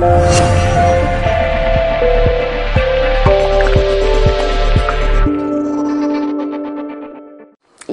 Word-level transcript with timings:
Y 0.00 0.02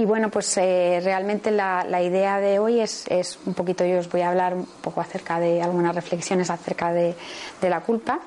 bueno, 0.06 0.30
pues 0.30 0.58
eh, 0.58 1.02
realmente 1.04 1.52
la, 1.52 1.84
la, 1.84 2.02
idea 2.02 2.40
de 2.40 2.60
hoy 2.60 2.80
es, 2.80 3.06
es, 3.10 3.38
un 3.46 3.54
poquito, 3.54 3.84
yo 3.84 4.00
os 4.00 4.10
voy 4.10 4.22
a 4.22 4.30
hablar 4.30 4.54
un 4.54 4.66
poco 4.66 5.02
acerca 5.02 5.38
de 5.40 5.62
algunas 5.62 5.94
reflexiones 5.94 6.50
acerca 6.50 6.94
de, 6.94 7.14
de 7.60 7.70
la 7.70 7.82
culpa. 7.82 8.22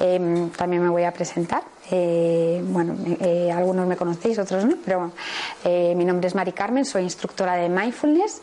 Eh, 0.00 0.48
también 0.56 0.82
me 0.82 0.88
voy 0.88 1.04
a 1.04 1.12
presentar. 1.12 1.62
Eh, 1.92 2.60
bueno, 2.64 2.96
eh, 3.20 3.52
algunos 3.52 3.86
me 3.86 3.96
conocéis, 3.96 4.40
otros 4.40 4.64
no, 4.64 4.78
pero 4.84 5.12
mi 5.64 6.04
nombre 6.04 6.26
es 6.26 6.34
Mari 6.34 6.50
Carmen, 6.52 6.84
soy 6.84 7.04
instructora 7.04 7.54
de 7.54 7.68
mindfulness. 7.68 8.42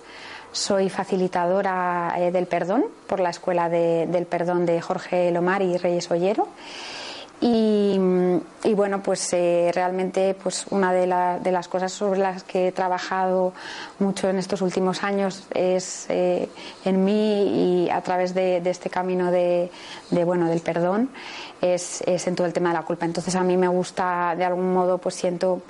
Soy 0.52 0.90
facilitadora 0.90 2.16
eh, 2.18 2.32
del 2.32 2.48
perdón 2.48 2.86
por 3.08 3.20
la 3.20 3.30
Escuela 3.30 3.70
de, 3.70 4.08
del 4.08 4.26
Perdón 4.26 4.66
de 4.66 4.82
Jorge 4.82 5.32
Lomar 5.32 5.62
y 5.62 5.78
Reyes 5.78 6.10
Ollero. 6.10 6.48
Y, 7.42 7.98
y, 8.66 8.74
bueno, 8.74 9.02
pues 9.02 9.32
eh, 9.32 9.72
realmente 9.74 10.36
pues 10.44 10.66
una 10.72 10.92
de, 10.92 11.08
la, 11.08 11.40
de, 11.40 11.54
las 11.54 11.70
cosas 11.70 11.94
sobre 11.94 12.20
las 12.20 12.44
que 12.44 12.68
he 12.68 12.72
trabajado 12.74 13.54
mucho 14.00 14.28
en 14.28 14.40
estos 14.40 14.62
últimos 14.62 15.04
años 15.04 15.44
es 15.54 16.08
eh, 16.10 16.50
en 16.84 17.06
mí 17.06 17.86
y 17.86 17.90
a 17.92 18.02
través 18.02 18.34
de, 18.34 18.60
de 18.60 18.70
este 18.70 18.90
camino 18.90 19.32
de, 19.32 19.72
de, 20.10 20.24
bueno 20.26 20.50
del 20.50 20.60
perdón 20.60 21.12
es, 21.62 22.02
es, 22.02 22.28
en 22.28 22.36
todo 22.36 22.46
el 22.46 22.52
tema 22.52 22.70
de 22.70 22.76
la 22.76 22.84
culpa. 22.84 23.06
Entonces 23.06 23.34
a 23.36 23.44
mí 23.44 23.56
me 23.56 23.70
gusta 23.70 24.36
de 24.36 24.44
algún 24.44 24.74
modo 24.74 24.98
pues 24.98 25.16
siento 25.16 25.62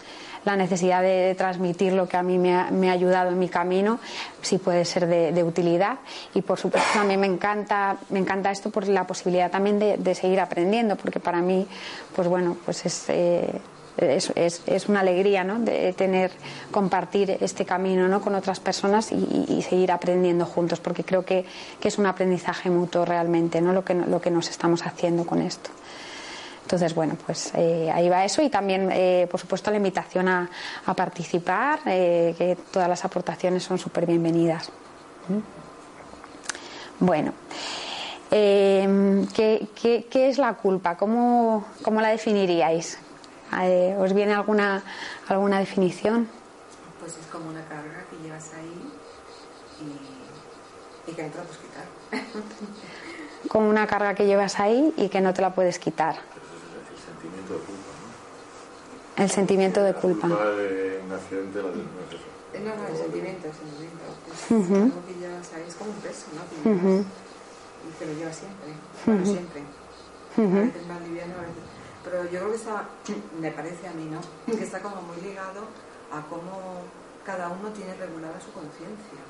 la 0.45 0.55
necesidad 0.55 1.02
de, 1.02 1.35
transmitir 1.35 1.93
lo 1.93 2.07
que 2.07 2.17
a 2.17 2.23
mí 2.23 2.38
me 2.38 2.55
ha, 2.55 2.71
me 2.71 2.89
ha, 2.89 2.93
ayudado 2.93 3.30
en 3.30 3.39
mi 3.39 3.49
camino, 3.49 3.99
si 4.41 4.57
puede 4.57 4.85
ser 4.85 5.07
de, 5.07 5.31
de, 5.31 5.43
utilidad. 5.43 5.99
Y 6.34 6.41
por 6.41 6.59
supuesto 6.59 6.99
a 6.99 7.03
mí 7.03 7.17
me 7.17 7.27
encanta, 7.27 7.97
me 8.09 8.20
encanta 8.20 8.52
esto 8.52 8.70
por 8.70 8.88
la 8.88 9.05
posibilidad 9.05 9.52
también 9.52 9.80
de, 9.80 10.16
seguir 10.16 10.39
aprendiendo, 10.39 10.95
porque 10.95 11.19
para 11.19 11.41
mí, 11.41 11.67
pues 12.16 12.28
bueno, 12.28 12.58
pues 12.66 12.86
es, 12.86 13.05
eh, 13.09 13.61
es, 13.97 14.31
es, 14.36 14.63
es, 14.66 14.89
una 14.89 15.02
alegría 15.02 15.44
¿no? 15.44 15.59
de 15.59 15.94
tener, 15.94 16.31
compartir 16.72 17.38
este 17.41 17.66
camino 17.66 18.08
¿no? 18.08 18.22
con 18.22 18.35
otras 18.35 18.59
personas 18.59 19.11
y, 19.11 19.45
y, 19.47 19.61
seguir 19.61 19.91
aprendiendo 19.91 20.45
juntos, 20.45 20.80
porque 20.80 21.03
creo 21.03 21.23
que, 21.23 21.45
que, 21.80 21.88
es 21.88 21.97
un 21.97 22.06
aprendizaje 22.06 22.69
mutuo 22.69 23.06
realmente, 23.06 23.61
¿no? 23.61 23.73
lo, 23.73 23.83
que, 23.83 23.94
lo 23.94 24.22
que 24.22 24.31
nos 24.31 24.50
estamos 24.50 24.85
haciendo 24.85 25.25
con 25.25 25.41
esto. 25.41 25.69
Entonces, 26.70 26.94
bueno, 26.94 27.17
pues 27.25 27.52
eh, 27.56 27.89
ahí 27.92 28.09
va 28.09 28.23
eso 28.23 28.44
y 28.44 28.50
también, 28.52 28.92
eh, 28.92 29.28
por 29.31 29.39
supuesto, 29.39 29.72
la 29.72 29.78
invitación 29.78 30.28
a, 30.28 30.48
a 30.86 30.94
participar, 30.94 31.80
eh, 31.88 32.36
que 32.38 32.56
todas 32.72 32.88
las 32.88 33.03
aportaciones 33.03 33.64
son 33.64 33.80
súper 33.80 34.06
bienvenidas. 34.06 34.70
¿Mm? 35.30 37.03
Bueno, 37.03 37.34
eh, 38.30 39.25
¿qué, 39.34 39.67
qué, 39.81 40.06
qué, 40.12 40.30
es 40.30 40.38
la 40.38 40.53
culpa? 40.53 40.95
¿Cómo, 40.95 41.66
cómo 41.81 42.02
la 42.02 42.09
definiríais? 42.09 43.00
Eh, 43.64 43.95
¿Os 43.97 44.14
viene 44.14 44.36
alguna, 44.36 44.84
alguna 45.28 45.58
definición? 45.58 46.30
Pues 47.00 47.17
es 47.17 47.25
como 47.31 47.50
una 47.50 47.64
carga 47.64 48.03
que 48.12 48.28
llevas 48.28 48.53
ahí 48.53 48.92
y, 51.08 51.09
y 51.09 51.16
que 51.16 51.23
no 51.23 51.31
te 51.31 51.38
la 51.40 51.44
puedes 51.45 51.58
quitar. 51.58 51.86
como 53.47 53.70
una 53.70 53.88
carga 53.88 54.14
que 54.14 54.28
llevas 54.28 54.59
ahí 54.59 54.94
y 54.97 55.09
que 55.09 55.20
no 55.20 55.34
te 55.34 55.42
la 55.42 55.50
puedes 55.56 55.80
quitar. 55.80 56.30
Sentimiento 57.50 57.53
de 57.53 57.59
culpa, 57.66 57.97
¿no? 57.97 59.23
El 59.23 59.30
sentimiento 59.30 59.83
de 59.83 59.94
culpa. 59.94 60.28
La 60.28 60.36
culpa 60.36 60.52
de 60.52 61.02
un 61.05 61.11
accidente 61.11 61.61
la 61.61 61.69
de 61.69 61.75
no 61.75 62.00
es 62.06 62.14
eso. 62.14 62.28
No, 62.50 62.75
no, 62.75 62.88
el 62.88 62.97
sentimiento, 62.97 63.47
el 63.47 63.53
sentimiento. 63.53 64.06
Es 64.30 64.52
uh 64.52 64.64
-huh. 64.66 64.83
algo 64.83 65.02
que 65.06 65.16
llevas 65.19 65.53
ahí, 65.53 65.64
es 65.67 65.75
como 65.75 65.91
un 65.91 66.02
peso, 66.02 66.25
¿no? 66.36 66.41
Que 66.50 66.69
uh 66.69 66.81
-huh. 66.81 67.03
Y 67.80 67.89
que 67.97 68.06
lo 68.06 68.14
llevas 68.14 68.36
siempre, 68.36 68.69
bueno, 69.06 69.22
uh 69.22 69.25
-huh. 69.25 69.33
siempre. 69.33 69.61
A 70.38 70.41
veces 70.41 70.88
más 70.88 71.02
liviano, 71.02 71.33
a 71.38 71.41
veces... 71.41 71.64
Pero 72.03 72.23
yo 72.31 72.38
creo 72.39 72.52
que 72.52 72.56
está, 72.56 72.89
me 73.44 73.52
parece 73.52 73.88
a 73.88 73.94
mí, 73.94 74.06
¿no? 74.09 74.22
Que 74.46 74.63
está 74.63 74.79
como 74.81 75.02
muy 75.02 75.19
ligado 75.22 75.62
a 76.12 76.22
cómo 76.31 76.85
cada 77.25 77.50
uno 77.50 77.69
tiene 77.69 77.94
regulada 77.96 78.40
su 78.40 78.52
conciencia. 78.53 79.22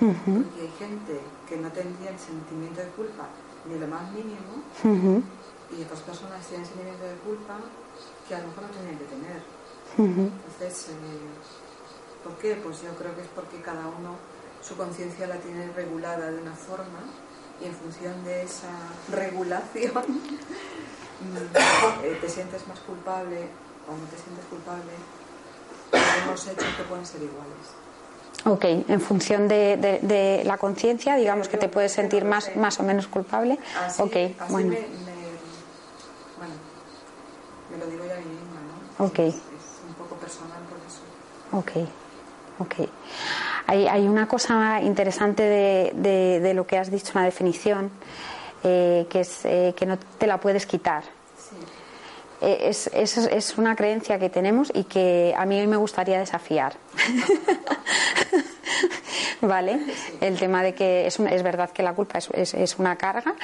Porque 0.00 0.60
hay 0.66 0.72
gente 0.78 1.20
que 1.48 1.56
no 1.56 1.70
tendría 1.70 2.10
el 2.10 2.18
sentimiento 2.18 2.80
de 2.80 2.88
culpa 2.98 3.28
ni 3.66 3.78
lo 3.78 3.86
más 3.86 4.10
mínimo, 4.12 4.60
y 5.76 5.82
otras 5.82 6.00
personas 6.00 6.46
tienen 6.46 6.66
sentimiento 6.66 7.04
de 7.04 7.14
culpa 7.16 7.58
que 8.28 8.34
a 8.34 8.38
lo 8.40 8.48
mejor 8.48 8.64
no 8.64 8.70
tenían 8.70 8.98
que 8.98 9.04
tener. 9.04 9.42
Entonces, 9.96 10.88
eh, 10.90 12.22
¿por 12.22 12.34
qué? 12.38 12.54
Pues 12.56 12.82
yo 12.82 12.94
creo 12.96 13.14
que 13.14 13.22
es 13.22 13.28
porque 13.34 13.60
cada 13.60 13.86
uno 13.86 14.16
su 14.62 14.76
conciencia 14.76 15.26
la 15.26 15.36
tiene 15.36 15.70
regulada 15.72 16.30
de 16.30 16.40
una 16.40 16.54
forma 16.54 17.00
y 17.60 17.66
en 17.66 17.74
función 17.74 18.24
de 18.24 18.42
esa 18.42 18.70
regulación 19.12 19.92
eh, 22.02 22.18
te 22.20 22.28
sientes 22.28 22.66
más 22.66 22.80
culpable 22.80 23.48
o 23.86 23.92
no 23.92 24.06
te 24.08 24.16
sientes 24.16 24.44
culpable, 24.46 24.92
los 26.26 26.46
hechos 26.46 26.74
que 26.76 26.82
pueden 26.84 27.04
ser 27.04 27.22
iguales. 27.22 27.84
Ok, 28.46 28.64
en 28.90 29.00
función 29.00 29.48
de, 29.48 29.76
de, 29.76 30.00
de 30.00 30.42
la 30.44 30.58
conciencia, 30.58 31.16
digamos 31.16 31.48
que 31.48 31.56
te 31.56 31.68
puedes 31.68 31.92
sentir 31.92 32.24
más, 32.24 32.56
más 32.56 32.80
o 32.80 32.82
menos 32.82 33.06
culpable. 33.06 33.58
Así, 33.78 34.02
ok, 34.02 34.16
así 34.38 34.52
bueno. 34.52 34.70
Me, 34.70 34.80
me, 34.80 35.14
bueno, 36.36 36.54
me 37.70 37.78
lo 37.78 37.86
digo 37.86 38.04
ya 38.06 38.14
a 38.14 38.18
mí 38.18 38.24
misma, 38.26 38.60
¿no? 38.60 38.83
Ok. 38.98 39.18
Es, 39.18 39.34
un 39.88 39.94
poco 39.94 40.16
personal 40.16 40.60
por 40.68 40.78
eso. 40.78 41.00
Ok, 41.52 41.88
ok. 42.58 42.88
Hay, 43.66 43.86
hay 43.86 44.06
una 44.06 44.28
cosa 44.28 44.80
interesante 44.82 45.42
de, 45.42 45.92
de, 45.94 46.40
de, 46.40 46.54
lo 46.54 46.66
que 46.66 46.78
has 46.78 46.90
dicho, 46.90 47.12
una 47.14 47.24
definición, 47.24 47.90
eh, 48.62 49.06
que 49.08 49.20
es 49.20 49.44
eh, 49.44 49.74
que 49.76 49.86
no 49.86 49.98
te 49.98 50.26
la 50.26 50.38
puedes 50.38 50.66
quitar. 50.66 51.04
Sí. 51.36 51.56
Eh, 52.40 52.68
es, 52.68 52.88
es, 52.92 53.16
es, 53.16 53.58
una 53.58 53.74
creencia 53.74 54.18
que 54.18 54.28
tenemos 54.28 54.70
y 54.74 54.84
que 54.84 55.34
a 55.36 55.46
mí 55.46 55.66
me 55.66 55.76
gustaría 55.76 56.18
desafiar. 56.18 56.74
¿Vale? 59.40 59.80
El 60.20 60.38
tema 60.38 60.62
de 60.62 60.74
que 60.74 61.06
es, 61.06 61.18
es 61.18 61.42
verdad 61.42 61.70
que 61.70 61.82
la 61.82 61.94
culpa 61.94 62.18
es, 62.18 62.54
es 62.54 62.78
una 62.78 62.96
carga 62.96 63.34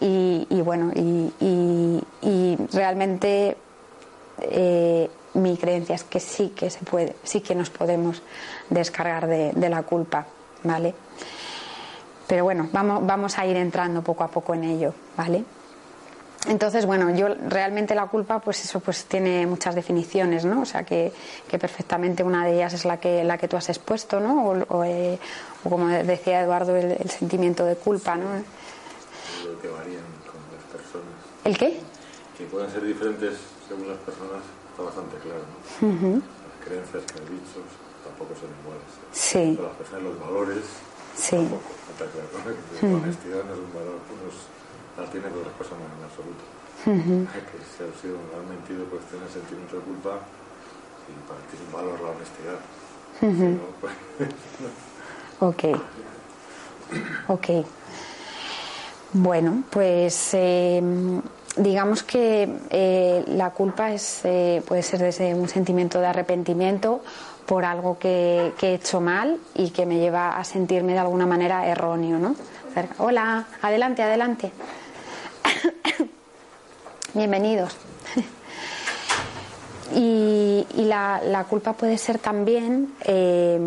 y, 0.00 0.46
y 0.50 0.60
bueno, 0.62 0.90
y, 0.94 1.32
y, 1.40 2.02
y 2.22 2.56
realmente 2.72 3.56
eh, 4.42 5.10
mi 5.34 5.56
creencia 5.56 5.94
es 5.94 6.04
que 6.04 6.20
sí 6.20 6.52
que 6.56 6.70
se 6.70 6.84
puede, 6.84 7.16
sí 7.22 7.40
que 7.40 7.54
nos 7.54 7.70
podemos 7.70 8.22
descargar 8.68 9.26
de, 9.26 9.52
de 9.52 9.68
la 9.68 9.82
culpa, 9.82 10.26
¿vale? 10.64 10.94
Pero 12.26 12.44
bueno, 12.44 12.68
vamos, 12.72 13.04
vamos 13.04 13.38
a 13.38 13.46
ir 13.46 13.56
entrando 13.56 14.02
poco 14.02 14.24
a 14.24 14.28
poco 14.28 14.54
en 14.54 14.64
ello, 14.64 14.94
¿vale? 15.16 15.44
Entonces, 16.46 16.86
bueno, 16.86 17.14
yo 17.14 17.28
realmente 17.48 17.94
la 17.94 18.06
culpa, 18.06 18.38
pues 18.38 18.64
eso, 18.64 18.80
pues 18.80 19.04
tiene 19.04 19.46
muchas 19.46 19.74
definiciones, 19.74 20.44
¿no? 20.44 20.62
O 20.62 20.64
sea, 20.64 20.84
que, 20.84 21.12
que 21.46 21.58
perfectamente 21.58 22.22
una 22.22 22.46
de 22.46 22.54
ellas 22.54 22.72
es 22.72 22.84
la 22.84 22.98
que, 22.98 23.24
la 23.24 23.36
que 23.36 23.46
tú 23.46 23.56
has 23.56 23.68
expuesto, 23.68 24.20
¿no? 24.20 24.46
O, 24.46 24.78
o, 24.78 24.84
eh, 24.84 25.18
o 25.64 25.68
como 25.68 25.88
decía 25.88 26.40
Eduardo, 26.40 26.76
el, 26.76 26.92
el, 26.92 27.10
sentimiento 27.10 27.66
de 27.66 27.76
culpa, 27.76 28.16
¿no? 28.16 28.24
Lo 28.32 29.60
que 29.60 29.68
varían 29.68 30.04
con 30.24 30.40
las 30.54 30.64
personas. 30.72 31.12
¿El 31.44 31.58
qué? 31.58 31.78
Que 32.38 32.44
pueden 32.46 32.70
ser 32.70 32.84
diferentes 32.84 33.34
según 33.70 33.86
las 33.86 34.02
personas, 34.02 34.42
está 34.66 34.82
bastante 34.82 35.14
claro, 35.22 35.46
¿no? 35.46 35.58
Uh 35.86 35.94
-huh. 35.94 36.18
Las 36.18 36.58
creencias 36.66 37.02
que 37.06 37.14
has 37.22 37.28
dicho 37.30 37.62
tampoco 38.02 38.34
son 38.34 38.50
iguales. 38.50 38.90
Sí. 39.14 39.54
Pero 39.54 39.70
las 39.70 39.78
personas, 39.78 40.02
los 40.10 40.18
valores, 40.18 40.64
sí. 41.14 41.36
tampoco, 41.38 41.70
está 41.94 42.04
claro, 42.10 42.28
¿no? 42.34 42.42
La 42.50 42.98
honestidad 42.98 43.42
no 43.46 43.52
es 43.54 43.62
un 43.62 43.70
valor, 43.70 43.98
unos 44.10 44.34
la 44.98 45.06
tiene 45.06 45.30
por 45.30 45.38
otras 45.46 45.54
personas 45.54 45.86
en 45.86 46.02
absoluto. 46.02 46.42
Uh 46.82 46.98
-huh. 46.98 47.20
Que 47.30 47.58
si 47.62 47.78
ha 47.86 47.92
sido 48.02 48.18
han 48.34 48.46
mentido, 48.50 48.82
pues 48.90 49.06
tiene 49.06 49.30
sentimiento 49.30 49.78
de 49.78 49.82
culpa 49.86 50.18
y 51.06 51.14
para 51.30 51.40
ti 51.46 51.54
es 51.54 51.62
un 51.62 51.72
valor 51.78 51.96
la 52.02 52.10
honestidad. 52.10 52.58
Uh 53.22 53.30
-huh. 53.30 53.38
si 53.38 53.48
no, 53.54 53.66
pues... 53.78 53.94
ok. 55.50 55.62
Ok. 57.30 57.48
Bueno, 59.12 59.62
pues 59.70 60.34
eh, 60.34 60.82
digamos 61.56 62.02
que 62.02 62.48
eh, 62.70 63.24
la 63.26 63.50
culpa 63.50 63.92
es, 63.92 64.20
eh, 64.24 64.62
puede 64.66 64.82
ser 64.82 65.00
desde 65.00 65.34
un 65.34 65.48
sentimiento 65.48 66.00
de 66.00 66.06
arrepentimiento 66.06 67.02
por 67.46 67.64
algo 67.64 67.98
que, 67.98 68.52
he 68.60 68.74
hecho 68.74 69.00
mal 69.00 69.38
y 69.54 69.70
que 69.70 69.86
me 69.86 69.98
lleva 69.98 70.36
a 70.36 70.44
sentirme 70.44 70.92
de 70.92 71.00
alguna 71.00 71.26
manera 71.26 71.66
erróneo, 71.66 72.18
¿no? 72.18 72.36
Hola, 72.98 73.46
adelante, 73.62 74.02
adelante. 74.02 74.52
Bienvenidos. 77.14 77.76
Y, 79.92 80.64
y 80.76 80.84
la, 80.84 81.20
la, 81.24 81.42
culpa 81.42 81.72
puede 81.72 81.98
ser 81.98 82.20
también, 82.20 82.94
eh, 83.00 83.58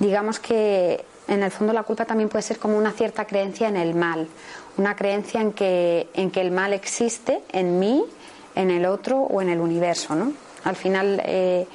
digamos 0.00 0.40
que 0.40 1.04
en 1.28 1.42
el 1.42 1.50
fondo 1.50 1.72
la 1.72 1.82
culpa 1.82 2.04
también 2.04 2.28
puede 2.28 2.42
ser 2.42 2.58
como 2.58 2.76
una 2.76 2.92
cierta 2.92 3.26
creencia 3.26 3.68
en 3.68 3.76
el 3.76 3.94
mal, 3.94 4.28
una 4.76 4.96
creencia 4.96 5.40
en 5.40 5.52
que, 5.52 6.08
en 6.14 6.30
que 6.30 6.40
el 6.40 6.50
mal 6.50 6.72
existe 6.72 7.42
en 7.52 7.78
mí, 7.78 8.04
en 8.54 8.70
el 8.70 8.86
otro 8.86 9.18
o 9.18 9.40
en 9.40 9.50
el 9.50 9.60
universo, 9.60 10.14
¿no? 10.14 10.32
Al 10.64 10.74
final, 10.74 11.22
eh, 11.24 11.66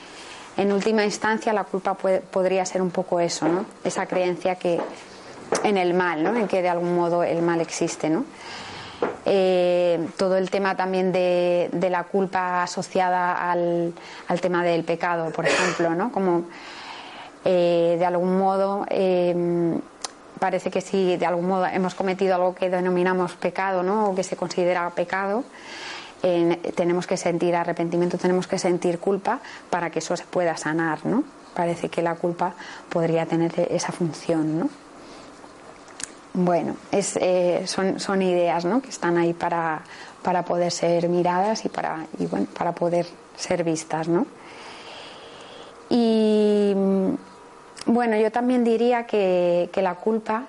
en 0.58 0.72
última 0.72 1.06
instancia, 1.06 1.54
la 1.54 1.64
culpa 1.64 1.94
puede, 1.94 2.20
podría 2.20 2.66
ser 2.66 2.82
un 2.82 2.92
poco 2.92 3.20
eso, 3.20 3.48
¿no? 3.48 3.66
Esa 3.84 4.06
creencia 4.06 4.56
que, 4.56 4.80
en 5.64 5.78
el 5.78 5.94
mal, 5.94 6.24
¿no? 6.24 6.36
en 6.36 6.48
que 6.48 6.62
de 6.62 6.70
algún 6.70 6.96
modo 6.96 7.24
el 7.24 7.42
mal 7.42 7.62
existe. 7.62 8.10
¿no? 8.10 8.26
Eh, 9.26 10.08
todo 10.18 10.38
el 10.38 10.50
tema 10.50 10.76
también 10.76 11.12
de, 11.12 11.70
la 11.90 12.04
culpa 12.06 12.64
asociada 12.64 13.52
al, 13.52 13.94
tema 14.42 14.64
del 14.64 14.84
pecado, 14.84 15.32
por 15.32 15.46
ejemplo, 15.46 15.94
¿no? 15.96 16.12
como 16.12 16.46
eh, 17.46 17.96
de 17.98 18.06
algún 18.06 18.38
modo 18.38 18.86
eh, 18.90 19.78
parece 20.40 20.72
que 20.72 20.82
si 20.82 21.18
de 21.18 21.26
algún 21.26 21.48
modo 21.48 21.66
hemos 21.66 21.96
cometido 21.96 22.36
algo 22.36 22.54
que 22.56 22.70
denominamos 22.70 23.34
pecado 23.34 23.84
¿no? 23.84 24.10
o 24.10 24.16
que 24.16 24.24
se 24.24 24.36
considera 24.36 24.90
pecado, 24.90 25.44
tenemos 26.76 27.06
que 27.06 27.18
sentir 27.18 27.54
arrepentimiento, 27.54 28.18
tenemos 28.18 28.48
que 28.48 28.58
sentir 28.58 29.00
culpa 29.00 29.40
para 29.70 29.90
que 29.90 30.00
eso 30.00 30.16
se 30.16 30.24
pueda 30.24 30.56
sanar. 30.56 31.06
¿no? 31.06 31.24
Parece 31.54 31.90
que 31.90 32.02
la 32.02 32.16
culpa 32.16 32.54
podría 32.90 33.26
tener 33.26 33.52
esa 33.70 33.92
función. 33.92 34.60
¿no? 34.60 34.70
Bueno, 36.34 36.78
eh, 36.92 37.64
son, 37.66 38.00
son, 38.00 38.22
ideas 38.22 38.66
que 38.82 38.90
están 38.90 39.18
ahí 39.18 39.34
para, 39.34 39.82
para 40.22 40.44
poder 40.44 40.72
ser 40.72 41.08
miradas 41.10 41.64
y 41.66 41.70
para, 41.70 42.06
y 42.18 42.26
bueno, 42.26 42.48
para 42.58 42.72
poder 42.72 43.06
ser 43.36 43.64
vistas. 43.64 44.08
¿no? 44.08 44.26
Y 45.90 46.74
bueno, 47.86 48.18
yo 48.18 48.32
también 48.32 48.64
diría 48.64 49.06
que, 49.06 49.70
que 49.72 49.82
la 49.82 49.96
culpa 49.96 50.46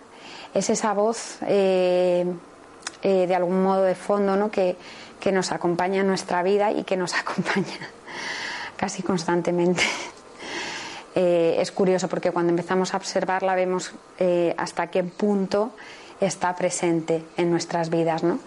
es 0.55 0.71
esa 0.71 0.93
voz 0.93 1.39
eh, 1.47 2.25
eh, 3.03 3.27
de 3.27 3.35
algún 3.35 3.63
modo 3.63 3.83
de 3.83 3.95
fondo 3.95 4.37
¿no? 4.37 4.51
que, 4.51 4.77
que 5.21 5.33
nos 5.33 5.53
acompaña 5.53 6.01
en 6.01 6.07
nuestra 6.07 6.43
vida 6.43 6.73
y 6.73 6.85
que 6.85 6.97
nos 6.97 7.15
acompaña 7.21 7.79
casi 8.77 9.03
constantemente. 9.03 9.83
Eh, 11.17 11.61
es 11.61 11.71
curioso 11.71 12.09
porque 12.09 12.33
cuando 12.33 12.51
empezamos 12.51 12.93
a 12.93 12.97
observarla 12.97 13.55
vemos 13.55 13.93
eh, 14.19 14.53
hasta 14.59 14.89
qué 14.89 15.05
punto 15.05 15.71
está 16.19 16.57
presente 16.57 17.23
en 17.37 17.53
nuestras 17.53 17.89
vidas, 17.89 18.25
¿no? 18.25 18.41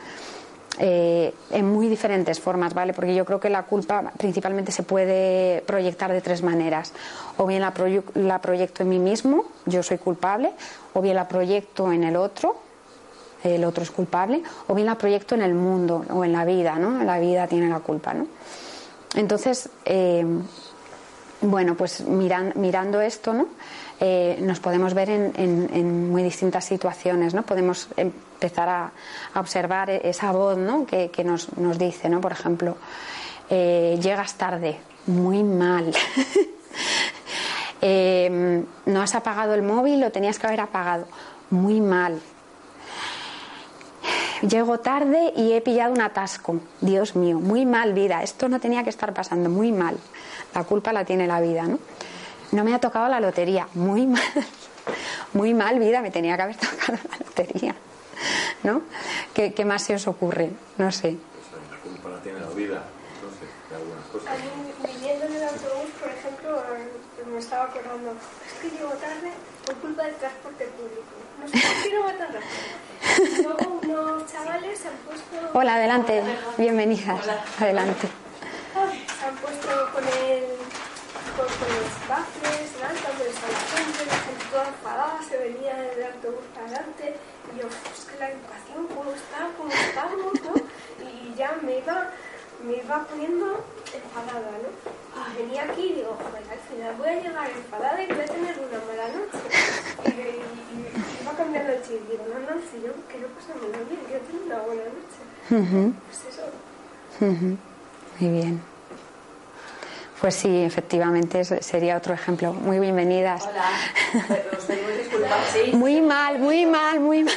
Eh, 0.79 1.33
en 1.49 1.71
muy 1.71 1.87
diferentes 1.87 2.39
formas, 2.39 2.75
¿vale? 2.75 2.93
Porque 2.93 3.15
yo 3.15 3.25
creo 3.25 3.39
que 3.39 3.49
la 3.49 3.63
culpa 3.63 4.11
principalmente 4.17 4.71
se 4.71 4.83
puede 4.83 5.61
proyectar 5.61 6.11
de 6.11 6.21
tres 6.21 6.43
maneras. 6.43 6.93
O 7.37 7.47
bien 7.47 7.61
la, 7.61 7.73
la 8.13 8.41
proyecto 8.41 8.83
en 8.83 8.89
mí 8.89 8.99
mismo, 8.99 9.45
yo 9.65 9.81
soy 9.81 9.97
culpable, 9.97 10.51
o 10.93 11.01
bien 11.01 11.15
la 11.15 11.27
proyecto 11.27 11.91
en 11.91 12.03
el 12.03 12.15
otro, 12.15 12.57
el 13.43 13.63
otro 13.65 13.81
es 13.83 13.89
culpable, 13.89 14.43
o 14.67 14.75
bien 14.75 14.85
la 14.85 14.97
proyecto 14.99 15.33
en 15.33 15.41
el 15.41 15.55
mundo 15.55 16.05
o 16.11 16.23
en 16.23 16.31
la 16.31 16.45
vida, 16.45 16.75
¿no? 16.77 17.03
La 17.03 17.17
vida 17.17 17.47
tiene 17.47 17.69
la 17.69 17.79
culpa, 17.79 18.13
¿no? 18.13 18.27
Entonces, 19.15 19.69
bueno, 21.41 21.75
pues 21.75 22.01
mirando 22.01 23.01
esto, 23.01 23.33
¿no? 23.33 23.47
Eh, 23.99 24.37
nos 24.41 24.59
podemos 24.59 24.93
ver 24.93 25.09
en, 25.09 26.11
muy 26.11 26.21
distintas 26.21 26.65
situaciones, 26.65 27.33
¿no? 27.33 27.43
Podemos 27.43 27.87
empezar 27.97 28.69
a, 28.69 28.91
observar 29.35 29.89
esa 29.89 30.31
voz, 30.31 30.57
¿no? 30.57 30.85
Que, 30.85 31.09
nos, 31.23 31.49
dice, 31.79 32.09
¿no? 32.09 32.21
Por 32.21 32.31
ejemplo, 32.31 32.77
eh, 33.49 33.97
llegas 34.01 34.35
tarde, 34.35 34.77
muy 35.07 35.43
mal. 35.43 35.93
Eh, 37.79 38.65
no 38.87 39.01
has 39.03 39.13
apagado 39.13 39.53
el 39.53 39.61
móvil, 39.61 39.99
lo 39.99 40.11
tenías 40.11 40.39
que 40.39 40.47
haber 40.47 40.61
apagado, 40.61 41.05
muy 41.51 41.79
mal. 41.79 42.19
Llego 44.41 44.79
tarde 44.79 45.31
y 45.35 45.53
he 45.53 45.61
pillado 45.61 45.93
un 45.93 46.01
atasco. 46.01 46.59
Dios 46.81 47.15
mío, 47.15 47.39
muy 47.39 47.67
mal 47.67 47.93
vida. 47.93 48.23
Esto 48.23 48.49
no 48.49 48.59
tenía 48.59 48.83
que 48.83 48.89
estar 48.89 49.13
pasando, 49.13 49.49
muy 49.49 49.71
mal. 49.71 49.95
La 50.53 50.63
culpa 50.63 50.91
la 50.91 51.05
tiene 51.05 51.27
la 51.27 51.39
vida, 51.39 51.63
¿no? 51.63 51.77
No 52.51 52.63
me 52.63 52.73
ha 52.73 52.79
tocado 52.79 53.07
la 53.07 53.19
lotería, 53.19 53.67
muy 53.73 54.07
mal. 54.07 54.21
Muy 55.33 55.53
mal 55.53 55.77
vida, 55.77 56.01
me 56.01 56.09
tenía 56.09 56.37
que 56.37 56.43
haber 56.43 56.55
tocado 56.57 56.97
la 57.09 57.17
lotería. 57.19 57.75
¿No? 58.63 58.81
¿Qué, 59.33 59.65
más 59.65 59.83
se 59.83 59.93
os 59.95 60.07
ocurre? 60.07 60.51
No 60.77 60.91
sé. 60.91 61.17
La 61.69 61.77
culpa 61.77 62.09
la 62.09 62.21
tiene 62.21 62.39
la 62.39 62.47
vida, 62.47 62.83
entonces, 63.15 63.49
de 63.69 63.75
algunas 63.75 64.05
cosas. 64.05 64.29
A 64.29 64.35
mí, 64.35 64.93
viviendo 64.93 65.25
en 65.25 65.33
el 65.35 65.43
autobús, 65.43 65.91
por 65.99 66.09
ejemplo, 66.09 66.63
me 67.31 67.39
estaba 67.39 67.65
acordando, 67.65 68.13
es 68.47 68.53
que 68.61 68.77
llego 68.77 68.91
tarde 68.91 69.31
por 69.65 69.75
culpa 69.75 70.03
del 70.05 70.15
transporte 70.15 70.65
público. 70.67 71.13
No 71.41 71.47
sé 71.49 71.59
tan 72.17 72.33
rápido. 72.33 73.43
Luego 73.43 73.79
unos 73.83 74.31
chavales 74.31 74.79
se 74.79 74.87
han 74.87 74.95
puesto... 75.05 75.49
Hola, 75.53 75.75
adelante, 75.75 76.23
bienvenidas. 76.57 77.19
Adelante 77.59 78.07
se 79.19 79.25
han 79.25 79.35
puesto 79.37 79.67
con 79.93 80.03
el 80.03 80.43
con, 81.37 81.45
los 81.45 81.93
baffles 82.09 82.73
delante 82.73 83.05
donde 83.05 83.29
está 83.29 83.45
la 83.45 83.63
gente, 83.69 84.05
la 84.09 84.19
gente 84.25 84.45
toda 84.49 84.67
enfadada, 84.67 85.21
se 85.21 85.37
venía 85.37 85.73
el 85.93 86.03
autobús 86.09 86.45
para 86.53 86.65
adelante 86.65 87.15
y 87.53 87.61
yo, 87.61 87.67
es 87.69 88.05
que 88.09 88.17
la 88.17 88.31
educación, 88.33 88.81
¿cómo 88.89 89.11
está? 89.13 89.39
¿Cómo 89.53 89.69
estamos? 89.69 90.33
¿no? 90.41 90.53
Y 91.05 91.35
ya 91.37 91.53
me 91.61 91.77
iba, 91.77 92.09
me 92.65 92.77
iba 92.81 93.05
poniendo 93.05 93.63
enfadada, 93.93 94.49
¿no? 94.65 94.69
Venía 95.37 95.63
aquí 95.69 95.93
y 95.93 95.93
digo, 96.01 96.17
joder, 96.17 96.41
al 96.49 96.63
final 96.65 96.95
voy 96.97 97.09
a 97.09 97.21
llegar 97.21 97.49
enfadada 97.51 98.01
y 98.01 98.07
voy 98.07 98.21
a 98.21 98.25
tener 98.25 98.55
una 98.57 98.79
mala 98.89 99.07
noche. 99.13 99.37
Y, 100.05 100.09
y, 100.09 101.21
iba 101.21 101.33
cambiando 101.37 101.73
el 101.73 101.81
chip, 101.83 102.01
digo, 102.09 102.25
no, 102.33 102.39
no, 102.49 102.61
si 102.65 102.81
yo 102.81 102.89
quiero 103.11 103.27
pasármelo 103.37 103.85
bien, 103.85 104.01
quiero 104.09 104.25
tener 104.25 104.41
una 104.41 104.59
buena 104.65 104.83
noche. 104.89 105.93
Pues 106.09 106.33
eso. 106.33 106.49
Muy 108.19 108.29
bien. 108.29 108.76
Pues 110.19 110.33
sí, 110.33 110.63
efectivamente 110.63 111.43
sería 111.43 111.95
otro 111.95 112.13
ejemplo. 112.13 112.51
Muy 112.53 112.79
bienvenidas. 112.79 113.43
Hola, 113.47 113.69
disculpas. 114.97 115.29
¿sí? 115.53 115.71
Muy 115.73 116.01
mal, 116.01 116.39
muy 116.39 116.65
mal, 116.65 116.99
muy 116.99 117.23
mal. 117.23 117.35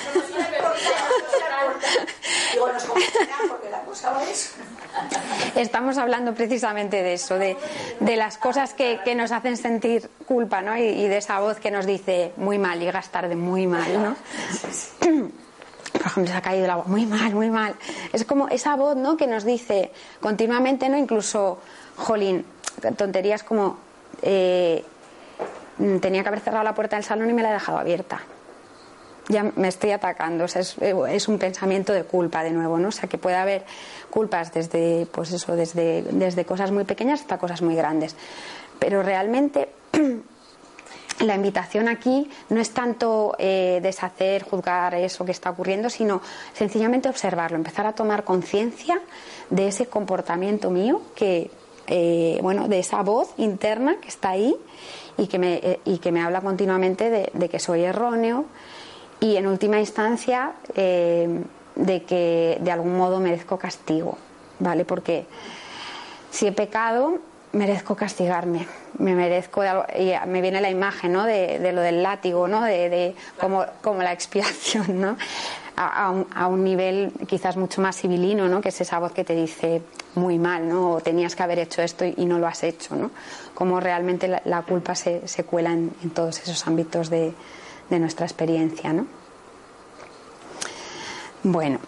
Estamos 5.56 5.98
hablando 5.98 6.34
precisamente 6.34 7.02
de 7.02 7.14
eso, 7.14 7.38
de, 7.38 7.56
de 8.00 8.16
las 8.16 8.38
cosas 8.38 8.72
que, 8.72 9.00
que, 9.04 9.14
nos 9.14 9.30
hacen 9.30 9.56
sentir 9.56 10.08
culpa, 10.26 10.62
¿no? 10.62 10.76
Y, 10.76 10.82
y, 10.82 11.08
de 11.08 11.18
esa 11.18 11.40
voz 11.40 11.58
que 11.58 11.70
nos 11.70 11.86
dice 11.86 12.32
muy 12.36 12.58
mal, 12.58 12.80
llegas 12.80 13.10
tarde, 13.10 13.36
muy 13.36 13.66
mal, 13.66 14.02
¿no? 14.02 14.16
por 15.92 16.06
ejemplo, 16.06 16.32
se 16.32 16.38
ha 16.38 16.42
caído 16.42 16.64
el 16.64 16.70
agua, 16.70 16.84
muy 16.86 17.04
mal, 17.04 17.34
muy 17.34 17.50
mal. 17.50 17.74
Es 18.12 18.24
como 18.24 18.48
esa 18.48 18.74
voz, 18.76 18.96
¿no? 18.96 19.16
Que 19.16 19.26
nos 19.26 19.44
dice 19.44 19.92
continuamente, 20.20 20.88
¿no? 20.88 20.96
Incluso, 20.96 21.58
jolín, 21.96 22.46
tonterías 22.96 23.42
como 23.42 23.78
eh, 24.22 24.84
tenía 26.00 26.22
que 26.22 26.28
haber 26.28 26.40
cerrado 26.40 26.64
la 26.64 26.74
puerta 26.74 26.96
del 26.96 27.04
salón 27.04 27.30
y 27.30 27.32
me 27.32 27.42
la 27.42 27.50
he 27.50 27.52
dejado 27.54 27.78
abierta. 27.78 28.20
Ya 29.28 29.44
me 29.54 29.68
estoy 29.68 29.92
atacando, 29.92 30.44
es, 30.44 30.56
es, 30.56 31.28
un 31.28 31.38
pensamiento 31.38 31.92
de 31.92 32.02
culpa 32.02 32.42
de 32.42 32.50
nuevo, 32.50 32.78
¿no? 32.78 32.88
O 32.88 32.92
sea, 32.92 33.08
que 33.08 33.16
puede 33.16 33.36
haber 33.36 33.64
culpas 34.10 34.52
desde, 34.52 35.06
pues 35.12 35.30
eso, 35.30 35.54
desde, 35.54 36.02
desde 36.02 36.44
cosas 36.44 36.72
muy 36.72 36.82
pequeñas 36.82 37.20
hasta 37.20 37.38
cosas 37.38 37.62
muy 37.62 37.76
grandes. 37.76 38.16
Pero 38.80 39.04
realmente 39.04 39.68
la 41.20 41.36
invitación 41.36 41.88
aquí 41.88 42.28
no 42.48 42.60
es 42.60 42.70
tanto 42.70 43.36
eh, 43.38 43.78
deshacer, 43.82 44.42
juzgar 44.42 44.96
eso 44.96 45.24
que 45.24 45.32
está 45.32 45.50
ocurriendo, 45.50 45.90
sino 45.90 46.20
sencillamente 46.54 47.08
observarlo, 47.08 47.56
empezar 47.56 47.86
a 47.86 47.92
tomar 47.92 48.24
conciencia 48.24 49.00
de 49.48 49.68
ese 49.68 49.86
comportamiento 49.86 50.70
mío, 50.70 51.02
que, 51.14 51.52
eh, 51.90 52.38
bueno, 52.40 52.68
de 52.68 52.78
esa 52.78 53.02
voz 53.02 53.34
interna 53.36 53.96
que 54.00 54.08
está 54.08 54.30
ahí 54.30 54.56
y 55.18 55.26
que 55.26 55.38
me, 55.38 55.54
eh, 55.56 55.80
y 55.84 55.98
que 55.98 56.12
me 56.12 56.22
habla 56.22 56.40
continuamente 56.40 57.10
de, 57.10 57.48
que 57.48 57.58
soy 57.58 57.82
erróneo 57.82 58.46
y 59.20 59.36
en 59.36 59.46
última 59.46 59.78
instancia 59.78 60.52
de 60.74 62.02
que 62.04 62.58
de 62.60 62.70
algún 62.70 62.96
modo 62.96 63.20
merezco 63.20 63.58
castigo, 63.58 64.16
¿vale? 64.58 64.84
Porque 64.84 65.26
si 66.30 66.46
he 66.46 66.52
pecado, 66.52 67.18
merezco 67.52 67.96
castigarme, 67.96 68.66
me 68.98 69.14
merezco, 69.14 69.62
y 69.98 70.12
me 70.26 70.40
viene 70.40 70.60
la 70.60 70.70
imagen 70.70 71.12
¿no? 71.12 71.24
de, 71.24 71.72
lo 71.72 71.80
del 71.80 72.02
látigo, 72.02 72.46
¿no? 72.46 72.62
de, 72.62 73.14
como, 73.38 73.64
como, 73.82 74.02
la 74.02 74.12
expiación, 74.12 75.00
¿no? 75.00 75.16
A, 75.82 76.10
un, 76.48 76.62
nivel 76.62 77.10
quizás 77.26 77.56
mucho 77.56 77.80
más 77.80 77.96
civilino, 77.96 78.48
¿no? 78.48 78.60
que 78.60 78.68
es 78.68 78.80
esa 78.82 78.98
voz 78.98 79.12
que 79.12 79.24
te 79.24 79.34
dice 79.34 79.80
muy 80.14 80.38
mal, 80.38 80.68
¿no? 80.68 80.92
o 80.92 81.00
tenías 81.00 81.34
que 81.34 81.42
haber 81.42 81.58
hecho 81.58 81.80
esto 81.80 82.04
y, 82.04 82.26
no 82.26 82.38
lo 82.38 82.46
has 82.46 82.62
hecho, 82.64 82.96
¿no? 82.96 83.10
como 83.54 83.80
realmente 83.80 84.28
la, 84.44 84.62
culpa 84.62 84.94
se, 84.94 85.22
cuela 85.46 85.72
en, 85.72 85.90
todos 86.14 86.38
esos 86.40 86.66
ámbitos 86.66 87.08
de, 87.08 87.32
nuestra 87.88 88.26
experiencia. 88.26 88.92
¿no? 88.92 89.06
Bueno, 91.42 91.78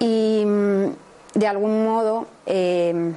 y 0.00 0.42
mm, 0.44 0.86
de 1.34 1.46
algún 1.46 1.84
modo 1.84 2.26
eh, 2.44 3.12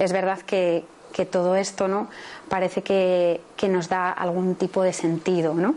es 0.00 0.12
verdad 0.12 0.40
que, 0.40 0.84
que 1.12 1.26
todo 1.26 1.56
esto 1.56 1.88
¿no? 1.88 2.08
parece 2.48 2.82
que, 2.82 3.40
nos 3.68 3.88
da 3.88 4.10
algún 4.10 4.54
tipo 4.54 4.82
de 4.82 4.92
sentido. 4.92 5.54
¿no? 5.54 5.74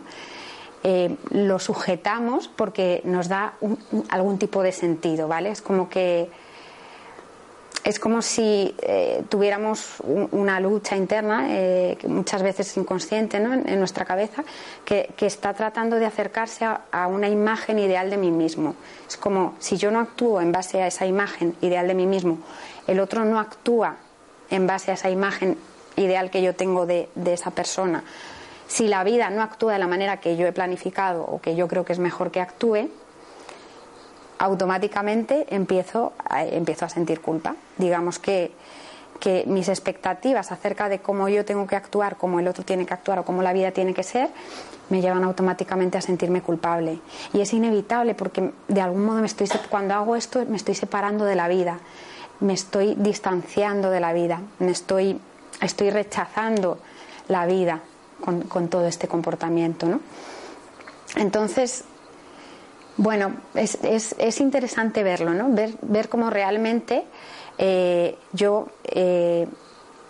Eh, 0.83 1.15
lo 1.29 1.59
sujetamos 1.59 2.47
porque 2.47 3.01
nos 3.05 3.27
da 3.27 3.53
algún 4.09 4.39
tipo 4.39 4.63
de 4.63 4.71
sentido, 4.71 5.27
¿vale? 5.27 5.51
Es 5.51 5.61
como 5.61 5.87
que 5.89 6.29
es 7.83 7.99
como 7.99 8.21
si 8.21 8.75
eh, 8.81 9.23
tuviéramos 9.29 9.99
un- 10.01 10.29
una 10.31 10.59
lucha 10.59 10.95
interna, 10.95 11.47
eh, 11.49 11.97
muchas 12.07 12.43
veces 12.43 12.77
inconsciente 12.77 13.39
¿no? 13.39 13.53
en, 13.53 13.79
nuestra 13.79 14.05
cabeza, 14.05 14.43
que, 14.85 15.13
está 15.21 15.53
tratando 15.53 15.95
de 15.97 16.05
acercarse 16.05 16.63
a, 16.65 17.07
una 17.07 17.27
imagen 17.27 17.79
ideal 17.79 18.09
de 18.11 18.17
mí 18.17 18.29
mismo. 18.29 18.75
Es 19.07 19.17
como 19.17 19.55
si 19.59 19.77
yo 19.77 19.89
no 19.89 19.99
actúo 19.99 20.41
en 20.41 20.51
base 20.51 20.81
a 20.81 20.87
esa 20.87 21.05
imagen 21.07 21.55
ideal 21.61 21.87
de 21.87 21.95
mí 21.95 22.05
mismo, 22.05 22.37
el 22.87 22.99
otro 22.99 23.25
no 23.25 23.39
actúa 23.39 23.95
en 24.51 24.67
base 24.67 24.91
a 24.91 24.93
esa 24.93 25.09
imagen 25.09 25.57
ideal 25.95 26.29
que 26.29 26.41
yo 26.43 26.55
tengo 26.55 26.85
de 26.85 27.07
esa 27.25 27.49
persona. 27.51 28.03
Si 28.71 28.87
la 28.87 29.03
vida 29.03 29.29
no 29.29 29.41
actúa 29.41 29.73
de 29.73 29.79
la 29.79 29.87
manera 29.87 30.21
que 30.21 30.37
yo 30.37 30.47
he 30.47 30.53
planificado 30.53 31.25
o 31.25 31.41
que 31.41 31.57
yo 31.57 31.67
creo 31.67 31.83
que 31.83 31.91
es 31.91 31.99
mejor 31.99 32.31
que 32.31 32.39
actúe, 32.39 32.89
automáticamente 34.39 35.45
empiezo 35.53 36.13
a, 36.23 36.45
empiezo 36.45 36.85
a 36.85 36.89
sentir 36.89 37.19
culpa. 37.19 37.57
Digamos 37.77 38.17
que, 38.17 38.53
que 39.19 39.43
mis 39.45 39.67
expectativas 39.67 40.53
acerca 40.53 40.87
de 40.87 40.99
cómo 40.99 41.27
yo 41.27 41.43
tengo 41.43 41.67
que 41.67 41.75
actuar, 41.75 42.15
cómo 42.15 42.39
el 42.39 42.47
otro 42.47 42.63
tiene 42.63 42.85
que 42.85 42.93
actuar 42.93 43.19
o 43.19 43.25
cómo 43.25 43.41
la 43.41 43.51
vida 43.51 43.71
tiene 43.71 43.93
que 43.93 44.03
ser, 44.03 44.29
me 44.89 45.01
llevan 45.01 45.25
automáticamente 45.25 45.97
a 45.97 46.01
sentirme 46.01 46.41
culpable. 46.41 47.01
Y 47.33 47.41
es 47.41 47.51
inevitable 47.51 48.15
porque 48.15 48.53
de 48.69 48.79
algún 48.79 49.03
modo 49.03 49.19
me 49.19 49.27
estoy, 49.27 49.49
cuando 49.69 49.95
hago 49.95 50.15
esto 50.15 50.45
me 50.47 50.55
estoy 50.55 50.75
separando 50.75 51.25
de 51.25 51.35
la 51.35 51.49
vida, 51.49 51.79
me 52.39 52.53
estoy 52.53 52.95
distanciando 52.95 53.89
de 53.89 53.99
la 53.99 54.13
vida, 54.13 54.39
me 54.59 54.71
estoy, 54.71 55.19
estoy 55.59 55.89
rechazando 55.89 56.79
la 57.27 57.45
vida 57.45 57.81
con, 58.21 58.67
todo 58.69 58.87
este 58.87 59.07
comportamiento. 59.07 59.87
¿no? 59.87 59.99
Entonces, 61.15 61.83
bueno, 62.97 63.33
es, 63.55 63.77
es, 63.83 64.15
es 64.17 64.39
interesante 64.39 65.03
verlo, 65.03 65.33
¿no? 65.33 65.49
Ver, 65.49 65.73
ver 65.81 66.09
cómo 66.09 66.29
realmente 66.29 67.05
eh, 67.57 68.17
yo, 68.33 68.67
eh, 68.83 69.47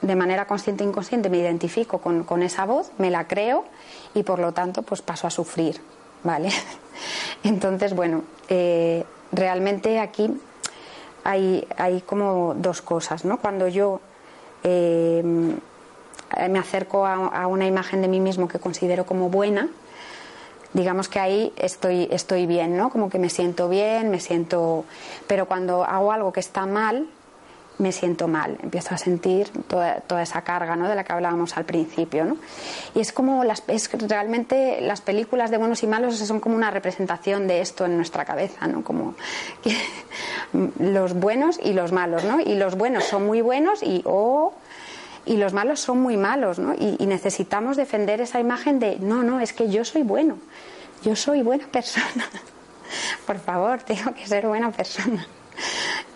de 0.02 0.16
manera 0.16 0.46
consciente 0.48 0.84
e 0.84 0.88
inconsciente, 0.88 1.30
me 1.30 1.38
identifico 1.38 2.00
con, 2.00 2.24
con 2.24 2.44
esa 2.44 2.66
voz, 2.66 2.92
me 2.98 3.12
la 3.12 3.28
creo 3.28 3.66
y 4.14 4.24
por 4.24 4.40
lo 4.40 4.52
tanto, 4.52 4.82
pues 4.84 5.02
paso 5.02 5.28
a 5.28 5.30
sufrir, 5.30 5.80
¿vale? 6.24 6.50
Entonces, 7.44 7.96
bueno, 7.96 8.24
eh, 8.50 9.04
realmente 9.32 10.00
aquí 10.00 10.32
hay, 11.24 11.68
hay 11.78 12.02
como 12.02 12.56
dos 12.56 12.82
cosas, 12.82 13.26
¿no? 13.26 13.40
Cuando 13.40 13.68
yo 13.68 14.02
me 16.50 16.60
acerco 16.60 17.06
a, 17.06 17.48
una 17.48 17.66
imagen 17.66 18.02
de 18.02 18.08
mí 18.08 18.20
mismo 18.20 18.48
que 18.48 18.60
considero 18.60 19.06
como 19.06 19.30
buena, 19.30 19.68
digamos 20.74 21.10
que 21.10 21.20
ahí 21.20 21.54
estoy, 21.58 22.08
estoy 22.12 22.46
bien, 22.46 22.78
¿no? 22.78 22.90
Como 22.90 23.10
que 23.10 23.20
me 23.20 23.30
siento 23.30 23.70
bien, 23.70 24.10
me 24.10 24.20
siento... 24.20 24.86
Pero 25.28 25.46
cuando 25.46 25.84
hago 25.84 26.12
algo 26.12 26.32
que 26.32 26.40
está 26.40 26.66
mal, 26.66 27.08
me 27.78 27.92
siento 27.92 28.28
mal, 28.28 28.58
empiezo 28.62 28.94
a 28.94 28.98
sentir 28.98 29.50
toda, 29.68 30.02
toda 30.02 30.22
esa 30.22 30.44
carga, 30.44 30.76
¿no? 30.76 30.88
De 30.88 30.96
la 30.96 31.04
que 31.04 31.14
hablábamos 31.14 31.58
al 31.58 31.66
principio, 31.66 32.26
¿no? 32.26 32.38
Y 32.94 33.00
es 33.00 33.12
como, 33.12 33.44
las, 33.44 33.64
es 33.68 33.90
realmente 34.08 34.80
las 34.82 35.02
películas 35.02 35.52
de 35.52 35.58
buenos 35.58 35.82
y 35.84 35.88
malos 35.88 36.16
son 36.18 36.40
como 36.40 36.56
una 36.56 36.70
representación 36.70 37.48
de 37.48 37.62
esto 37.62 37.86
en 37.86 37.98
nuestra 37.98 38.24
cabeza, 38.24 38.68
¿no? 38.68 38.84
Como 38.84 39.16
los 40.80 41.14
buenos 41.14 41.60
y 41.62 41.74
los 41.74 41.92
malos, 41.92 42.24
¿no? 42.24 42.40
Y 42.40 42.56
los 42.56 42.78
buenos 42.78 43.04
son 43.06 43.26
muy 43.26 43.42
buenos 43.42 43.84
y... 43.84 44.04
Oh, 44.06 44.54
y 45.26 45.38
los 45.38 45.54
malos 45.54 45.80
son 45.80 46.00
muy 46.02 46.18
malos, 46.18 46.60
¿no? 46.60 46.74
Y, 46.74 47.06
necesitamos 47.06 47.78
defender 47.78 48.22
esa 48.22 48.40
imagen 48.40 48.80
de, 48.80 48.98
no, 49.00 49.24
no, 49.24 49.40
es 49.40 49.54
que 49.54 49.70
yo 49.70 49.86
soy 49.86 50.04
bueno, 50.04 50.38
yo 51.04 51.16
soy 51.16 51.42
buena 51.42 51.68
persona. 51.68 52.28
Por 53.28 53.40
favor, 53.40 53.84
tengo 53.84 54.14
que 54.14 54.26
ser 54.28 54.48
buena 54.48 54.72
persona. 54.72 55.26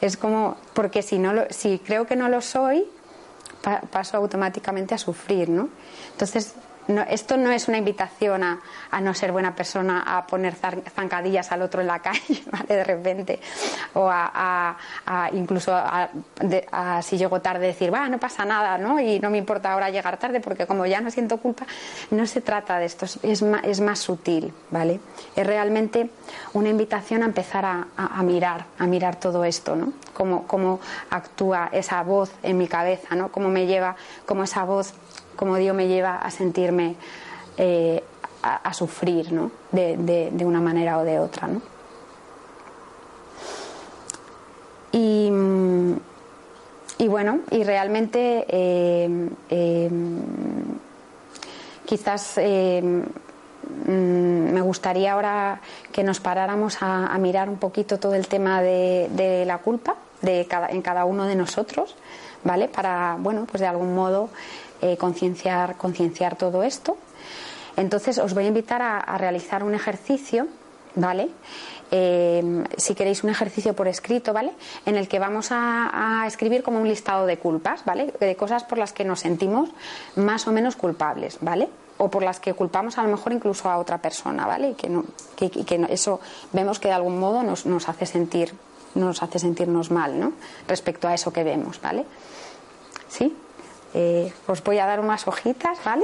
Es 0.02 0.18
como, 0.18 0.58
porque 0.74 1.02
si, 1.02 1.20
no 1.20 1.34
lo, 1.34 1.46
si 1.50 1.80
creo 1.80 2.06
que 2.06 2.16
no 2.16 2.30
lo 2.30 2.42
soy, 2.42 2.86
pa, 3.62 3.82
paso 3.82 4.18
automáticamente 4.18 4.96
a 4.96 4.98
sufrir, 4.98 5.50
¿no? 5.50 5.70
Entonces, 6.12 6.56
esto 7.10 7.38
no 7.38 7.52
es 7.52 7.68
una 7.68 7.78
invitación 7.78 8.44
a, 8.44 8.60
a, 8.92 9.02
no 9.02 9.14
ser 9.14 9.32
buena 9.32 9.56
persona, 9.56 10.04
a 10.18 10.26
poner 10.26 10.56
zancadillas 10.56 11.52
al 11.52 11.62
otro 11.62 11.82
en 11.82 11.88
la 11.88 12.00
calle, 12.06 12.44
¿vale? 12.52 12.76
De 12.76 12.84
repente. 12.84 13.40
O 13.94 14.10
a, 14.10 14.32
a, 14.34 14.78
a 15.06 15.30
incluso 15.32 15.76
de, 16.42 16.68
si 17.02 17.18
llego 17.18 17.42
tarde 17.42 17.68
decir, 17.68 17.94
va, 17.94 18.08
no 18.10 18.20
pasa 18.20 18.46
nada, 18.46 18.78
¿no? 18.78 19.00
Y 19.00 19.20
no 19.20 19.30
me 19.30 19.38
importa 19.38 19.74
ahora 19.74 19.90
llegar 19.90 20.18
tarde 20.18 20.40
porque 20.40 20.66
como 20.66 20.86
ya 20.86 21.02
no 21.02 21.12
siento 21.12 21.38
culpa, 21.38 21.66
no 22.12 22.26
se 22.28 22.42
trata 22.42 22.80
de 22.80 22.86
esto, 22.86 23.06
es 23.24 23.42
más, 23.42 23.64
es 23.64 23.80
más 23.82 24.00
sutil, 24.00 24.54
¿vale? 24.72 25.00
Es 25.36 25.46
realmente 25.46 26.10
una 26.54 26.70
invitación 26.70 27.24
a 27.24 27.26
empezar 27.26 27.66
a, 27.66 27.88
a 27.98 28.24
mirar, 28.24 28.66
a 28.78 28.86
mirar 28.86 29.20
todo 29.20 29.44
esto, 29.46 29.76
¿no? 29.76 29.94
Cómo, 30.14 30.48
cómo 30.48 30.80
actúa 31.10 31.70
esa 31.72 32.02
voz 32.04 32.32
en 32.44 32.58
mi 32.58 32.68
cabeza, 32.68 33.16
¿no? 33.16 33.32
Cómo 33.32 33.50
me 33.50 33.66
lleva, 33.66 33.96
cómo 34.26 34.44
esa 34.44 34.64
voz 34.64 34.94
como 35.36 35.58
Dios 35.58 35.76
me 35.76 35.88
lleva 35.88 36.18
a 36.18 36.32
sentirme 36.32 36.96
eh, 37.58 38.04
a, 38.42 38.74
sufrir 38.74 39.32
¿no? 39.32 39.50
de, 39.72 40.32
una 40.46 40.62
manera 40.62 41.00
o 41.00 41.04
de 41.04 41.20
otra. 41.20 41.48
¿no? 41.48 41.62
Y, 44.92 45.32
bueno, 47.08 47.40
y 47.50 47.64
realmente 47.64 48.46
eh, 48.48 49.30
eh, 49.50 49.90
quizás 51.86 52.38
me 53.88 54.62
gustaría 54.62 55.14
ahora 55.14 55.62
que 55.92 56.04
nos 56.04 56.20
paráramos 56.20 56.82
a, 56.82 57.08
a, 57.08 57.18
mirar 57.18 57.50
un 57.50 57.58
poquito 57.58 57.98
todo 58.00 58.14
el 58.14 58.28
tema 58.28 58.62
de, 58.62 59.10
de 59.12 59.46
la 59.46 59.58
culpa 59.58 59.96
de 60.22 60.46
cada, 60.50 60.68
en 60.70 60.82
cada 60.82 61.06
uno 61.06 61.26
de 61.26 61.36
nosotros, 61.36 61.96
¿vale? 62.44 62.68
Para, 62.68 63.18
bueno, 63.20 63.46
pues 63.50 63.62
de 63.62 63.68
algún 63.68 63.96
modo 63.96 64.30
eh, 64.86 64.98
concienciar, 64.98 65.78
concienciar 65.78 66.36
todo 66.36 66.62
esto. 66.62 66.96
Entonces 67.76 68.20
os 68.20 68.36
voy 68.36 68.46
a 68.46 68.48
invitar 68.50 68.84
a, 68.84 69.18
realizar 69.18 69.64
un 69.64 69.74
ejercicio, 69.74 70.48
¿vale? 70.94 71.30
Eh, 71.90 72.64
si 72.78 72.94
queréis 72.94 73.24
un 73.24 73.32
ejercicio 73.32 73.76
por 73.76 73.88
escrito, 73.88 74.32
¿vale? 74.32 74.52
En 74.86 74.96
el 74.96 75.08
que 75.08 75.18
vamos 75.18 75.48
a, 75.50 76.24
escribir 76.28 76.62
como 76.62 76.80
un 76.80 76.88
listado 76.88 77.26
de 77.26 77.40
culpas, 77.40 77.84
¿vale? 77.84 78.14
De 78.20 78.36
cosas 78.36 78.64
por 78.64 78.78
las 78.78 78.94
que 78.94 79.04
nos 79.04 79.22
sentimos 79.22 79.70
más 80.16 80.48
o 80.48 80.52
menos 80.52 80.76
culpables, 80.76 81.40
¿vale? 81.42 81.68
O 81.98 82.12
por 82.12 82.22
las 82.22 82.40
que 82.40 82.54
culpamos 82.54 83.00
a 83.00 83.04
lo 83.04 83.10
mejor 83.10 83.34
incluso 83.34 83.72
a 83.72 83.80
otra 83.80 83.98
persona, 83.98 84.46
¿vale? 84.46 84.70
Y 84.70 84.74
que, 84.76 84.88
no, 84.88 85.04
que, 85.36 85.50
que 85.50 85.78
no, 85.80 85.88
eso 85.88 86.20
vemos 86.54 86.78
que 86.78 86.90
de 86.90 86.94
algún 86.94 87.20
modo 87.20 87.42
nos, 87.42 87.66
nos 87.66 87.90
hace 87.90 88.06
sentir 88.06 88.54
nos 88.94 89.22
hace 89.24 89.40
sentirnos 89.40 89.92
mal, 89.92 90.18
¿no? 90.18 90.32
Respecto 90.70 91.10
a 91.10 91.14
eso 91.14 91.34
que 91.34 91.44
vemos, 91.44 91.82
¿vale? 91.82 92.06
¿Sí? 93.10 93.36
Eh, 93.98 94.34
os 94.48 94.62
voy 94.62 94.78
a 94.80 94.86
dar 94.86 95.00
unas 95.00 95.26
hojitas, 95.26 95.82
¿vale? 95.86 96.04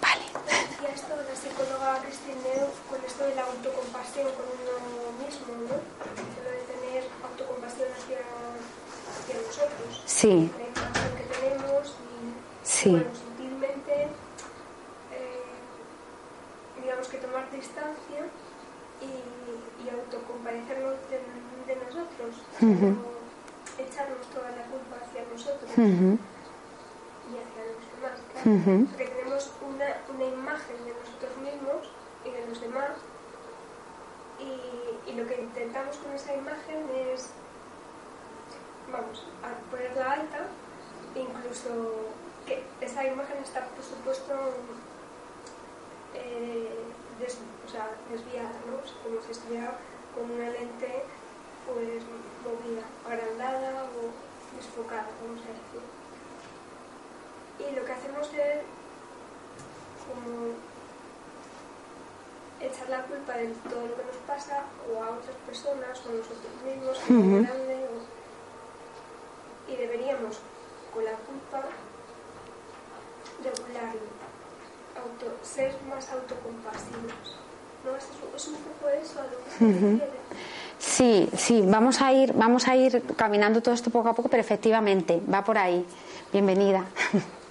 Vale. 0.00 0.24
Decía 0.46 0.90
esto 0.94 1.14
la 1.16 1.34
psicóloga 1.34 1.98
Christine 2.02 2.70
con 2.88 3.04
esto 3.04 3.24
de 3.24 3.34
la 3.34 3.42
autocompasión 3.42 4.26
con 4.38 4.46
uno 4.46 5.18
mismo, 5.18 5.50
¿no? 5.66 5.74
Lo 5.74 6.50
de 6.50 6.62
tener 6.62 7.04
autocompasión 7.26 7.88
hacia, 7.90 8.20
hacia 8.22 9.34
nosotros. 9.34 10.02
Sí. 10.06 10.50
La 10.56 10.64
imagen 10.68 11.10
que 11.16 11.24
tenemos 11.34 11.88
y, 11.88 12.66
sí. 12.66 12.90
bueno, 12.90 13.10
sutilmente, 13.14 14.02
eh, 15.12 15.42
digamos 16.80 17.08
que 17.08 17.18
tomar 17.18 17.50
distancia 17.50 18.22
y, 19.02 19.84
y 19.84 19.88
autocompadecernos 19.90 20.96
de, 21.10 21.18
de 21.66 21.76
nosotros, 21.84 22.34
uh 22.60 22.66
-huh. 22.66 22.96
toda 24.34 24.50
la 24.50 24.64
culpa 24.64 24.96
hacia 25.02 25.22
nosotros 25.32 25.70
uh 25.70 25.80
-huh. 25.80 26.18
y 27.30 27.32
hacia 27.42 27.62
los 27.70 27.84
demás, 27.92 28.18
claro. 28.32 28.50
Uh 28.50 28.60
-huh. 28.64 28.86
porque 28.88 29.06
tenemos 29.06 29.52
una, 29.62 29.88
una, 30.12 30.24
imagen 30.24 30.76
de 30.84 30.92
nosotros 31.00 31.34
mismos 31.38 31.82
y 32.24 32.30
de 32.30 32.46
los 32.46 32.60
demás 32.60 32.94
y, 34.38 35.10
y 35.10 35.12
lo 35.14 35.26
que 35.26 35.40
intentamos 35.40 35.96
con 35.96 36.12
esa 36.12 36.34
imagen 36.34 36.80
es, 37.12 37.30
vamos, 38.92 39.24
a 39.42 39.50
ponerla 39.70 40.12
alta, 40.12 40.40
incluso 41.14 41.70
que 42.46 42.62
esa 42.80 43.04
imagen 43.04 43.38
está, 43.42 43.66
por 43.66 43.84
supuesto, 43.84 44.34
eh, 46.14 46.78
des, 47.18 47.38
o 47.66 47.68
sea, 47.68 47.90
desviada, 48.10 48.58
¿no? 48.66 48.78
Como 49.02 49.20
si 49.22 49.32
estuviera 49.32 49.72
con 50.14 50.30
una 50.30 50.50
lente 50.50 51.04
pues 51.68 52.02
movida, 52.44 52.84
agrandada 53.04 53.84
o 53.84 54.56
desfocada, 54.56 55.08
vamos 55.22 55.42
a 55.44 55.52
decir. 55.52 55.84
Y 57.58 57.76
lo 57.76 57.84
que 57.84 57.92
hacemos 57.92 58.26
es 58.32 58.62
como 60.08 60.56
echar 62.60 62.88
la 62.88 63.02
culpa 63.04 63.34
de 63.34 63.48
todo 63.68 63.86
lo 63.86 63.96
que 63.96 64.04
nos 64.04 64.16
pasa 64.26 64.64
o 64.88 65.02
a 65.02 65.10
otras 65.10 65.36
personas 65.46 66.00
o 66.06 66.08
a 66.08 66.12
nosotros 66.12 66.54
mismos, 66.64 66.98
uh 66.98 67.12
-huh. 67.12 67.42
grande, 67.44 67.86
y 69.68 69.76
deberíamos 69.76 70.38
con 70.92 71.04
la 71.04 71.12
culpa 71.12 71.62
regularlo, 73.44 74.08
auto, 74.96 75.36
ser 75.42 75.74
más 75.88 76.08
autocompasivos. 76.10 77.36
¿No? 77.84 77.94
Es, 77.94 78.48
un 78.48 78.56
poco 78.56 78.88
eso 78.88 79.20
a 79.20 79.24
lo 79.24 79.44
que 79.44 79.50
se 79.50 79.64
refiere. 79.64 80.18
Sí, 80.78 81.28
sí, 81.36 81.64
vamos 81.66 82.00
a 82.00 82.12
ir, 82.12 82.32
vamos 82.34 82.68
a 82.68 82.76
ir 82.76 83.02
caminando 83.16 83.60
todo 83.60 83.74
esto 83.74 83.90
poco 83.90 84.08
a 84.08 84.14
poco, 84.14 84.28
pero 84.28 84.40
efectivamente 84.40 85.20
va 85.32 85.42
por 85.42 85.58
ahí. 85.58 85.84
Bienvenida. 86.32 86.84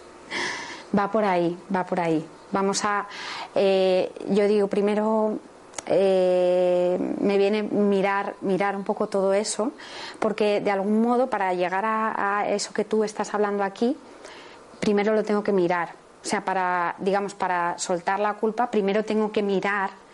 va 0.98 1.12
por 1.12 1.26
ahí, 1.26 1.58
va 1.74 1.86
por 1.86 2.00
ahí. 2.00 2.26
Vamos 2.52 2.86
a, 2.86 3.08
eh, 3.54 4.12
yo 4.30 4.48
digo 4.48 4.68
primero 4.68 5.40
eh, 5.88 6.98
me 7.20 7.38
viene 7.38 7.64
mirar, 7.64 8.36
mirar 8.42 8.78
un 8.78 8.86
poco 8.86 9.08
todo 9.08 9.34
eso, 9.34 9.74
porque 10.20 10.62
de 10.62 10.72
algún 10.72 11.02
modo 11.02 11.30
para 11.30 11.54
llegar 11.54 11.84
a, 11.84 12.40
a, 12.40 12.50
eso 12.50 12.74
que 12.74 12.86
tú 12.86 13.04
estás 13.04 13.34
hablando 13.34 13.64
aquí, 13.64 13.98
primero 14.80 15.14
lo 15.14 15.24
tengo 15.24 15.44
que 15.44 15.52
mirar. 15.52 15.90
O 16.24 16.26
sea, 16.26 16.44
para, 16.44 16.96
digamos, 17.00 17.36
para 17.36 17.78
soltar 17.78 18.20
la 18.20 18.34
culpa, 18.36 18.72
primero 18.72 19.04
tengo 19.04 19.32
que 19.32 19.44
mirar 19.44 20.07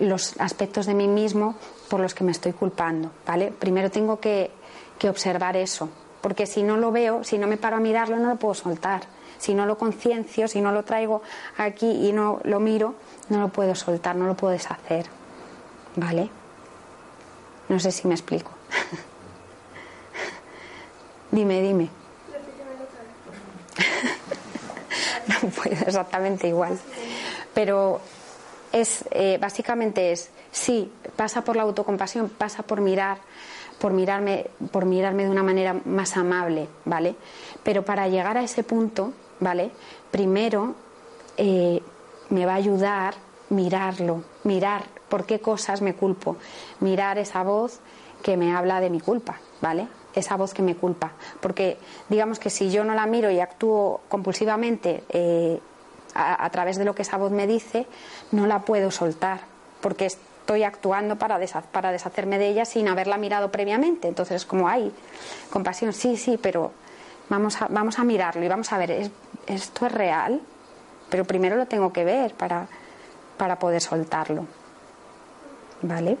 los 0.00 0.38
aspectos 0.40 0.86
de 0.86 0.94
mí 0.94 1.08
mismo 1.08 1.54
por 1.88 2.00
los 2.00 2.14
que 2.14 2.24
me 2.24 2.32
estoy 2.32 2.52
culpando, 2.52 3.10
¿vale? 3.26 3.52
Primero 3.52 3.90
tengo 3.90 4.20
que, 4.20 4.50
que 4.98 5.08
observar 5.08 5.56
eso, 5.56 5.88
porque 6.20 6.46
si 6.46 6.62
no 6.62 6.76
lo 6.76 6.90
veo, 6.90 7.24
si 7.24 7.38
no 7.38 7.46
me 7.46 7.56
paro 7.56 7.76
a 7.76 7.80
mirarlo, 7.80 8.18
no 8.18 8.28
lo 8.28 8.36
puedo 8.36 8.54
soltar. 8.54 9.02
Si 9.38 9.52
no 9.52 9.66
lo 9.66 9.76
conciencio, 9.76 10.48
si 10.48 10.60
no 10.60 10.72
lo 10.72 10.84
traigo 10.84 11.22
aquí 11.58 12.08
y 12.08 12.12
no 12.12 12.40
lo 12.44 12.60
miro, 12.60 12.94
no 13.28 13.40
lo 13.40 13.48
puedo 13.48 13.74
soltar, 13.74 14.16
no 14.16 14.26
lo 14.26 14.34
puedo 14.34 14.52
deshacer. 14.52 15.06
¿Vale? 15.96 16.30
No 17.68 17.78
sé 17.78 17.92
si 17.92 18.08
me 18.08 18.14
explico. 18.14 18.50
dime, 21.30 21.60
dime. 21.60 21.90
no 25.28 25.50
puedo 25.50 25.76
exactamente 25.86 26.48
igual. 26.48 26.78
Pero 27.52 28.00
es 28.74 29.04
eh, 29.10 29.38
básicamente 29.40 30.12
es 30.12 30.30
sí, 30.50 30.92
pasa 31.16 31.42
por 31.42 31.56
la 31.56 31.62
autocompasión, 31.62 32.28
pasa 32.28 32.62
por 32.62 32.80
mirar 32.80 33.18
por 33.78 33.92
mirarme, 33.92 34.46
por 34.70 34.84
mirarme 34.84 35.24
de 35.24 35.30
una 35.30 35.42
manera 35.42 35.74
más 35.84 36.16
amable, 36.16 36.68
¿vale? 36.84 37.16
Pero 37.64 37.84
para 37.84 38.06
llegar 38.08 38.36
a 38.38 38.42
ese 38.42 38.62
punto, 38.62 39.12
¿vale? 39.40 39.72
Primero 40.12 40.74
eh, 41.36 41.82
me 42.30 42.46
va 42.46 42.52
a 42.52 42.56
ayudar 42.56 43.14
mirarlo, 43.50 44.22
mirar 44.44 44.84
por 45.08 45.26
qué 45.26 45.40
cosas 45.40 45.82
me 45.82 45.94
culpo, 45.94 46.36
mirar 46.80 47.18
esa 47.18 47.42
voz 47.42 47.80
que 48.22 48.36
me 48.36 48.54
habla 48.54 48.80
de 48.80 48.90
mi 48.90 49.00
culpa, 49.00 49.38
¿vale? 49.60 49.86
Esa 50.14 50.36
voz 50.36 50.54
que 50.54 50.62
me 50.62 50.76
culpa. 50.76 51.12
Porque 51.40 51.78
digamos 52.08 52.38
que 52.38 52.50
si 52.50 52.70
yo 52.70 52.84
no 52.84 52.94
la 52.94 53.06
miro 53.06 53.30
y 53.30 53.40
actúo 53.40 54.00
compulsivamente 54.08 55.04
eh, 55.08 55.60
a, 56.14 56.48
través 56.50 56.76
de 56.78 56.84
lo 56.84 56.94
que 56.94 57.02
esa 57.02 57.16
voz 57.16 57.32
me 57.32 57.46
dice, 57.46 57.86
no 58.32 58.46
la 58.46 58.60
puedo 58.60 58.90
soltar, 58.90 59.40
porque 59.80 60.06
estoy 60.06 60.62
actuando 60.62 61.16
para, 61.16 61.38
para 61.72 61.90
deshacerme 61.90 62.38
de 62.38 62.48
ella 62.48 62.64
sin 62.64 62.88
haberla 62.88 63.16
mirado 63.16 63.50
previamente. 63.50 64.08
Entonces 64.08 64.36
es 64.36 64.46
como, 64.46 64.68
hay 64.68 64.92
compasión, 65.50 65.92
sí, 65.92 66.16
sí, 66.16 66.38
pero 66.40 66.72
vamos 67.28 67.60
a, 67.60 67.66
vamos 67.68 67.98
a 67.98 68.04
mirarlo 68.04 68.44
y 68.44 68.48
vamos 68.48 68.72
a 68.72 68.78
ver, 68.78 68.90
¿es, 68.90 69.10
¿esto 69.46 69.86
es 69.86 69.92
real? 69.92 70.40
Pero 71.10 71.24
primero 71.24 71.56
lo 71.56 71.66
tengo 71.66 71.92
que 71.92 72.04
ver 72.04 72.34
para, 72.34 72.66
para 73.36 73.58
poder 73.58 73.80
soltarlo. 73.80 74.46
¿Vale? 75.82 76.16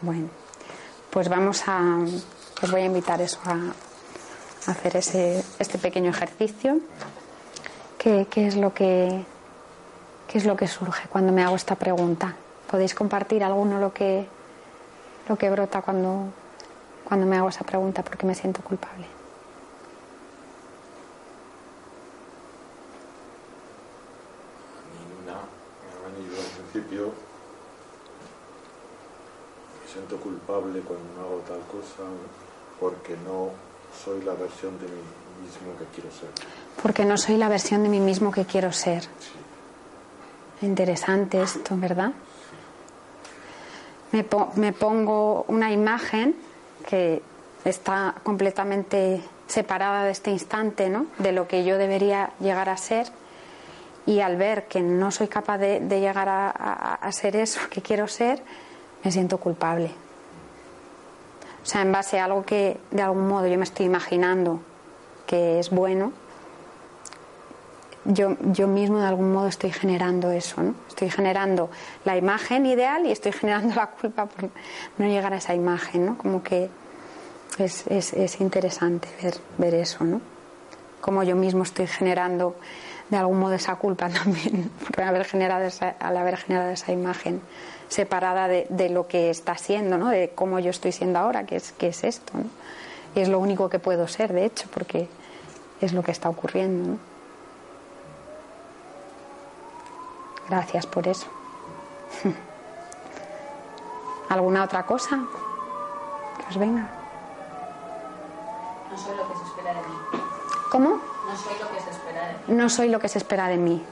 Bueno, 0.00 0.28
pues 1.10 1.28
vamos 1.28 1.62
a. 1.66 1.98
Os 2.62 2.70
voy 2.70 2.82
a 2.82 2.84
invitar 2.84 3.20
eso 3.20 3.38
a, 3.44 3.52
a 3.52 4.70
hacer 4.70 4.96
ese, 4.96 5.44
este 5.58 5.78
pequeño 5.78 6.10
ejercicio. 6.10 6.78
¿Qué, 8.00 8.26
¿Qué, 8.30 8.46
es 8.46 8.56
lo 8.56 8.72
que, 8.72 9.26
¿Qué 10.26 10.38
es 10.38 10.46
lo 10.46 10.56
que 10.56 10.66
surge 10.66 11.06
cuando 11.08 11.32
me 11.32 11.42
hago 11.44 11.54
esta 11.54 11.74
pregunta? 11.74 12.34
¿Podéis 12.70 12.94
compartir 12.94 13.44
alguno 13.44 13.78
lo 13.78 13.92
que, 13.92 14.26
lo 15.28 15.36
que 15.36 15.50
brota 15.50 15.82
cuando, 15.82 16.28
cuando 17.04 17.26
me 17.26 17.36
hago 17.36 17.50
esa 17.50 17.62
pregunta 17.64 18.02
porque 18.02 18.24
me 18.24 18.34
siento 18.34 18.62
culpable? 18.62 19.04
principio 26.72 27.12
me 29.82 29.92
siento 29.92 30.16
culpable 30.18 30.80
cuando 30.80 31.04
no 31.16 31.20
hago 31.20 31.38
tal 31.46 31.60
cosa 31.66 32.08
porque 32.78 33.16
no 33.26 33.50
soy 33.92 34.22
la 34.22 34.32
versión 34.34 34.78
de 34.78 34.86
mí 34.86 35.02
mismo 35.42 35.76
que 35.78 35.84
quiero 35.94 36.10
ser. 36.10 36.30
Porque 36.82 37.04
no 37.04 37.16
soy 37.16 37.36
la 37.36 37.48
versión 37.48 37.82
de 37.82 37.88
mí 37.88 38.00
mismo 38.00 38.30
que 38.32 38.44
quiero 38.44 38.72
ser. 38.72 39.04
Interesante 40.62 41.42
esto, 41.42 41.76
¿verdad? 41.76 42.12
Me, 44.12 44.24
po 44.24 44.50
me 44.56 44.72
pongo 44.72 45.44
una 45.48 45.72
imagen 45.72 46.34
que 46.88 47.22
está 47.64 48.14
completamente 48.22 49.22
separada 49.46 50.04
de 50.04 50.10
este 50.10 50.30
instante, 50.30 50.88
¿no? 50.88 51.06
De 51.18 51.32
lo 51.32 51.46
que 51.46 51.64
yo 51.64 51.78
debería 51.78 52.30
llegar 52.40 52.68
a 52.68 52.76
ser 52.76 53.08
y 54.06 54.20
al 54.20 54.36
ver 54.36 54.66
que 54.66 54.80
no 54.80 55.10
soy 55.10 55.28
capaz 55.28 55.58
de, 55.58 55.80
de 55.80 56.00
llegar 56.00 56.28
a, 56.28 56.50
a, 56.50 56.94
a, 56.94 57.12
ser 57.12 57.36
eso 57.36 57.60
que 57.70 57.82
quiero 57.82 58.08
ser, 58.08 58.42
me 59.04 59.12
siento 59.12 59.38
culpable. 59.38 59.90
O 61.62 61.66
sea, 61.66 61.82
en 61.82 61.92
base 61.92 62.18
a 62.18 62.24
algo 62.24 62.44
que 62.44 62.78
de 62.90 63.02
algún 63.02 63.28
modo 63.28 63.46
yo 63.46 63.58
me 63.58 63.64
estoy 63.64 63.86
imaginando 63.86 64.60
que 65.26 65.60
es 65.60 65.70
bueno, 65.70 66.12
yo, 68.12 68.36
yo 68.52 68.66
mismo 68.66 68.98
de 69.00 69.06
algún 69.06 69.32
modo 69.32 69.48
estoy 69.48 69.72
generando 69.72 70.30
eso, 70.30 70.62
¿no? 70.62 70.74
Estoy 70.88 71.10
generando 71.10 71.70
la 72.04 72.16
imagen 72.16 72.66
ideal 72.66 73.06
y 73.06 73.10
estoy 73.10 73.32
generando 73.40 73.74
la 73.74 73.88
culpa 73.88 74.26
por 74.26 74.50
no 74.98 75.06
llegar 75.06 75.32
a 75.32 75.36
esa 75.36 75.54
imagen, 75.54 76.06
¿no? 76.06 76.18
Como 76.18 76.42
que 76.42 76.68
es, 77.58 77.86
es, 77.88 78.12
es 78.12 78.40
interesante 78.40 79.08
ver, 79.22 79.34
ver 79.58 79.74
eso, 79.74 80.04
¿no? 80.04 80.20
Como 81.00 81.22
yo 81.22 81.36
mismo 81.36 81.62
estoy 81.62 81.86
generando 81.86 82.56
de 83.08 83.16
algún 83.16 83.38
modo 83.38 83.54
esa 83.54 83.76
culpa 83.76 84.08
también 84.24 84.70
por 84.86 85.02
haber 85.02 85.24
generado 85.24 85.64
esa, 85.64 85.90
al 85.98 86.16
haber 86.16 86.36
generado 86.36 86.70
esa 86.70 86.92
imagen 86.92 87.40
separada 87.88 88.46
de, 88.46 88.66
de, 88.70 88.88
lo 88.88 89.08
que 89.08 89.30
está 89.30 89.56
siendo, 89.56 89.98
¿no? 89.98 90.08
de 90.08 90.30
cómo 90.34 90.60
yo 90.60 90.70
estoy 90.70 90.92
siendo 90.92 91.18
ahora, 91.18 91.44
que 91.44 91.56
es, 91.56 91.72
que 91.72 91.88
es 91.88 92.04
esto. 92.04 92.32
¿no? 92.34 92.44
Y 93.16 93.20
es 93.20 93.28
lo 93.28 93.40
único 93.40 93.68
que 93.68 93.80
puedo 93.80 94.06
ser, 94.06 94.32
de 94.32 94.44
hecho, 94.44 94.68
porque 94.72 95.08
es 95.80 95.92
lo 95.92 96.04
que 96.04 96.12
está 96.12 96.28
ocurriendo. 96.28 96.92
¿no? 96.92 97.09
Gracias 100.50 100.84
por 100.84 101.06
eso. 101.06 101.28
¿Alguna 104.28 104.64
otra 104.64 104.84
cosa 104.84 105.20
que 106.38 106.46
os 106.50 106.58
venga? 106.58 106.88
No 108.90 108.98
soy 108.98 109.16
lo 109.16 109.28
que 109.28 109.36
se 109.38 109.44
espera 109.44 109.72
de 109.74 109.80
mí. 109.80 109.94
¿Cómo? 110.70 110.88
No 110.88 111.36
soy 111.36 111.54
lo 111.60 111.68
que 111.70 111.80
se 111.80 111.90
espera 111.90 112.26
de 112.26 112.32
mí. 112.32 112.40
No 112.48 112.68
soy 112.68 112.88
lo 112.88 112.98
que 112.98 113.08
se 113.08 113.18
espera 113.18 113.46
de 113.48 113.56
mí. 113.58 113.82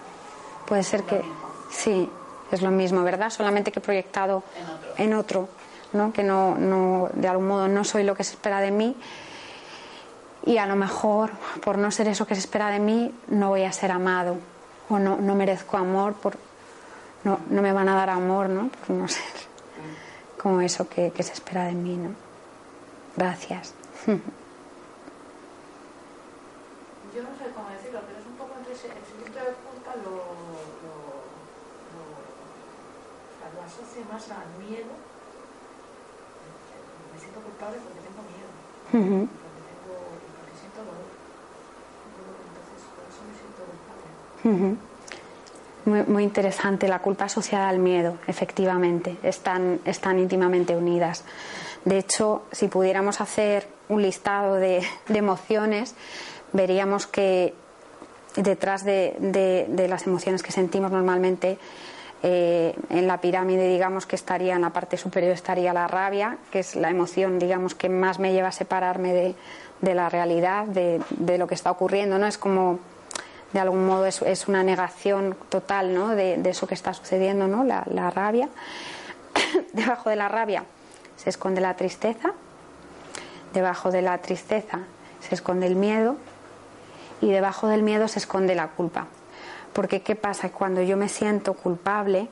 Puede 0.66 0.82
ser 0.82 1.04
que 1.04 1.22
sí, 1.70 2.10
es 2.50 2.60
lo 2.60 2.70
mismo, 2.72 3.02
¿verdad? 3.04 3.30
Solamente 3.30 3.70
que 3.70 3.78
he 3.78 3.82
proyectado 3.82 4.42
En 4.56 4.66
otro. 4.68 4.94
en 4.96 5.14
otro, 5.14 5.48
¿no? 5.92 6.12
Que 6.12 6.24
no, 6.24 6.56
no, 6.56 7.08
de 7.14 7.28
algún 7.28 7.46
modo 7.46 7.68
no 7.68 7.84
soy 7.84 8.02
lo 8.02 8.14
que 8.16 8.24
se 8.24 8.32
espera 8.32 8.60
de 8.60 8.72
mí 8.72 8.96
y 10.44 10.58
a 10.58 10.66
lo 10.66 10.74
mejor 10.76 11.30
por 11.64 11.78
no 11.78 11.90
ser 11.92 12.08
eso 12.08 12.26
que 12.26 12.34
se 12.34 12.40
espera 12.40 12.70
de 12.70 12.78
mí 12.80 13.14
no 13.28 13.50
voy 13.50 13.62
a 13.64 13.72
ser 13.72 13.90
amado 13.92 14.36
o 14.88 14.98
no, 14.98 15.16
no 15.16 15.34
merezco 15.34 15.76
amor 15.76 16.14
por 16.14 16.36
no, 17.28 17.40
no 17.50 17.60
me 17.62 17.72
van 17.72 17.88
a 17.88 17.94
dar 17.94 18.08
amor, 18.10 18.48
¿no? 18.48 18.68
Por 18.86 18.90
no 18.96 19.06
ser 19.08 19.24
como 20.40 20.60
eso 20.62 20.88
que, 20.88 21.12
que 21.12 21.22
se 21.22 21.32
espera 21.34 21.64
de 21.64 21.74
mí, 21.74 21.96
¿no? 21.98 22.14
Gracias. 23.16 23.74
Yo 27.14 27.22
no 27.22 27.30
sé 27.38 27.44
cómo 27.54 27.68
decirlo, 27.70 28.00
pero 28.06 28.18
es 28.18 28.26
un 28.26 28.36
poco 28.36 28.56
entre 28.58 28.72
ese- 28.74 28.88
el 28.88 29.04
sentimiento 29.04 29.38
de 29.40 29.52
culpa 29.66 29.94
lo, 29.96 30.10
lo, 30.84 30.92
lo, 31.92 32.02
o 32.04 33.34
sea, 33.38 33.48
lo 33.54 33.62
asocio 33.62 34.04
más 34.10 34.30
al 34.30 34.48
miedo. 34.58 34.92
Me 37.12 37.18
siento 37.18 37.40
culpable 37.40 37.78
porque 37.82 38.00
tengo 38.00 38.22
miedo, 38.22 38.48
porque, 39.42 39.60
tengo, 39.68 40.20
porque 40.38 40.54
siento 40.60 40.84
dolor. 40.84 41.10
Entonces, 42.48 42.80
por 42.94 43.04
eso 43.08 43.20
me 43.28 43.34
siento 43.36 43.62
culpable. 43.64 44.08
Ujú. 44.44 44.70
Muy, 45.88 46.02
muy 46.02 46.22
interesante, 46.22 46.86
la 46.86 46.98
culpa 46.98 47.24
asociada 47.24 47.68
al 47.70 47.78
miedo, 47.78 48.18
efectivamente, 48.26 49.16
están, 49.22 49.80
están 49.86 50.18
íntimamente 50.18 50.76
unidas. 50.76 51.24
De 51.86 51.96
hecho, 51.96 52.42
si 52.52 52.68
pudiéramos 52.68 53.22
hacer 53.22 53.66
un 53.88 54.02
listado 54.02 54.56
de, 54.56 54.82
de 55.08 55.18
emociones, 55.18 55.94
veríamos 56.52 57.06
que 57.06 57.54
detrás 58.36 58.84
de, 58.84 59.16
de- 59.18 59.64
de 59.70 59.88
las 59.88 60.06
emociones 60.06 60.42
que 60.42 60.52
sentimos 60.52 60.90
normalmente, 60.92 61.56
eh, 62.22 62.74
en 62.90 63.06
la 63.06 63.20
pirámide, 63.22 63.66
digamos 63.68 64.04
que 64.04 64.16
estaría 64.16 64.56
en 64.56 64.60
la 64.62 64.70
parte 64.70 64.98
superior 64.98 65.32
estaría 65.32 65.72
la 65.72 65.86
rabia, 65.86 66.36
que 66.50 66.58
es 66.58 66.76
la 66.76 66.90
emoción, 66.90 67.38
digamos, 67.38 67.74
que 67.74 67.88
más 67.88 68.18
me 68.18 68.32
lleva 68.32 68.48
a 68.48 68.52
separarme 68.52 69.14
de, 69.14 69.34
de 69.80 69.94
la 69.94 70.10
realidad, 70.10 70.66
de, 70.66 71.00
lo 71.38 71.46
que 71.46 71.54
está 71.54 71.70
ocurriendo, 71.70 72.18
¿no? 72.18 72.26
Es 72.26 72.36
como 72.36 72.78
de 73.52 73.60
algún 73.60 73.86
modo 73.86 74.06
es, 74.06 74.22
es 74.22 74.48
una 74.48 74.62
negación 74.62 75.36
total 75.48 75.94
¿no? 75.94 76.14
de, 76.14 76.36
de 76.36 76.50
eso 76.50 76.66
que 76.66 76.74
está 76.74 76.92
sucediendo, 76.92 77.48
¿no? 77.48 77.64
la, 77.64 77.84
la 77.86 78.10
rabia. 78.10 78.48
debajo 79.72 80.10
de 80.10 80.16
la 80.16 80.28
rabia 80.28 80.64
se 81.16 81.30
esconde 81.30 81.60
la 81.60 81.74
tristeza, 81.74 82.32
debajo 83.52 83.90
de 83.90 84.02
la 84.02 84.18
tristeza 84.18 84.80
se 85.20 85.34
esconde 85.34 85.66
el 85.66 85.76
miedo 85.76 86.16
y 87.20 87.30
debajo 87.30 87.66
del 87.68 87.82
miedo 87.82 88.08
se 88.08 88.18
esconde 88.18 88.54
la 88.54 88.68
culpa. 88.68 89.06
Porque 89.72 90.02
¿qué 90.02 90.14
pasa? 90.14 90.50
Cuando 90.50 90.82
yo 90.82 90.96
me 90.96 91.08
siento 91.08 91.54
culpable, 91.54 92.28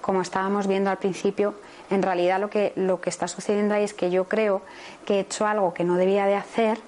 como 0.00 0.22
estábamos 0.22 0.66
viendo 0.66 0.90
al 0.90 0.98
principio, 0.98 1.54
en 1.90 2.02
realidad 2.02 2.40
lo 2.40 2.50
que, 2.50 2.72
lo 2.76 3.00
que 3.00 3.10
está 3.10 3.28
sucediendo 3.28 3.74
ahí 3.74 3.84
es 3.84 3.94
que 3.94 4.10
yo 4.10 4.24
creo 4.24 4.62
que 5.04 5.16
he 5.16 5.20
hecho 5.20 5.46
algo 5.46 5.74
que 5.74 5.84
no 5.84 5.96
debía 5.96 6.26
de 6.26 6.34
hacer 6.34 6.78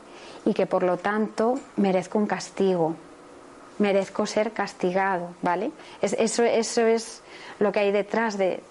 y 0.45 0.55
que 0.55 0.67
por 0.67 0.83
lo 0.83 0.97
tanto 0.97 1.59
merezco 1.77 2.19
un 2.19 2.27
castigo, 2.27 2.97
merezco 3.81 4.27
ser 4.27 4.53
castigado, 4.53 5.31
¿vale? 5.43 5.73
eso, 6.03 6.45
es 6.45 7.23
lo 7.59 7.73
que 7.73 7.81
hay 7.81 7.93
detrás 7.93 8.39
de, 8.39 8.63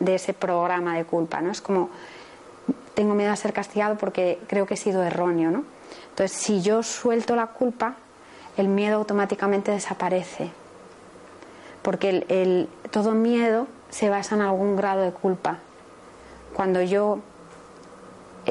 ese 0.00 0.32
programa 0.32 0.96
de 0.96 1.04
culpa, 1.04 1.40
¿no? 1.40 1.50
Es 1.50 1.60
como, 1.60 1.90
tengo 2.94 3.14
miedo 3.14 3.32
a 3.32 3.36
ser 3.36 3.52
castigado 3.52 3.96
porque 3.98 4.38
creo 4.46 4.64
que 4.64 4.74
he 4.74 4.76
sido 4.76 5.02
erróneo, 5.02 5.50
¿no? 5.50 5.64
Entonces, 6.10 6.36
si 6.36 6.62
yo 6.62 6.82
suelto 6.82 7.36
la 7.36 7.48
culpa, 7.48 7.96
el 8.56 8.68
miedo 8.68 8.96
automáticamente 8.96 9.72
desaparece. 9.72 10.50
Porque 11.82 12.68
todo 12.90 13.12
miedo 13.12 13.66
se 13.90 14.08
basa 14.08 14.36
en 14.36 14.42
algún 14.42 14.76
grado 14.76 15.02
de 15.02 15.10
culpa. 15.10 15.58
Cuando 16.54 16.80
yo 16.80 17.20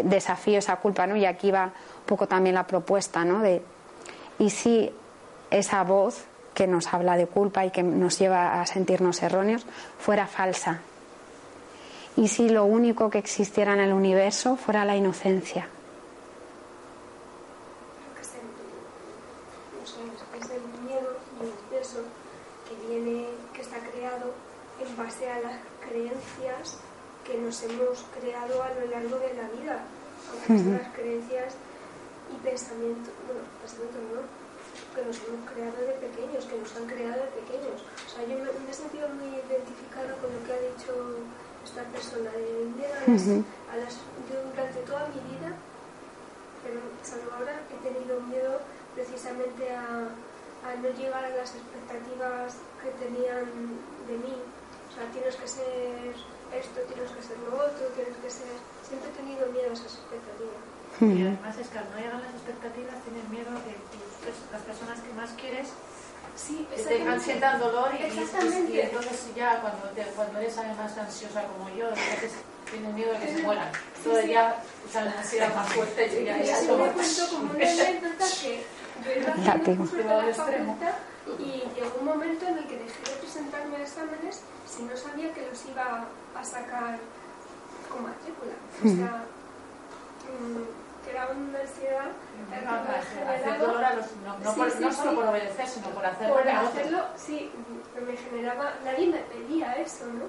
desafío 0.04 0.60
esa 0.60 0.76
culpa, 0.78 1.08
¿no? 1.08 1.16
Y 1.16 1.26
aquí 1.26 1.52
va 1.52 1.66
un 1.66 2.06
poco 2.06 2.28
también 2.28 2.56
la 2.56 2.68
propuesta, 2.68 3.24
¿no? 3.24 3.40
De, 3.40 3.62
y 4.40 4.50
si 4.50 4.92
esa 5.52 5.84
voz 5.84 6.26
que 6.54 6.68
nos 6.68 6.94
habla 6.94 7.18
de 7.18 7.28
culpa 7.28 7.66
y 7.66 7.72
que 7.72 7.84
nos 7.84 8.20
lleva 8.20 8.62
a 8.62 8.66
sentirnos 8.66 9.22
erróneos 9.22 9.66
fuera 10.00 10.28
falsa. 10.28 10.82
Y 12.18 12.28
si 12.28 12.50
lo 12.50 12.66
único 12.66 13.10
que 13.10 13.20
existiera 13.20 13.74
en 13.74 13.80
el 13.80 13.94
universo 13.94 14.58
fuera 14.58 14.84
la 14.84 14.96
inocencia. 14.96 15.68
Es 20.38 20.50
el 20.50 20.84
miedo 20.84 21.18
y 21.40 21.46
el 21.46 21.78
peso 21.78 22.00
que 22.68 22.88
viene, 22.88 23.28
que 23.54 23.62
está 23.62 23.78
creado 23.78 24.34
en 24.82 24.98
base 24.98 25.30
a 25.30 25.40
las 25.40 25.54
creencias 25.88 26.80
que 27.24 27.38
nos 27.38 27.62
hemos 27.64 28.06
creado 28.20 28.64
a 28.64 28.70
lo 28.74 28.88
largo 28.88 29.20
de 29.20 29.34
la 29.36 29.48
vida, 29.50 29.84
aunque 30.32 30.64
son 30.64 30.78
las 30.78 30.94
creencias 30.94 31.54
y 32.34 32.44
pensamientos, 32.44 33.14
bueno, 33.28 33.42
pensamientos 33.62 34.02
no, 34.02 34.41
que 34.92 35.02
nos 35.06 35.18
hemos 35.24 35.44
creado 35.48 35.80
de 35.80 35.96
pequeños, 36.04 36.46
que 36.46 36.58
nos 36.60 36.72
han 36.76 36.86
creado 36.86 37.24
de 37.24 37.32
pequeños. 37.42 37.80
O 37.82 38.10
sea, 38.10 38.22
yo 38.28 38.36
me, 38.40 38.48
he 38.48 38.74
sentido 38.74 39.08
muy 39.16 39.40
identificada 39.40 40.16
con 40.20 40.30
lo 40.32 40.40
que 40.44 40.52
ha 40.52 40.62
dicho 40.62 40.92
esta 41.64 41.84
persona 41.94 42.32
de 42.32 42.68
miedo 42.76 42.96
a 43.72 43.76
las, 43.78 44.04
yo 44.28 44.36
durante 44.52 44.80
toda 44.84 45.08
mi 45.14 45.22
vida, 45.32 45.56
pero 46.64 46.80
salvo 47.04 47.32
ahora, 47.38 47.64
he 47.72 47.78
tenido 47.80 48.20
miedo 48.28 48.60
precisamente 48.94 49.72
a, 49.72 50.12
a 50.62 50.70
no 50.78 50.90
llegar 50.92 51.26
a 51.26 51.34
las 51.36 51.56
expectativas 51.56 52.60
que 52.84 52.92
tenían 53.00 53.48
de 54.08 54.16
mí. 54.20 54.36
O 54.36 54.92
sea, 54.94 55.08
tienes 55.16 55.36
que 55.36 55.48
ser 55.48 56.14
esto, 56.52 56.80
tienes 56.92 57.12
que 57.16 57.24
ser 57.24 57.40
lo 57.48 57.56
otro, 57.56 57.88
tienes 57.96 58.18
que 58.20 58.30
ser... 58.30 58.54
Siempre 58.84 59.08
he 59.10 59.16
tenido 59.16 59.48
miedo 59.56 59.72
a 59.72 59.74
esas 59.74 59.96
expectativas. 59.96 60.62
Y 61.00 61.24
además 61.24 61.58
es 61.58 61.68
que 61.72 61.80
al 61.80 61.90
no 61.90 61.98
llegar 61.98 62.20
a 62.20 62.28
las 62.28 62.36
expectativas 62.36 63.00
tienes 63.08 63.26
miedo 63.32 63.50
de 63.64 63.74
las 64.52 64.62
personas 64.62 65.00
que 65.00 65.14
más 65.14 65.32
quieres 65.32 65.70
sí, 66.36 66.68
que 66.70 66.82
te 66.82 67.20
sientan 67.20 67.60
dolor 67.60 67.90
y, 67.94 68.04
y, 68.04 68.80
entonces 68.80 69.36
ya 69.36 69.62
cuando, 69.62 69.88
te, 69.90 70.04
cuando 70.16 70.40
eres 70.40 70.58
además 70.58 70.98
ansiosa 70.98 71.44
como 71.44 71.70
yo, 71.70 71.90
entonces 71.90 72.32
tienes 72.70 72.94
miedo 72.94 73.14
de 73.14 73.20
que 73.20 73.36
se 73.36 73.44
mueran. 73.44 73.72
Todo 74.04 74.22
ya 74.22 74.64
o 74.90 75.02
la 75.02 75.12
ansiedad 75.20 75.56
más 75.56 75.74
fuerte 75.74 76.22
y 76.22 76.26
ya, 76.26 76.42
ya 76.42 76.62
Yo 76.64 76.78
me 76.78 76.92
cuento 76.92 77.28
como 77.30 77.54
una 77.54 77.72
anécdota 77.72 78.26
que 78.42 78.64
yo 79.04 79.22
iba 79.22 79.30
a 79.30 79.34
hacer 79.34 80.06
la 80.06 80.34
facultad 80.34 80.94
y 81.40 81.64
llegó 81.76 81.98
un 82.00 82.06
momento 82.06 82.48
en 82.48 82.58
el 82.58 82.68
que 82.68 82.78
dejé 82.78 83.12
de 83.12 83.18
presentarme 83.20 83.78
a 83.78 83.82
exámenes 83.82 84.42
si 84.68 84.84
no 84.84 84.96
sabía 84.98 85.34
que 85.34 85.48
los 85.48 85.66
iba 85.66 86.08
a 86.36 86.44
sacar 86.44 86.98
con 87.90 88.04
matrícula. 88.04 88.54
O 88.80 88.88
sea, 88.88 89.26
mmm, 90.40 90.81
era 91.12 91.28
una 91.28 91.60
ansiedad 91.60 92.12
hacer 93.30 93.60
dolor 93.60 93.84
a 93.84 93.96
los, 93.96 94.06
no, 94.80 94.92
solo 94.92 95.16
por 95.16 95.26
obedecer 95.28 95.68
sino 95.68 95.90
por 95.90 96.06
hacerlo 96.06 96.36
por 96.36 96.48
hacerlo 96.48 97.04
sí 97.16 97.52
me 98.06 98.18
generaba 98.18 98.74
nadie 98.84 99.08
me 99.08 99.20
pedía 99.20 99.74
eso 99.74 100.06
no 100.06 100.26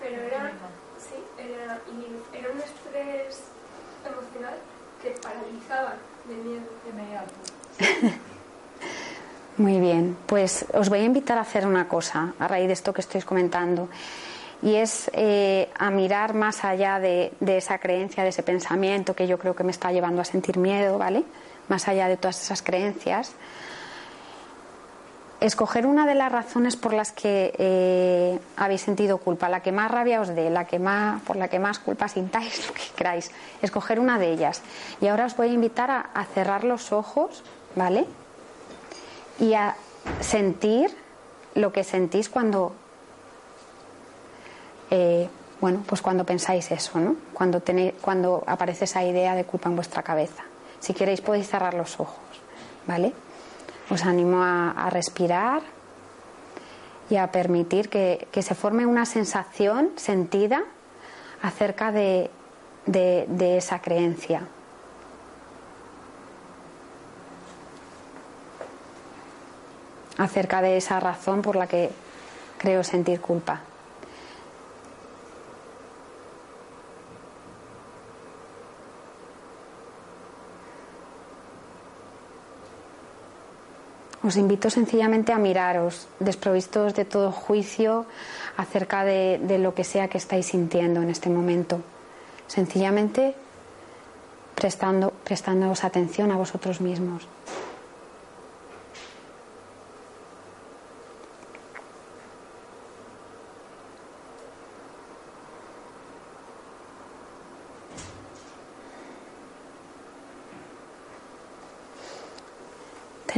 pero 0.00 0.22
era 0.22 0.52
sí 0.98 1.16
era 1.38 1.78
y 1.88 2.36
era 2.36 2.50
un 2.50 2.58
estrés 2.58 3.44
emocional 4.04 4.54
que 5.02 5.10
paralizaba 5.10 5.94
de 6.24 6.34
miedo. 6.36 6.66
De 6.84 6.92
miedo. 6.92 8.14
Muy 9.56 9.78
bien 9.78 10.16
pues 10.26 10.66
os 10.72 10.88
voy 10.88 11.00
a 11.00 11.04
invitar 11.04 11.38
a 11.38 11.42
hacer 11.42 11.66
una 11.66 11.88
cosa 11.88 12.34
a 12.38 12.48
raíz 12.48 12.66
de 12.66 12.72
esto 12.72 12.92
que 12.92 13.00
estáis 13.00 13.24
comentando 13.24 13.88
y 14.64 14.76
es 14.76 15.10
eh, 15.12 15.68
a 15.78 15.90
mirar 15.90 16.32
más 16.32 16.64
allá 16.64 16.98
de, 16.98 17.32
esa 17.46 17.78
creencia, 17.78 18.22
de 18.22 18.30
ese 18.30 18.42
pensamiento 18.42 19.14
que 19.14 19.26
yo 19.26 19.38
creo 19.38 19.54
que 19.54 19.62
me 19.62 19.70
está 19.70 19.92
llevando 19.92 20.22
a 20.22 20.24
sentir 20.24 20.56
miedo, 20.56 20.96
¿vale? 20.96 21.22
Más 21.68 21.86
allá 21.86 22.08
de 22.08 22.16
todas 22.16 22.40
esas 22.40 22.62
creencias. 22.62 23.34
Escoger 25.38 25.84
una 25.84 26.06
de 26.06 26.14
las 26.14 26.32
razones 26.32 26.76
por 26.76 26.94
las 26.94 27.12
que 27.12 27.54
eh, 27.58 28.38
habéis 28.56 28.80
sentido 28.80 29.18
culpa, 29.18 29.50
la 29.50 29.60
que 29.60 29.70
más 29.70 29.90
rabia 29.90 30.22
os 30.22 30.28
dé, 30.28 30.48
la 30.48 30.66
que 30.66 30.78
más, 30.78 31.20
por 31.24 31.36
la 31.36 31.48
que 31.48 31.58
más 31.58 31.78
culpa 31.78 32.08
sintáis, 32.08 32.66
lo 32.66 32.72
que 32.72 32.84
queráis. 32.96 33.32
Escoger 33.60 34.00
una 34.00 34.18
de 34.18 34.32
ellas. 34.32 34.62
Y 34.98 35.08
ahora 35.08 35.26
os 35.26 35.36
voy 35.36 35.50
a 35.50 35.52
invitar 35.52 35.90
a, 35.90 36.00
a 36.14 36.24
cerrar 36.24 36.64
los 36.64 36.90
ojos, 36.90 37.44
¿vale? 37.76 38.06
Y 39.38 39.52
a 39.52 39.76
sentir 40.20 40.90
lo 41.54 41.70
que 41.70 41.84
sentís 41.84 42.30
cuando 42.30 42.74
eh, 44.94 45.28
bueno, 45.60 45.82
pues 45.86 46.00
cuando 46.00 46.24
pensáis 46.24 46.70
eso, 46.70 47.00
¿no? 47.00 47.16
Cuando, 47.32 47.60
tenéis, 47.60 47.94
cuando 48.00 48.44
aparece 48.46 48.84
esa 48.84 49.02
idea 49.02 49.34
de 49.34 49.44
culpa 49.44 49.68
en 49.68 49.74
vuestra 49.74 50.02
cabeza. 50.02 50.44
Si 50.78 50.94
queréis 50.94 51.20
podéis 51.20 51.48
cerrar 51.48 51.74
los 51.74 51.98
ojos, 51.98 52.20
¿vale? 52.86 53.12
Os 53.90 54.04
animo 54.04 54.42
a, 54.42 54.88
respirar 54.90 55.62
y 57.10 57.16
a 57.16 57.32
permitir 57.32 57.88
que, 57.88 58.28
se 58.40 58.54
forme 58.54 58.86
una 58.86 59.04
sensación 59.04 59.90
sentida 59.96 60.62
acerca 61.42 61.90
de, 61.90 62.30
de 62.86 63.56
esa 63.56 63.80
creencia. 63.80 64.46
acerca 70.16 70.62
de 70.62 70.76
esa 70.76 71.00
razón 71.00 71.42
por 71.42 71.56
la 71.56 71.66
que 71.66 71.90
creo 72.58 72.84
sentir 72.84 73.20
culpa. 73.20 73.62
Os 84.24 84.40
invito 84.40 84.72
sencillamente 84.72 85.36
a 85.36 85.38
miraros, 85.38 86.08
desprovistos 86.16 86.96
de 86.96 87.04
todo 87.04 87.28
juicio 87.28 88.08
acerca 88.56 89.04
de, 89.04 89.36
lo 89.60 89.76
que 89.76 89.84
sea 89.84 90.08
que 90.08 90.16
estáis 90.16 90.46
sintiendo 90.46 91.04
en 91.04 91.10
este 91.12 91.28
momento. 91.28 91.84
Sencillamente 92.48 93.36
prestando, 94.56 95.12
prestándoos 95.28 95.84
atención 95.84 96.32
a 96.32 96.40
vosotros 96.40 96.80
mismos. 96.80 97.28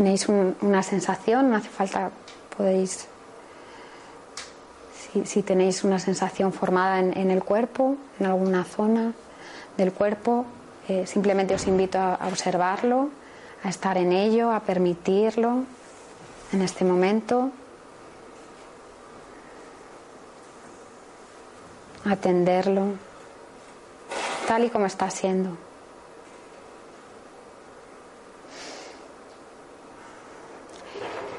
Tenéis 0.07 0.29
una 0.29 0.85
sensación, 0.85 1.51
no 1.51 1.57
hace 1.57 1.69
falta, 1.69 2.13
podéis, 2.57 3.09
si, 5.25 5.43
tenéis 5.43 5.83
una 5.83 5.99
sensación 5.99 6.53
formada 6.53 7.01
en, 7.01 7.31
el 7.33 7.43
cuerpo, 7.43 7.97
en 8.21 8.27
alguna 8.27 8.63
zona 8.63 9.15
del 9.77 9.93
cuerpo, 9.93 10.47
eh, 10.87 11.09
simplemente 11.09 11.57
os 11.57 11.67
invito 11.67 11.99
a, 11.99 12.21
observarlo, 12.29 13.11
a 13.65 13.69
estar 13.69 13.99
en 13.99 14.13
ello, 14.13 14.53
a 14.53 14.61
permitirlo 14.61 15.65
en 16.53 16.63
este 16.63 16.85
momento, 16.85 17.51
atenderlo 22.05 22.93
tal 24.47 24.63
y 24.63 24.71
como 24.71 24.87
está 24.87 25.11
siendo. 25.11 25.66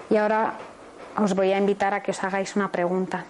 Y 0.09 0.17
ahora 0.17 0.53
os 1.17 1.35
voy 1.35 1.51
a 1.51 1.57
invitar 1.57 1.93
a 1.93 2.01
que 2.01 2.11
os 2.11 2.23
hagáis 2.23 2.55
una 2.55 2.71
pregunta. 2.71 3.25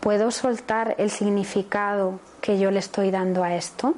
¿Puedo 0.00 0.30
soltar 0.32 0.96
el 0.98 1.10
significado 1.10 2.18
que 2.40 2.58
yo 2.58 2.70
le 2.70 2.80
estoy 2.80 3.10
dando 3.10 3.44
a 3.44 3.54
esto? 3.54 3.94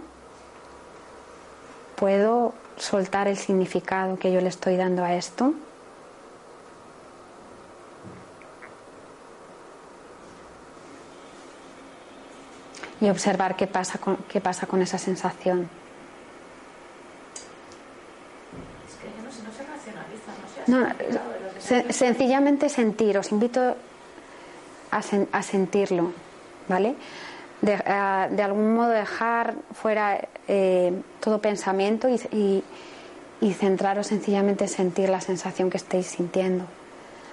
¿Puedo 1.97 2.53
soltar 2.77 3.27
el 3.27 3.39
significado 3.39 4.19
que 4.19 4.31
yo 4.31 4.41
le 4.43 4.49
estoy 4.49 4.77
dando 4.77 5.03
a 5.03 5.15
esto? 5.15 5.55
Y 13.01 13.09
observar 13.09 13.57
qué 13.57 13.67
pasa 13.67 13.99
con, 13.99 14.17
qué 14.29 14.41
pasa 14.41 14.67
con 14.67 14.83
esa 14.83 14.99
sensación. 14.99 15.71
Es 18.87 18.97
que 18.97 19.09
no, 19.17 19.25
no 19.25 19.31
se 19.31 19.63
racionaliza, 19.65 20.33
no 20.67 20.87
se 20.87 21.11
No, 21.13 21.21
se- 21.59 21.93
sencillamente 21.93 22.69
sentir, 22.69 23.17
os 23.19 23.31
invito 23.33 23.61
a, 24.91 25.01
a 25.33 25.43
sentirlo, 25.43 26.13
¿vale? 26.69 26.95
De, 27.63 27.77
de 27.77 28.43
algún 28.43 28.75
modo 28.75 28.91
dejar 28.91 29.55
fuera 29.73 30.21
eh, 30.49 30.93
todo 31.21 31.41
pensamiento 31.41 32.09
y, 32.09 32.15
y- 32.33 32.65
y 33.41 33.53
centraros 33.53 34.07
sencillamente 34.07 34.65
en 34.65 34.71
sentir 34.71 35.09
la 35.09 35.21
sensación 35.21 35.71
que 35.71 35.77
estéis 35.79 36.07
sintiendo. 36.07 36.65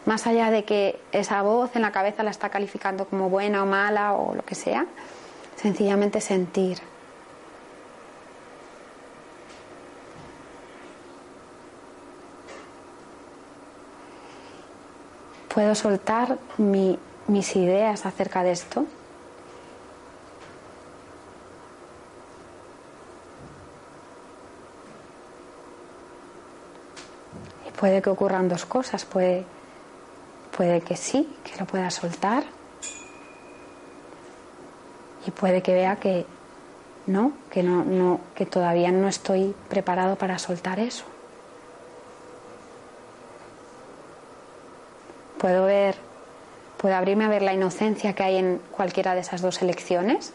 Más 0.06 0.26
allá 0.28 0.50
de 0.50 0.63
que 0.65 1.00
esa 1.12 1.41
voz 1.41 1.76
en 1.76 1.84
la 1.84 1.91
cabeza 1.91 2.24
la 2.24 2.32
está 2.32 2.50
calificando 2.50 3.06
como 3.06 3.30
buena 3.30 3.63
o 3.63 3.65
mala 3.65 4.13
o 4.13 4.34
lo 4.34 4.44
que 4.44 4.56
sea, 4.56 4.86
sencillamente 5.56 6.20
sentir. 6.22 6.80
Puedo 15.54 15.76
soltar 15.76 16.38
mi- 16.58 16.98
mis 17.28 17.56
ideas 17.56 18.06
acerca 18.06 18.44
de 18.44 18.52
esto. 18.52 18.86
Y 27.68 27.72
puede 27.72 28.02
que 28.02 28.10
ocurran 28.10 28.50
dos 28.50 28.66
cosas. 28.66 29.06
Puede, 29.06 29.46
puede 30.56 30.82
que 30.82 30.96
sí, 30.96 31.34
que 31.44 31.58
lo 31.60 31.66
pueda 31.66 31.90
soltar. 31.92 32.44
Y 35.26 35.32
puede 35.32 35.62
que 35.62 35.74
vea 35.74 35.98
que 35.98 36.26
no, 37.08 37.34
que 37.52 37.62
no, 37.64 37.84
no, 37.84 38.20
que 38.36 38.46
todavía 38.46 38.92
no 38.92 39.08
estoy 39.08 39.56
preparado 39.70 40.16
para 40.16 40.40
soltar 40.40 40.80
eso. 40.80 41.06
Puedo 45.41 45.65
ver, 45.65 45.95
puedo 46.77 46.95
abrirme 46.95 47.25
a 47.25 47.27
ver 47.27 47.41
la 47.41 47.51
inocencia 47.51 48.13
que 48.13 48.21
hay 48.21 48.36
en 48.38 48.62
cualquiera 48.69 49.15
de 49.15 49.21
esas 49.21 49.41
dos 49.41 49.63
elecciones. 49.63 50.34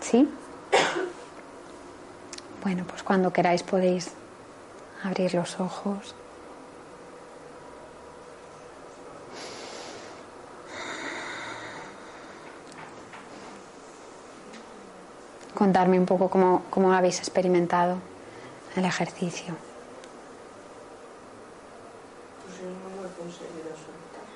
¿Sí? 0.00 0.26
Bueno, 2.62 2.84
pues 2.86 3.02
cuando 3.02 3.32
queráis 3.32 3.62
podéis 3.62 4.10
abrir 5.02 5.34
los 5.34 5.58
ojos. 5.60 6.14
Contarme 15.54 15.98
un 15.98 16.06
poco 16.06 16.30
cómo, 16.30 16.62
cómo 16.70 16.92
habéis 16.92 17.18
experimentado 17.18 17.96
el 18.76 18.84
ejercicio. 18.84 19.54
Pues 22.44 22.58
yo 22.58 22.66
no 22.66 23.02
lo 23.02 23.08
he 23.08 23.12
conseguido 23.12 23.70
soltar. 23.70 24.26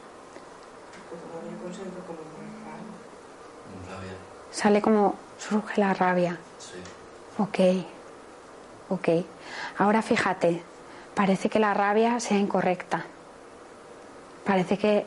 Porque 1.09 1.25
todavía 1.27 1.59
consigo 1.63 1.91
como 2.07 2.19
muy 2.35 2.65
raro. 2.65 3.97
Rabia, 3.97 4.17
Sale 4.51 4.83
como 4.83 5.15
surge 5.39 5.81
la 5.81 5.95
rabia. 5.95 6.39
sí. 6.59 6.75
Ok, 7.39 7.59
ok. 8.95 9.09
Ahora 9.79 10.03
fíjate, 10.03 10.63
parece 11.15 11.49
que 11.49 11.59
la 11.59 11.75
rabia 11.75 12.21
sea 12.21 12.39
incorrecta. 12.39 13.05
Parece 14.45 14.79
que 14.79 15.07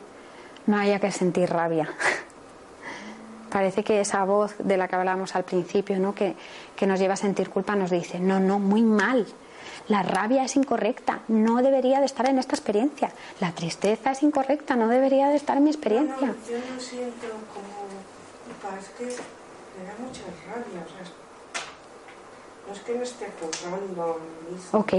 no 0.66 0.76
haya 0.76 0.98
que 0.98 1.10
sentir 1.10 1.48
rabia. 1.50 1.88
Parece 3.50 3.82
que 3.82 4.00
esa 4.00 4.24
voz 4.24 4.54
de 4.58 4.76
la 4.76 4.88
que 4.88 4.96
hablábamos 4.96 5.34
al 5.34 5.44
principio, 5.44 5.98
¿no? 5.98 6.14
que, 6.14 6.36
que 6.76 6.86
nos 6.86 7.00
lleva 7.00 7.14
a 7.14 7.16
sentir 7.16 7.48
culpa, 7.48 7.74
nos 7.74 7.90
dice, 7.90 8.20
no, 8.20 8.40
no, 8.40 8.58
muy 8.58 8.82
mal. 8.82 9.26
La 9.88 10.02
rabia 10.02 10.44
es 10.44 10.54
incorrecta, 10.56 11.20
no 11.28 11.62
debería 11.62 12.00
de 12.00 12.04
estar 12.04 12.28
en 12.28 12.38
esta 12.38 12.54
experiencia. 12.54 13.10
La 13.40 13.52
tristeza 13.52 14.10
es 14.10 14.22
incorrecta, 14.22 14.76
no 14.76 14.88
debería 14.88 15.28
de 15.28 15.36
estar 15.36 15.56
en 15.56 15.64
mi 15.64 15.70
experiencia. 15.70 16.26
No, 16.26 16.34
no, 16.34 16.46
yo 16.46 16.58
no 16.58 16.78
siento 16.78 17.26
como 17.54 17.88
culpa, 18.44 18.78
es 18.78 18.88
que 18.90 19.04
me 19.04 19.86
da 19.86 19.94
mucha 19.98 20.24
rabia. 20.46 20.84
No 22.68 22.74
es 22.74 22.80
que 22.80 22.94
me 22.94 23.02
esté 23.02 23.32
juzgando 23.40 24.02
a 24.02 24.06
mí 24.18 24.52
mismo. 24.54 24.78
Ok, 24.80 24.92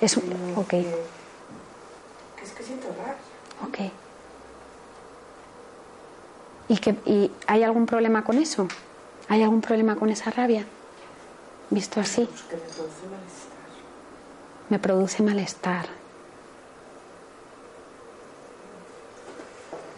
es 0.00 0.16
ok, 0.16 0.68
Que, 0.68 1.04
que 2.36 2.44
es 2.44 2.52
que 2.52 2.62
siento 2.62 2.88
rabia. 2.88 3.16
ok. 3.66 3.92
¿Y, 6.68 6.78
que, 6.78 6.90
¿Y 7.04 7.32
hay 7.48 7.62
algún 7.64 7.86
problema 7.86 8.22
con 8.22 8.38
eso? 8.38 8.68
¿Hay 9.28 9.42
algún 9.42 9.60
problema 9.60 9.96
con 9.96 10.08
esa 10.10 10.30
rabia? 10.30 10.64
Visto 11.70 12.00
así, 12.00 12.26
Pues 12.26 12.42
que 12.42 12.56
me 12.56 12.62
produce 12.62 13.06
malestar. 13.10 13.58
me 14.68 14.78
produce 14.78 15.22
malestar. 15.22 15.86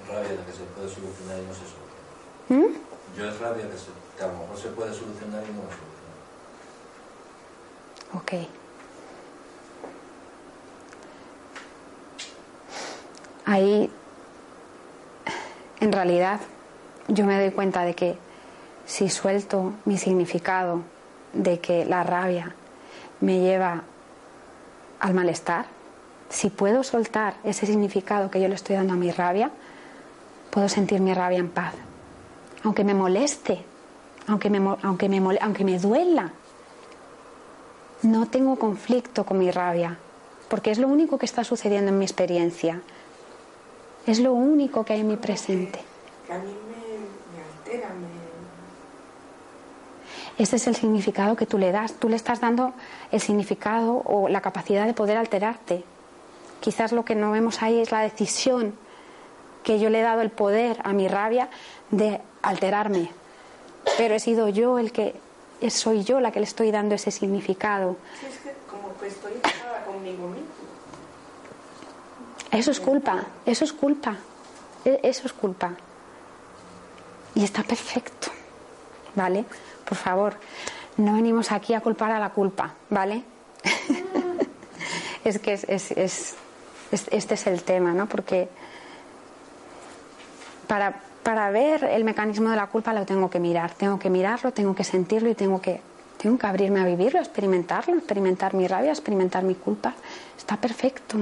Rabia 0.08 0.28
de 0.30 0.44
que 0.44 0.52
se 0.52 0.64
puede 0.74 0.88
solucionar 0.88 1.38
y 1.38 1.46
no 1.46 1.52
se 1.54 1.60
soluciona. 1.60 2.68
¿Mm? 2.68 2.74
Yo 3.18 3.28
es 3.28 3.38
rabia 3.40 3.70
que, 3.70 3.76
se, 3.78 3.86
que 4.16 4.24
a 4.24 4.26
lo 4.28 4.32
mejor 4.38 4.56
se 4.58 4.68
puede 4.68 4.92
solucionar 4.94 5.42
y 5.44 5.52
no 5.52 5.62
se 5.62 5.76
soluciona. 5.76 5.91
Ok. 8.14 8.32
Ahí, 13.44 13.90
en 15.80 15.92
realidad, 15.92 16.40
yo 17.08 17.24
me 17.24 17.40
doy 17.40 17.50
cuenta 17.50 17.84
de 17.84 17.94
que 17.94 18.16
si 18.86 19.08
suelto 19.08 19.72
mi 19.84 19.98
significado 19.98 20.82
de 21.32 21.60
que 21.60 21.84
la 21.84 22.02
rabia 22.02 22.54
me 23.20 23.40
lleva 23.40 23.82
al 25.00 25.14
malestar, 25.14 25.66
si 26.28 26.50
puedo 26.50 26.82
soltar 26.82 27.34
ese 27.44 27.66
significado 27.66 28.30
que 28.30 28.40
yo 28.40 28.48
le 28.48 28.54
estoy 28.54 28.76
dando 28.76 28.94
a 28.94 28.96
mi 28.96 29.10
rabia, 29.10 29.50
puedo 30.50 30.68
sentir 30.68 31.00
mi 31.00 31.14
rabia 31.14 31.38
en 31.38 31.50
paz. 31.50 31.74
Aunque 32.64 32.84
me 32.84 32.94
moleste, 32.94 33.64
aunque 34.28 34.50
me, 34.50 34.58
aunque 34.82 35.08
me, 35.08 35.38
aunque 35.40 35.64
me 35.64 35.78
duela, 35.78 36.32
no 38.02 38.26
tengo 38.26 38.56
conflicto 38.56 39.24
con 39.24 39.38
mi 39.38 39.50
rabia, 39.50 39.98
porque 40.48 40.70
es 40.70 40.78
lo 40.78 40.88
único 40.88 41.18
que 41.18 41.26
está 41.26 41.44
sucediendo 41.44 41.90
en 41.90 41.98
mi 41.98 42.04
experiencia. 42.04 42.80
Es 44.06 44.18
lo 44.18 44.32
único 44.32 44.84
que 44.84 44.94
hay 44.94 45.00
en 45.00 45.08
mi 45.08 45.16
presente. 45.16 45.80
Que 46.26 46.32
a 46.32 46.38
mí 46.38 46.44
me, 46.44 46.98
me 47.36 47.78
altera, 47.80 47.94
me, 47.94 48.22
Ese 50.42 50.56
es 50.56 50.66
el 50.66 50.74
significado 50.74 51.36
que 51.36 51.46
tú 51.46 51.58
le 51.58 51.70
das. 51.70 51.94
Tú 51.94 52.08
le 52.08 52.16
estás 52.16 52.40
dando 52.40 52.72
el 53.12 53.20
significado 53.20 54.02
o 54.04 54.28
la 54.28 54.40
capacidad 54.40 54.86
de 54.86 54.94
poder 54.94 55.16
alterarte. 55.16 55.84
Quizás 56.60 56.92
lo 56.92 57.04
que 57.04 57.14
no 57.14 57.30
vemos 57.30 57.62
ahí 57.62 57.80
es 57.80 57.92
la 57.92 58.00
decisión 58.00 58.74
que 59.62 59.78
yo 59.78 59.90
le 59.90 60.00
he 60.00 60.02
dado 60.02 60.22
el 60.22 60.30
poder 60.30 60.78
a 60.82 60.92
mi 60.92 61.06
rabia 61.06 61.48
de 61.90 62.20
alterarme. 62.42 63.10
Pero 63.96 64.14
he 64.14 64.20
sido 64.20 64.48
yo 64.48 64.78
el 64.78 64.90
que, 64.90 65.14
soy 65.70 66.02
yo 66.04 66.20
la 66.20 66.30
que 66.32 66.40
le 66.40 66.46
estoy 66.46 66.70
dando 66.70 66.94
ese 66.94 67.10
significado. 67.10 67.96
Sí, 68.20 68.26
es 68.26 68.38
que 68.38 68.54
como 68.70 68.96
que 68.98 69.06
estoy 69.08 69.32
conmigo 69.86 70.28
mismo. 70.28 70.46
Eso 72.50 72.70
es 72.70 72.80
culpa, 72.80 73.24
eso 73.46 73.64
es 73.64 73.72
culpa, 73.72 74.16
e- 74.84 75.00
eso 75.02 75.26
es 75.26 75.32
culpa. 75.32 75.72
Y 77.34 77.44
está 77.44 77.62
perfecto, 77.62 78.28
¿vale? 79.14 79.44
Por 79.88 79.96
favor, 79.96 80.34
no 80.98 81.14
venimos 81.14 81.50
aquí 81.50 81.72
a 81.74 81.80
culpar 81.80 82.10
a 82.12 82.18
la 82.18 82.30
culpa, 82.30 82.74
¿vale? 82.90 83.24
es 85.24 85.38
que 85.38 85.54
es, 85.54 85.64
es- 85.64 85.92
es- 85.92 86.34
es- 86.90 87.08
este 87.10 87.34
es 87.34 87.46
el 87.46 87.62
tema, 87.62 87.92
¿no? 87.94 88.06
Porque 88.06 88.48
para, 90.66 91.00
para 91.22 91.50
ver 91.50 91.84
el 91.84 92.04
mecanismo 92.04 92.50
de 92.50 92.56
la 92.56 92.66
culpa 92.66 92.92
lo 92.92 93.06
tengo 93.06 93.30
que 93.30 93.38
mirar, 93.38 93.72
tengo 93.74 93.98
que 93.98 94.10
mirarlo, 94.10 94.52
tengo 94.52 94.74
que 94.74 94.84
sentirlo 94.84 95.28
y 95.28 95.34
tengo 95.34 95.60
que, 95.60 95.80
Tengo 96.22 96.38
que 96.38 96.46
abrirme 96.46 96.80
a 96.80 96.84
vivirlo, 96.84 97.18
experimentarlo, 97.18 97.96
experimentar 97.96 98.54
mi 98.54 98.68
rabia, 98.68 98.90
a 98.90 98.92
experimentar 98.92 99.42
mi 99.42 99.56
culpa. 99.56 99.92
Está 100.38 100.56
perfecto. 100.56 101.18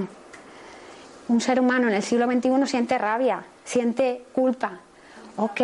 Un 1.28 1.40
ser 1.40 1.58
humano 1.58 1.88
en 1.88 1.94
el 1.94 2.02
siglo 2.02 2.26
XXI 2.26 2.66
siente 2.66 2.98
rabia, 2.98 3.42
siente 3.64 4.26
culpa. 4.34 4.80
Ok, 5.38 5.60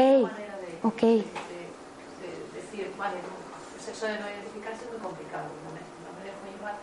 ok. 0.83 1.03
Eso 3.93 4.07
de 4.07 4.19
no 4.21 4.29
identificarse 4.29 4.85
es 4.85 4.91
muy 4.93 5.01
complicado, 5.01 5.49
no 5.65 5.73
me, 5.73 5.81
no 6.05 6.11
me 6.17 6.25
dejo 6.25 6.45
llevar, 6.53 6.77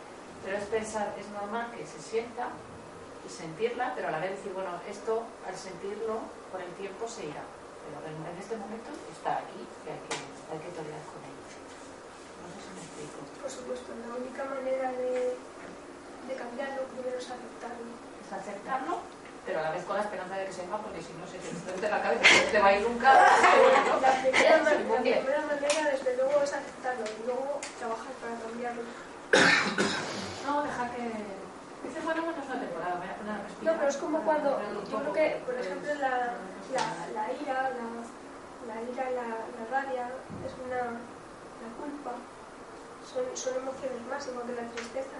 pero 0.43 0.57
es 0.57 0.65
pensar, 0.65 1.13
es 1.19 1.29
normal 1.29 1.67
que 1.75 1.85
se 1.85 2.01
sienta 2.01 2.49
y 3.25 3.29
sentirla, 3.29 3.93
pero 3.95 4.07
a 4.07 4.11
la 4.11 4.19
vez 4.19 4.31
decir, 4.31 4.51
bueno, 4.53 4.71
esto 4.89 5.21
al 5.47 5.55
sentirlo 5.55 6.21
con 6.53 6.61
el 6.61 6.69
tiempo 6.77 7.09
se 7.09 7.25
irá, 7.25 7.41
pero 7.81 7.97
en, 8.05 8.37
este 8.37 8.53
momento 8.53 8.93
está 9.09 9.41
aquí 9.41 9.57
y 9.57 9.89
hay 9.89 9.97
que, 10.05 10.13
hay 10.53 10.59
que 10.61 10.69
tolerar 10.77 11.01
con 11.09 11.17
ello. 11.25 11.49
No 11.49 12.45
sé 12.53 12.61
si 12.61 12.69
me 12.77 12.81
explico. 12.85 13.17
Por 13.41 13.49
supuesto, 13.49 13.89
la 14.05 14.21
única 14.21 14.45
manera 14.45 14.93
de, 14.93 15.33
de 15.33 16.33
cambiarlo 16.37 16.85
primero 16.93 17.17
es 17.17 17.25
aceptarlo. 17.25 17.89
Es 18.21 18.29
aceptarlo, 18.29 19.01
pero 19.49 19.57
a 19.59 19.63
la 19.65 19.71
vez 19.73 19.81
con 19.81 19.97
la 19.97 20.05
esperanza 20.05 20.37
de 20.37 20.45
que 20.45 20.53
se 20.53 20.69
va, 20.69 20.77
porque 20.77 21.01
si 21.01 21.17
no 21.17 21.25
se 21.25 21.41
te 21.41 21.49
en 21.49 21.89
la 21.89 22.01
cabeza, 22.05 22.21
no 22.21 22.51
te 22.53 22.59
va 22.61 22.67
a 22.69 22.77
ir 22.77 22.85
nunca. 22.85 23.09
¿no? 23.89 23.97
La 24.05 24.13
primera, 24.21 24.61
la 24.61 25.45
manera, 25.49 25.81
desde 25.89 26.15
luego, 26.21 26.37
es 26.37 26.53
aceptarlo 26.53 27.01
y 27.01 27.25
luego 27.25 27.59
trabajar 27.81 28.13
para 28.21 28.37
cambiarlo. 28.45 28.85
No, 30.45 30.61
deja 30.61 30.85
que... 30.93 31.42
Este 31.87 31.99
fenómeno 32.01 32.31
no 32.35 32.41
es 32.43 32.49
una 32.49 32.59
temporada, 32.59 32.95
voy 32.95 33.07
a 33.09 33.15
poner 33.17 33.33
a 33.33 33.37
No, 33.37 33.43
respirar. 33.43 33.75
pero 33.77 33.89
es 33.89 33.97
como 33.97 34.17
cuando, 34.23 34.49
yo 34.89 34.97
creo 34.99 35.13
que, 35.13 35.41
por 35.45 35.55
ejemplo, 35.55 35.93
la, 35.95 36.09
la, 36.71 36.85
la 37.13 37.23
ira, 37.33 37.57
la, 37.75 37.87
la 38.69 38.75
ira, 38.81 39.05
la, 39.11 39.27
la 39.27 39.63
rabia, 39.71 40.07
es 40.45 40.53
una, 40.65 40.81
la 41.61 41.69
culpa, 41.79 42.11
son, 43.05 43.25
son 43.35 43.55
emociones 43.61 44.01
más, 44.09 44.27
igual 44.27 44.47
que 44.47 44.55
la 44.61 44.67
tristeza. 44.71 45.17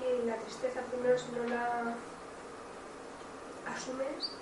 Y 0.00 0.26
la 0.26 0.36
tristeza 0.36 0.80
primero 0.90 1.18
si 1.18 1.30
no 1.32 1.44
la 1.44 1.94
asumes, 3.68 4.32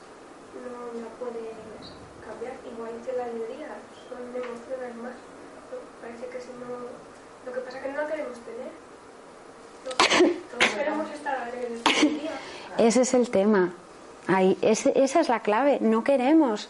no 0.54 1.00
la 1.00 1.08
puedes 1.18 1.92
cambiar, 2.24 2.54
igual 2.64 2.94
que 3.04 3.12
la 3.12 3.24
alegría, 3.24 3.76
son 4.08 4.22
emociones 4.34 4.94
más. 4.96 5.16
¿no? 5.18 5.76
Parece 6.00 6.26
que 6.28 6.40
si 6.40 6.52
no, 6.62 6.68
lo 7.44 7.50
que 7.52 7.60
pasa 7.60 7.78
es 7.78 7.84
que 7.84 7.92
no 7.92 8.02
la 8.02 8.08
queremos 8.08 8.38
tener. 8.40 8.72
Ese 12.78 13.02
es 13.02 13.14
el 13.14 13.30
tema. 13.30 13.72
Ahí, 14.26 14.56
ese- 14.62 14.92
esa 14.94 15.20
es 15.20 15.28
la 15.28 15.40
clave. 15.40 15.78
No 15.80 16.04
queremos, 16.04 16.68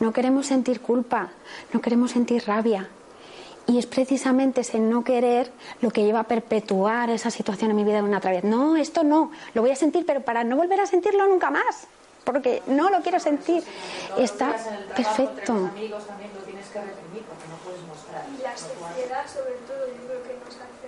no 0.00 0.12
queremos 0.12 0.46
sentir 0.46 0.80
culpa, 0.80 1.28
no 1.72 1.80
queremos 1.80 2.10
sentir 2.10 2.44
rabia. 2.46 2.88
Y 3.68 3.78
es 3.78 3.86
precisamente 3.86 4.60
ese 4.60 4.78
no 4.78 5.02
querer 5.02 5.50
lo 5.80 5.90
que 5.90 6.04
lleva 6.04 6.20
a 6.20 6.24
perpetuar 6.24 7.10
esa 7.10 7.30
situación 7.30 7.70
en 7.70 7.76
mi 7.76 7.84
vida 7.84 8.02
una 8.02 8.18
otra 8.18 8.30
vez. 8.30 8.44
No, 8.44 8.76
esto 8.76 9.02
no, 9.02 9.32
lo 9.54 9.62
voy 9.62 9.70
a 9.70 9.76
sentir, 9.76 10.04
pero 10.06 10.20
para 10.20 10.44
no 10.44 10.56
volver 10.56 10.80
a 10.80 10.86
sentirlo 10.86 11.26
nunca 11.26 11.50
más, 11.50 11.88
porque 12.22 12.62
no 12.66 12.90
lo 12.90 13.00
quiero 13.02 13.18
sentir. 13.18 13.64
Está 14.18 14.54
trabajo, 14.54 14.94
perfecto. 14.94 15.52
los 15.54 15.70
amigos 15.70 16.06
también 16.06 16.30
lo 16.34 16.40
tienes 16.42 16.66
que 16.68 16.78
reprimir 16.80 17.22
porque 17.22 17.46
no 17.48 17.56
puedes 17.64 17.82
mostrar. 17.88 18.24
Y 18.38 18.42
la 18.42 18.56
sociedad, 18.56 19.26
sobre 19.26 19.54
todo, 19.66 19.86
yo 19.88 20.02
creo 20.06 20.22
que 20.22 20.34
nos 20.44 20.54
hace 20.54 20.86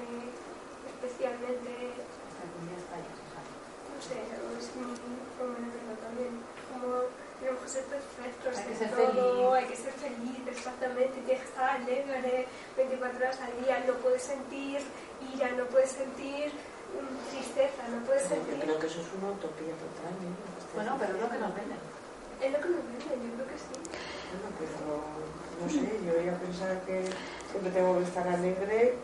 especialmente, 0.98 1.70
que 1.70 2.44
un 2.58 2.66
no 2.74 3.98
sé, 4.02 4.18
es 4.18 4.66
mi 4.74 4.94
forma 5.38 5.58
de 5.62 5.70
verlo 5.70 5.94
también, 6.02 6.32
como 6.70 7.06
tenemos 7.38 7.62
que 7.62 7.70
ser 7.70 7.84
perfectos 7.86 8.58
Hay 8.58 8.66
que 8.66 8.74
ser 8.74 8.90
todo, 8.90 9.06
feliz. 9.06 9.54
hay 9.54 9.66
que 9.70 9.76
ser 9.78 9.94
feliz, 9.94 10.38
exactamente, 10.46 11.14
tienes 11.22 11.42
que 11.42 11.48
estar 11.50 11.70
alegre 11.78 12.46
24 12.76 13.18
horas 13.18 13.38
al 13.42 13.54
día, 13.62 13.78
no 13.86 13.94
puedes 14.02 14.22
sentir 14.22 14.82
ira, 15.34 15.50
no 15.54 15.64
puedes 15.66 15.90
sentir 15.90 16.50
mm, 16.50 17.30
tristeza, 17.30 17.82
no 17.90 18.02
puedes 18.06 18.22
Yo 18.26 18.34
sentir... 18.34 18.58
creo 18.58 18.78
que 18.78 18.86
eso 18.86 19.00
es 19.02 19.10
una 19.18 19.30
utopía 19.34 19.74
total. 19.78 20.14
¿eh? 20.18 20.34
Bueno, 20.74 20.96
pero 20.98 21.14
es 21.14 21.20
lo 21.22 21.30
que 21.30 21.38
nos 21.38 21.54
venden. 21.54 21.80
Es 22.42 22.50
lo 22.54 22.58
que 22.58 22.68
nos 22.74 22.82
venden, 22.86 23.18
yo 23.22 23.30
creo 23.38 23.48
que 23.50 23.58
sí. 23.58 23.74
Bueno, 24.34 24.46
pero 24.58 24.94
no 25.58 25.66
sé, 25.70 25.86
yo 26.06 26.10
voy 26.14 26.28
a 26.28 26.38
pensar 26.38 26.74
que 26.86 27.06
siempre 27.50 27.70
tengo 27.70 27.98
que 27.98 28.04
estar 28.06 28.26
alegre, 28.28 28.94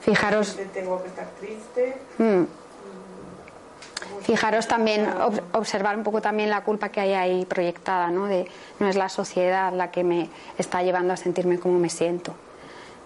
Fijaros, 0.00 0.56
tengo 0.72 1.02
que 1.02 1.08
estar 1.08 1.26
triste. 1.40 1.96
mm, 2.18 2.22
¿cómo 2.22 4.20
se- 4.20 4.24
Fijaros 4.26 4.66
también, 4.68 5.06
ob- 5.06 5.42
observar 5.52 5.96
un 5.96 6.02
poco 6.04 6.20
también 6.20 6.50
la 6.50 6.62
culpa 6.62 6.88
que 6.90 7.00
hay 7.00 7.12
ahí 7.14 7.44
proyectada, 7.46 8.10
¿no? 8.10 8.26
De 8.26 8.48
no 8.78 8.88
es 8.88 8.96
la 8.96 9.08
sociedad 9.08 9.72
la 9.72 9.90
que 9.90 10.04
me 10.04 10.30
está 10.58 10.82
llevando 10.82 11.12
a 11.14 11.16
sentirme 11.16 11.58
como 11.58 11.78
me 11.78 11.88
siento. 11.90 12.34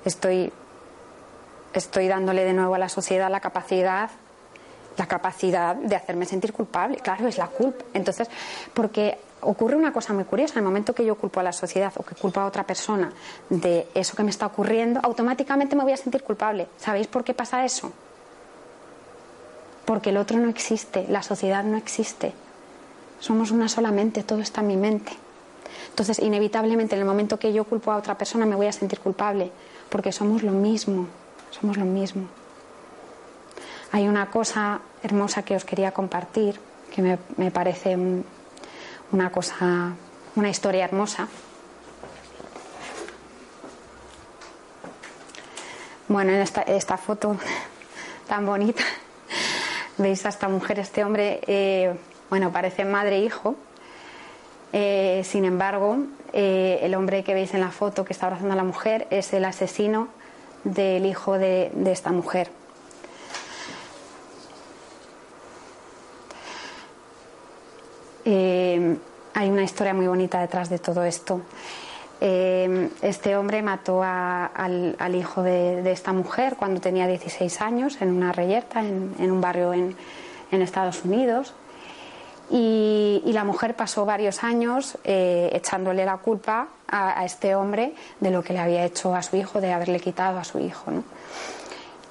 Estoy, 0.04 0.52
estoy 1.74 2.08
dándole 2.08 2.44
de 2.44 2.52
nuevo 2.52 2.74
a 2.74 2.78
la 2.78 2.88
sociedad 2.88 3.30
la 3.30 3.40
capacidad, 3.40 4.10
la 4.96 5.06
capacidad 5.06 5.74
de 5.76 5.96
hacerme 5.96 6.26
sentir 6.26 6.52
culpable. 6.52 6.98
Claro, 6.98 7.28
es 7.28 7.38
la 7.38 7.46
culpa. 7.46 7.84
Entonces, 7.94 8.28
porque 8.74 9.18
ocurre 9.42 9.76
una 9.76 9.92
cosa 9.92 10.12
muy 10.12 10.24
curiosa, 10.24 10.54
en 10.54 10.58
el 10.58 10.64
momento 10.64 10.94
que 10.94 11.04
yo 11.04 11.14
culpo 11.16 11.40
a 11.40 11.42
la 11.42 11.52
sociedad 11.52 11.92
o 11.96 12.02
que 12.02 12.14
culpo 12.14 12.40
a 12.40 12.46
otra 12.46 12.64
persona 12.64 13.12
de 13.48 13.86
eso 13.94 14.16
que 14.16 14.22
me 14.22 14.30
está 14.30 14.46
ocurriendo, 14.46 15.00
automáticamente 15.02 15.76
me 15.76 15.82
voy 15.84 15.92
a 15.92 15.96
sentir 15.96 16.22
culpable. 16.22 16.66
¿Sabéis 16.78 17.06
por 17.06 17.24
qué 17.24 17.34
pasa 17.34 17.64
eso? 17.64 17.92
porque 19.84 20.10
el 20.10 20.18
otro 20.18 20.38
no 20.38 20.48
existe, 20.48 21.06
la 21.08 21.20
sociedad 21.20 21.64
no 21.64 21.76
existe. 21.76 22.32
Somos 23.18 23.50
una 23.50 23.68
sola 23.68 23.90
mente, 23.90 24.22
todo 24.22 24.38
está 24.38 24.60
en 24.60 24.68
mi 24.68 24.76
mente. 24.76 25.10
Entonces, 25.88 26.20
inevitablemente, 26.20 26.94
en 26.94 27.00
el 27.00 27.06
momento 27.08 27.40
que 27.40 27.52
yo 27.52 27.64
culpo 27.64 27.90
a 27.90 27.96
otra 27.96 28.16
persona, 28.16 28.46
me 28.46 28.54
voy 28.54 28.66
a 28.68 28.72
sentir 28.72 29.00
culpable, 29.00 29.50
porque 29.88 30.12
somos 30.12 30.44
lo 30.44 30.52
mismo, 30.52 31.08
somos 31.50 31.76
lo 31.76 31.84
mismo. 31.84 32.28
Hay 33.90 34.06
una 34.06 34.30
cosa 34.30 34.80
hermosa 35.02 35.42
que 35.42 35.56
os 35.56 35.64
quería 35.64 35.90
compartir, 35.90 36.60
que 36.94 37.02
me, 37.02 37.18
me 37.36 37.50
parece 37.50 37.96
un- 37.96 38.24
una 39.12 39.30
cosa, 39.30 39.92
una 40.36 40.48
historia 40.48 40.84
hermosa. 40.84 41.28
Bueno, 46.08 46.32
en 46.32 46.40
esta, 46.40 46.62
esta 46.62 46.96
foto 46.96 47.36
tan 48.28 48.46
bonita, 48.46 48.82
veis 49.98 50.24
a 50.26 50.28
esta 50.28 50.48
mujer, 50.48 50.78
este 50.78 51.04
hombre, 51.04 51.40
eh, 51.46 51.94
bueno, 52.28 52.52
parece 52.52 52.84
madre 52.84 53.16
e 53.16 53.24
hijo. 53.24 53.56
Eh, 54.72 55.22
sin 55.24 55.44
embargo, 55.44 55.98
eh, 56.32 56.78
el 56.82 56.94
hombre 56.94 57.24
que 57.24 57.34
veis 57.34 57.54
en 57.54 57.60
la 57.60 57.70
foto 57.70 58.04
que 58.04 58.12
está 58.12 58.26
abrazando 58.26 58.54
a 58.54 58.56
la 58.56 58.64
mujer 58.64 59.08
es 59.10 59.32
el 59.32 59.44
asesino 59.44 60.08
del 60.62 61.06
hijo 61.06 61.38
de, 61.38 61.70
de 61.74 61.90
esta 61.90 62.12
mujer. 62.12 62.50
Eh, 68.24 68.96
hay 69.34 69.48
una 69.48 69.62
historia 69.80 69.94
muy 69.94 70.08
bonita 70.08 70.38
detrás 70.42 70.68
de 70.68 70.78
todo 70.78 71.04
esto. 71.04 71.40
Eh, 72.20 72.90
este 73.00 73.34
hombre 73.34 73.62
mató 73.62 74.02
a- 74.02 74.44
al, 74.44 74.94
al 74.98 75.14
hijo 75.14 75.42
de, 75.42 75.80
de 75.80 75.90
esta 75.92 76.12
mujer 76.12 76.56
cuando 76.58 76.82
tenía 76.82 77.06
16 77.06 77.62
años 77.62 77.96
en 78.02 78.10
una 78.10 78.30
reyerta 78.30 78.80
en, 78.80 79.14
en 79.18 79.30
un 79.30 79.40
barrio 79.40 79.72
en, 79.72 79.96
en 80.52 80.60
Estados 80.60 81.02
Unidos. 81.06 81.54
Y, 82.50 83.22
y 83.24 83.32
la 83.32 83.44
mujer 83.44 83.74
pasó 83.74 84.04
varios 84.04 84.44
años 84.44 84.98
eh, 85.04 85.48
echándole 85.54 86.04
la 86.04 86.18
culpa 86.18 86.68
a, 86.86 87.18
a 87.18 87.24
este 87.24 87.54
hombre 87.54 87.94
de 88.20 88.30
lo 88.30 88.42
que 88.42 88.52
le 88.52 88.58
había 88.58 88.84
hecho 88.84 89.14
a 89.14 89.22
su 89.22 89.36
hijo, 89.36 89.62
de 89.62 89.72
haberle 89.72 89.98
quitado 89.98 90.38
a 90.38 90.44
su 90.44 90.58
hijo. 90.58 90.90
¿no? 90.90 91.04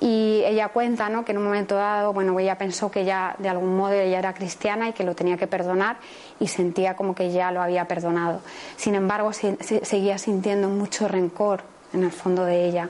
Y 0.01 0.41
ella 0.45 0.69
cuenta 0.69 1.09
¿no? 1.09 1.25
que 1.25 1.33
en 1.33 1.39
un 1.39 1.43
momento 1.43 1.75
dado, 1.75 2.13
bueno, 2.13 2.39
ella 2.39 2.57
pensó 2.57 2.89
que 2.89 3.03
ya 3.03 3.35
de 3.37 3.49
algún 3.49 3.75
modo 3.75 3.91
ella 3.93 4.19
era 4.19 4.33
cristiana 4.33 4.87
y 4.87 4.93
que 4.93 5.03
lo 5.03 5.13
tenía 5.13 5.35
que 5.35 5.45
perdonar 5.47 5.97
y 6.39 6.47
sentía 6.47 6.95
como 6.95 7.13
que 7.13 7.31
ya 7.31 7.51
lo 7.51 7.61
había 7.61 7.85
perdonado. 7.85 8.39
Sin 8.77 8.95
embargo, 8.95 9.33
se- 9.33 9.61
se- 9.61 9.83
seguía 9.83 10.17
sintiendo 10.17 10.69
mucho 10.69 11.07
rencor 11.09 11.63
en 11.93 12.03
el 12.03 12.11
fondo 12.11 12.45
de 12.45 12.65
ella 12.65 12.89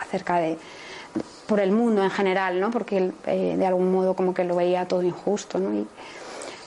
acerca 0.00 0.36
de 0.36 0.56
por 1.48 1.60
el 1.60 1.72
mundo 1.72 2.02
en 2.02 2.10
general, 2.10 2.60
¿no? 2.60 2.70
Porque 2.70 3.10
eh, 3.26 3.56
de 3.58 3.66
algún 3.66 3.92
modo 3.92 4.14
como 4.14 4.32
que 4.34 4.44
lo 4.44 4.56
veía 4.56 4.86
todo 4.86 5.02
injusto, 5.02 5.58
¿no? 5.58 5.74
Y, 5.74 5.86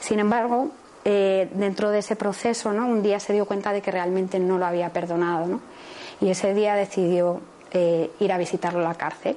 sin 0.02 0.20
embargo, 0.20 0.70
eh, 1.06 1.50
dentro 1.54 1.90
de 1.90 2.00
ese 2.00 2.16
proceso, 2.16 2.74
¿no? 2.74 2.86
Un 2.86 3.02
día 3.02 3.20
se 3.20 3.34
dio 3.34 3.46
cuenta 3.46 3.72
de 3.72 3.82
que 3.82 3.92
realmente 3.92 4.40
no 4.40 4.58
lo 4.58 4.66
había 4.66 4.90
perdonado, 4.90 5.48
¿no? 5.48 5.62
Y 6.22 6.30
ese 6.30 6.54
día 6.54 6.76
decidió 6.76 7.40
eh, 7.72 8.12
ir 8.20 8.32
a 8.32 8.38
visitarlo 8.38 8.80
a 8.80 8.84
la 8.90 8.96
cárcel. 8.96 9.36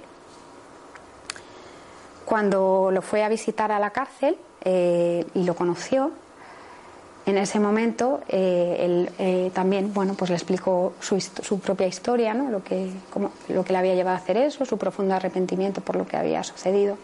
Cuando 2.25 2.91
lo 2.93 3.03
fue 3.03 3.25
a 3.25 3.29
visitar 3.29 3.73
a 3.73 3.79
la 3.79 3.91
cárcel 3.91 4.37
eh, 4.65 5.25
y 5.35 5.43
lo 5.45 5.55
conoció, 5.55 6.13
en 7.27 7.37
ese 7.39 7.59
momento 7.61 8.21
eh, 8.29 9.09
él 9.19 9.53
también 9.53 9.93
bueno 9.93 10.15
pues 10.15 10.31
le 10.31 10.37
explicó 10.37 10.95
su, 11.01 11.21
su 11.21 11.61
propia 11.61 11.87
historia 11.87 12.33
¿no? 12.33 12.51
lo 12.51 12.65
que 12.65 12.91
cómo- 13.13 13.31
lo 13.49 13.63
que 13.63 13.73
le 13.75 13.79
había 13.79 13.95
llevado 13.95 14.17
a 14.17 14.21
hacer 14.21 14.39
eso 14.39 14.65
su 14.65 14.79
profundo 14.79 15.15
arrepentimiento 15.15 15.83
por 15.83 15.97
lo 15.97 16.07
que 16.07 16.17
había 16.17 16.43
sucedido 16.43 16.97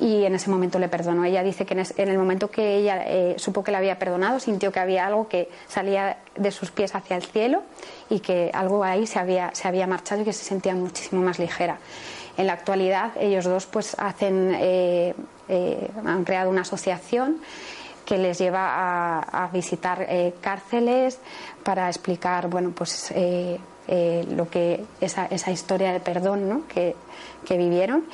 y 0.00 0.24
en 0.24 0.34
ese 0.34 0.50
momento 0.50 0.78
le 0.78 0.88
perdonó. 0.88 1.24
Ella 1.24 1.42
dice 1.42 1.66
que 1.66 1.74
en, 1.74 2.08
el 2.08 2.18
momento 2.18 2.50
que 2.50 2.76
ella 2.76 3.04
eh, 3.06 3.34
supo 3.36 3.62
que 3.62 3.70
le 3.70 3.76
había 3.76 3.98
perdonado, 3.98 4.40
sintió 4.40 4.72
que 4.72 4.80
había 4.80 5.06
algo 5.06 5.28
que 5.28 5.48
salía 5.68 6.16
de 6.36 6.50
sus 6.50 6.70
pies 6.70 6.94
hacia 6.94 7.16
el 7.16 7.22
cielo 7.22 7.62
y 8.08 8.20
que 8.20 8.50
algo 8.54 8.82
ahí 8.82 9.06
se 9.06 9.18
había, 9.18 9.50
se 9.54 9.68
había 9.68 9.86
marchado 9.86 10.22
y 10.22 10.24
que 10.24 10.32
se 10.32 10.42
sentía 10.42 10.74
muchísimo 10.74 11.20
más 11.20 11.38
ligera. 11.38 11.78
En 12.38 12.46
la 12.46 12.54
actualidad 12.54 13.12
ellos 13.20 13.44
dos 13.44 13.66
pues 13.66 13.94
hacen, 13.98 14.56
eh, 14.58 15.14
eh, 15.48 15.90
han 16.06 16.24
creado 16.24 16.48
una 16.48 16.62
asociación 16.62 17.36
que 18.06 18.16
les 18.16 18.38
lleva 18.38 19.20
a, 19.20 19.48
visitar 19.52 20.08
cárceles 20.40 21.20
para 21.62 21.86
explicar 21.88 22.48
bueno 22.48 22.72
pues 22.72 23.12
lo 23.86 24.50
que 24.50 24.84
esa, 25.00 25.26
esa 25.26 25.52
historia 25.52 25.92
de 25.92 26.00
perdón 26.00 26.48
¿no? 26.48 26.66
que, 26.66 26.96
que 27.44 27.56
vivieron 27.56 28.04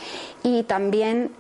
y 0.43 0.65
también 0.65 1.31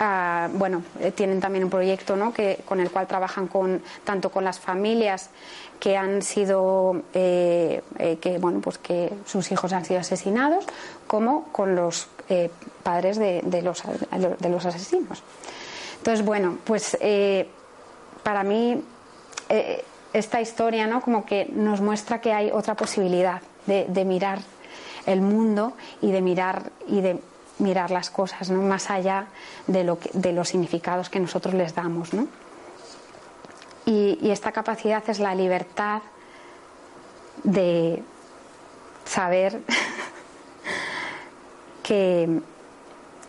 a- 0.00 0.48
bueno 0.52 0.82
eh, 1.00 1.10
tienen 1.12 1.40
también 1.40 1.64
un 1.64 1.70
proyecto 1.70 2.16
¿no? 2.16 2.32
que, 2.32 2.60
con 2.64 2.80
el 2.80 2.90
cual 2.90 3.06
trabajan 3.06 3.46
con 3.48 3.82
tanto 4.04 4.30
con 4.30 4.44
las 4.44 4.58
familias 4.60 5.30
que 5.80 5.96
han 5.96 6.22
sido 6.22 7.02
eh, 7.14 7.82
eh, 7.98 8.18
que 8.20 8.38
bueno 8.38 8.60
pues 8.60 8.78
que 8.78 9.12
sus 9.26 9.50
hijos 9.52 9.72
han 9.72 9.84
sido 9.84 10.00
asesinados 10.00 10.64
como 11.06 11.44
con 11.52 11.74
los 11.74 12.08
padres 12.82 13.16
de, 13.18 13.42
los, 13.62 13.82
de 14.38 14.48
los 14.50 14.66
asesinos 14.66 15.22
entonces, 15.98 16.24
bueno, 16.24 16.58
pues 16.64 16.96
para 18.22 18.44
mí 18.44 18.80
esta 20.12 20.40
historia, 20.40 20.86
¿no? 20.86 21.00
Como 21.00 21.24
que 21.26 21.46
nos 21.52 21.80
muestra 21.80 22.20
que 22.20 22.32
hay 22.32 22.50
otra 22.52 22.74
posibilidad 22.76 23.42
de, 23.66 23.86
de 23.88 24.04
mirar 24.04 24.38
el 25.06 25.20
mundo 25.22 25.72
y 26.00 26.12
de 26.12 26.20
mirar 26.22 26.70
y 26.86 27.00
de 27.00 27.18
mirar 27.58 27.90
las 27.90 28.10
cosas, 28.10 28.50
¿no? 28.50 28.62
Más 28.62 28.90
allá 28.90 29.26
de, 29.66 29.84
lo 29.84 29.98
que- 29.98 30.10
de 30.12 30.32
los 30.32 30.48
significados 30.48 31.10
que 31.10 31.20
nosotros 31.20 31.54
les 31.54 31.74
damos, 31.74 32.12
¿no? 32.14 32.26
Y, 33.86 34.30
esta 34.30 34.52
capacidad 34.52 35.02
es 35.08 35.18
la 35.18 35.34
libertad 35.34 36.02
de 37.44 38.02
saber 39.06 39.62
que 41.82 42.40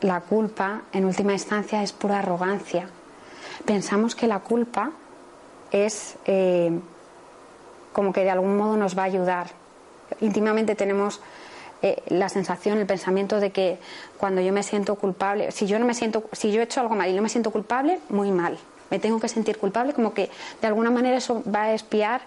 la 0.01 0.21
culpa, 0.21 0.81
en 0.91 1.05
última 1.05 1.33
instancia, 1.33 1.83
es 1.83 1.91
pura 1.93 2.19
arrogancia. 2.19 2.89
Pensamos 3.65 4.15
que 4.15 4.27
la 4.27 4.39
culpa 4.39 4.91
es 5.71 6.15
eh, 6.25 6.71
como 7.93 8.11
que 8.13 8.23
de 8.23 8.31
algún 8.31 8.57
modo 8.57 8.75
nos 8.77 8.97
va 8.97 9.03
a 9.03 9.05
ayudar. 9.05 9.47
Íntimamente 10.21 10.75
tenemos 10.75 11.21
eh, 11.81 12.01
la 12.07 12.29
sensación, 12.29 12.77
el 12.77 12.85
pensamiento 12.85 13.39
de 13.39 13.51
que 13.51 13.77
cuando 14.17 14.41
yo 14.41 14.51
me 14.53 14.63
siento 14.63 14.95
culpable, 14.95 15.51
si 15.51 15.65
yo 15.65 15.79
no 15.79 15.85
me 15.85 15.93
siento, 15.93 16.23
si 16.33 16.51
yo 16.51 16.59
he 16.61 16.63
hecho 16.63 16.81
algo 16.81 16.95
mal 16.95 17.09
y 17.09 17.13
no 17.13 17.21
me 17.21 17.29
siento 17.29 17.51
culpable, 17.51 17.99
muy 18.09 18.31
mal. 18.31 18.57
Me 18.89 18.99
tengo 18.99 19.19
que 19.19 19.27
sentir 19.29 19.57
culpable, 19.57 19.93
como 19.93 20.13
que 20.13 20.29
de 20.61 20.67
alguna 20.67 20.89
manera 20.89 21.17
eso 21.17 21.43
va 21.53 21.63
a 21.63 21.73
espiar 21.73 22.21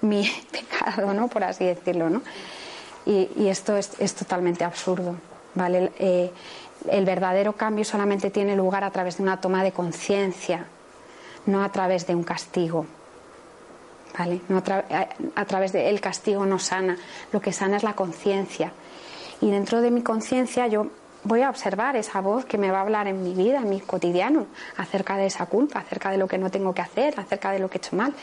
mi 0.00 0.28
pecado, 0.50 1.12
¿no? 1.14 1.28
Por 1.28 1.44
así 1.44 1.64
decirlo, 1.64 2.10
¿no? 2.10 2.22
Y, 3.04 3.46
esto 3.48 3.76
es, 3.76 3.92
es 4.00 4.14
totalmente 4.14 4.64
absurdo, 4.64 5.14
¿vale? 5.54 5.78
El, 5.78 5.92
eh, 5.98 6.30
el 6.90 7.04
verdadero 7.04 7.52
cambio 7.52 7.84
solamente 7.84 8.30
tiene 8.30 8.56
lugar 8.56 8.82
a 8.82 8.90
través 8.90 9.18
de 9.18 9.22
una 9.22 9.40
toma 9.40 9.62
de 9.62 9.70
conciencia, 9.72 10.66
no 11.46 11.62
a 11.62 11.70
través 11.70 12.06
de 12.06 12.14
un 12.16 12.24
castigo. 12.24 12.86
¿Vale? 14.18 14.40
No 14.48 14.58
a, 14.58 14.64
tra- 14.64 14.84
a- 14.90 15.40
a 15.40 15.44
través 15.44 15.72
del 15.72 16.00
castigo 16.00 16.46
no 16.46 16.58
sana, 16.58 16.96
lo 17.32 17.40
que 17.40 17.52
sana 17.52 17.76
es 17.76 17.82
la 17.82 17.92
conciencia. 17.94 18.72
Y 19.40 19.50
dentro 19.50 19.80
de 19.80 19.90
mi 19.90 20.02
conciencia 20.02 20.66
yo 20.66 20.88
voy 21.24 21.42
a 21.42 21.50
observar 21.50 21.96
esa 21.96 22.20
voz 22.20 22.44
que 22.44 22.58
me 22.58 22.70
va 22.70 22.78
a 22.78 22.82
hablar 22.82 23.08
en 23.08 23.22
mi 23.22 23.34
vida, 23.34 23.58
en 23.58 23.68
mi 23.68 23.80
cotidiano, 23.80 24.46
acerca 24.76 25.16
de 25.16 25.26
esa 25.26 25.46
culpa, 25.46 25.80
acerca 25.80 26.10
de 26.10 26.18
lo 26.18 26.28
que 26.28 26.38
no 26.38 26.50
tengo 26.50 26.72
que 26.74 26.82
hacer, 26.82 27.18
acerca 27.18 27.50
de 27.50 27.58
lo 27.58 27.68
que 27.68 27.78
he 27.78 27.80
hecho 27.80 27.96
mal. 27.96 28.14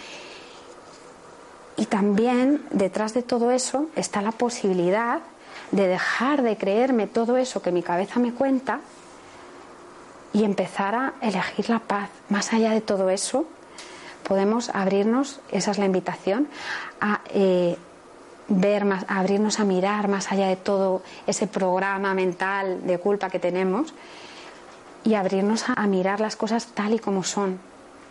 Y 1.76 1.86
también 1.86 2.64
detrás 2.72 3.14
de 3.14 3.24
todo 3.24 3.52
eso 3.52 3.88
está 3.96 4.22
la 4.22 4.32
posibilidad 4.32 5.20
de 5.72 5.88
dejar 5.88 6.44
de 6.44 6.56
creerme 6.56 7.08
todo 7.08 7.38
eso 7.38 7.62
que 7.62 7.72
mi 7.72 7.82
cabeza 7.84 8.20
me 8.20 8.34
cuenta 8.34 8.80
y 10.34 10.44
empezar 10.44 10.96
a 10.96 11.14
elegir 11.22 11.70
la 11.70 11.80
paz. 11.80 12.10
Más 12.30 12.54
allá 12.54 12.72
de 12.72 12.82
todo 12.82 13.10
eso, 13.10 13.46
podemos 14.24 14.70
abrirnos, 14.70 15.42
esa 15.52 15.72
es 15.72 15.78
la 15.78 15.86
invitación, 15.86 16.48
a 17.02 17.22
eh, 17.30 17.78
ver 18.48 18.86
más, 18.86 19.06
abrirnos 19.08 19.60
a 19.60 19.64
mirar 19.64 20.08
más 20.08 20.32
allá 20.32 20.48
de 20.48 20.56
todo 20.56 21.02
ese 21.28 21.48
programa 21.48 22.14
mental 22.14 22.86
de 22.86 22.98
culpa 23.00 23.30
que 23.30 23.40
tenemos 23.40 23.94
y 25.04 25.16
abrirnos 25.16 25.70
a, 25.70 25.74
a 25.74 25.88
mirar 25.88 26.20
las 26.20 26.36
cosas 26.36 26.68
tal 26.74 26.94
y 26.94 27.00
como 27.00 27.24
son, 27.24 27.60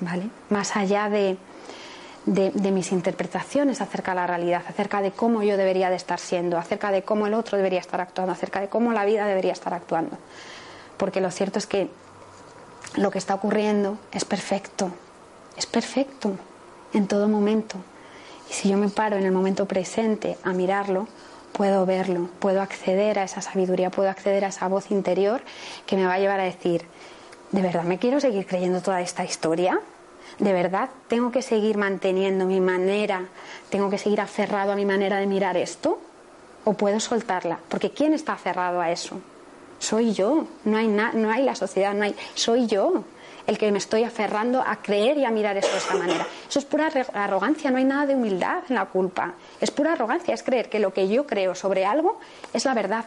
¿vale? 0.00 0.28
Más 0.50 0.76
allá 0.76 1.08
de, 1.08 1.36
de, 2.26 2.50
de 2.50 2.70
mis 2.70 2.92
interpretaciones 2.92 3.80
acerca 3.80 4.12
de 4.12 4.16
la 4.16 4.26
realidad, 4.26 4.62
acerca 4.68 5.00
de 5.00 5.10
cómo 5.10 5.42
yo 5.42 5.56
debería 5.56 5.90
de 5.90 5.96
estar 5.96 6.18
siendo, 6.18 6.58
acerca 6.58 6.90
de 6.90 7.02
cómo 7.02 7.26
el 7.26 7.34
otro 7.34 7.56
debería 7.56 7.80
estar 7.80 8.00
actuando, 8.00 8.32
acerca 8.32 8.60
de 8.60 8.68
cómo 8.68 8.92
la 8.92 9.04
vida 9.04 9.26
debería 9.26 9.52
estar 9.52 9.74
actuando. 9.74 10.16
Porque 10.96 11.20
lo 11.20 11.30
cierto 11.30 11.58
es 11.58 11.66
que 11.66 11.88
lo 12.96 13.10
que 13.10 13.18
está 13.18 13.34
ocurriendo 13.34 13.98
es 14.12 14.24
perfecto, 14.24 14.90
es 15.56 15.66
perfecto 15.66 16.32
en 16.92 17.06
todo 17.06 17.28
momento. 17.28 17.76
Si 18.52 18.68
yo 18.68 18.76
me 18.76 18.88
paro 18.90 19.16
en 19.16 19.24
el 19.24 19.32
momento 19.32 19.66
presente 19.66 20.36
a 20.44 20.52
mirarlo, 20.52 21.08
puedo 21.52 21.86
verlo, 21.86 22.28
puedo 22.38 22.60
acceder 22.60 23.18
a 23.18 23.24
esa 23.24 23.40
sabiduría, 23.40 23.90
puedo 23.90 24.10
acceder 24.10 24.44
a 24.44 24.48
esa 24.48 24.68
voz 24.68 24.90
interior 24.90 25.40
que 25.86 25.96
me 25.96 26.04
va 26.06 26.14
a 26.14 26.18
llevar 26.18 26.38
a 26.38 26.44
decir, 26.44 26.82
¿de 27.50 27.62
verdad 27.62 27.84
me 27.84 27.98
quiero 27.98 28.20
seguir 28.20 28.46
creyendo 28.46 28.82
toda 28.82 29.00
esta 29.00 29.24
historia? 29.24 29.80
¿De 30.38 30.52
verdad 30.52 30.90
tengo 31.08 31.30
que 31.32 31.40
seguir 31.42 31.76
manteniendo 31.78 32.44
mi 32.44 32.60
manera, 32.60 33.26
tengo 33.70 33.88
que 33.90 33.96
seguir 33.98 34.20
aferrado 34.20 34.72
a 34.72 34.76
mi 34.76 34.84
manera 34.84 35.16
de 35.18 35.26
mirar 35.26 35.56
esto? 35.56 35.98
¿O 36.64 36.74
puedo 36.74 37.00
soltarla? 37.00 37.58
Porque 37.68 37.90
¿quién 37.90 38.12
está 38.12 38.34
aferrado 38.34 38.80
a 38.80 38.90
eso? 38.90 39.18
Soy 39.78 40.12
yo, 40.12 40.44
no 40.64 40.76
hay, 40.76 40.88
na- 40.88 41.12
no 41.12 41.30
hay 41.30 41.42
la 41.42 41.54
sociedad, 41.54 41.92
no 41.94 42.04
hay, 42.04 42.14
soy 42.34 42.66
yo 42.66 43.04
el 43.46 43.58
que 43.58 43.70
me 43.72 43.78
estoy 43.78 44.04
aferrando 44.04 44.60
a 44.60 44.76
creer 44.76 45.18
y 45.18 45.24
a 45.24 45.30
mirar 45.30 45.56
eso 45.56 45.70
de 45.70 45.78
esta 45.78 45.94
manera. 45.94 46.26
Eso 46.48 46.58
es 46.58 46.64
pura 46.64 46.90
arrogancia, 47.14 47.70
no 47.70 47.78
hay 47.78 47.84
nada 47.84 48.06
de 48.06 48.14
humildad 48.14 48.62
en 48.68 48.76
la 48.76 48.86
culpa. 48.86 49.34
Es 49.60 49.70
pura 49.70 49.92
arrogancia, 49.92 50.34
es 50.34 50.42
creer 50.42 50.68
que 50.68 50.78
lo 50.78 50.92
que 50.92 51.08
yo 51.08 51.26
creo 51.26 51.54
sobre 51.54 51.84
algo 51.84 52.20
es 52.52 52.64
la 52.64 52.74
verdad 52.74 53.04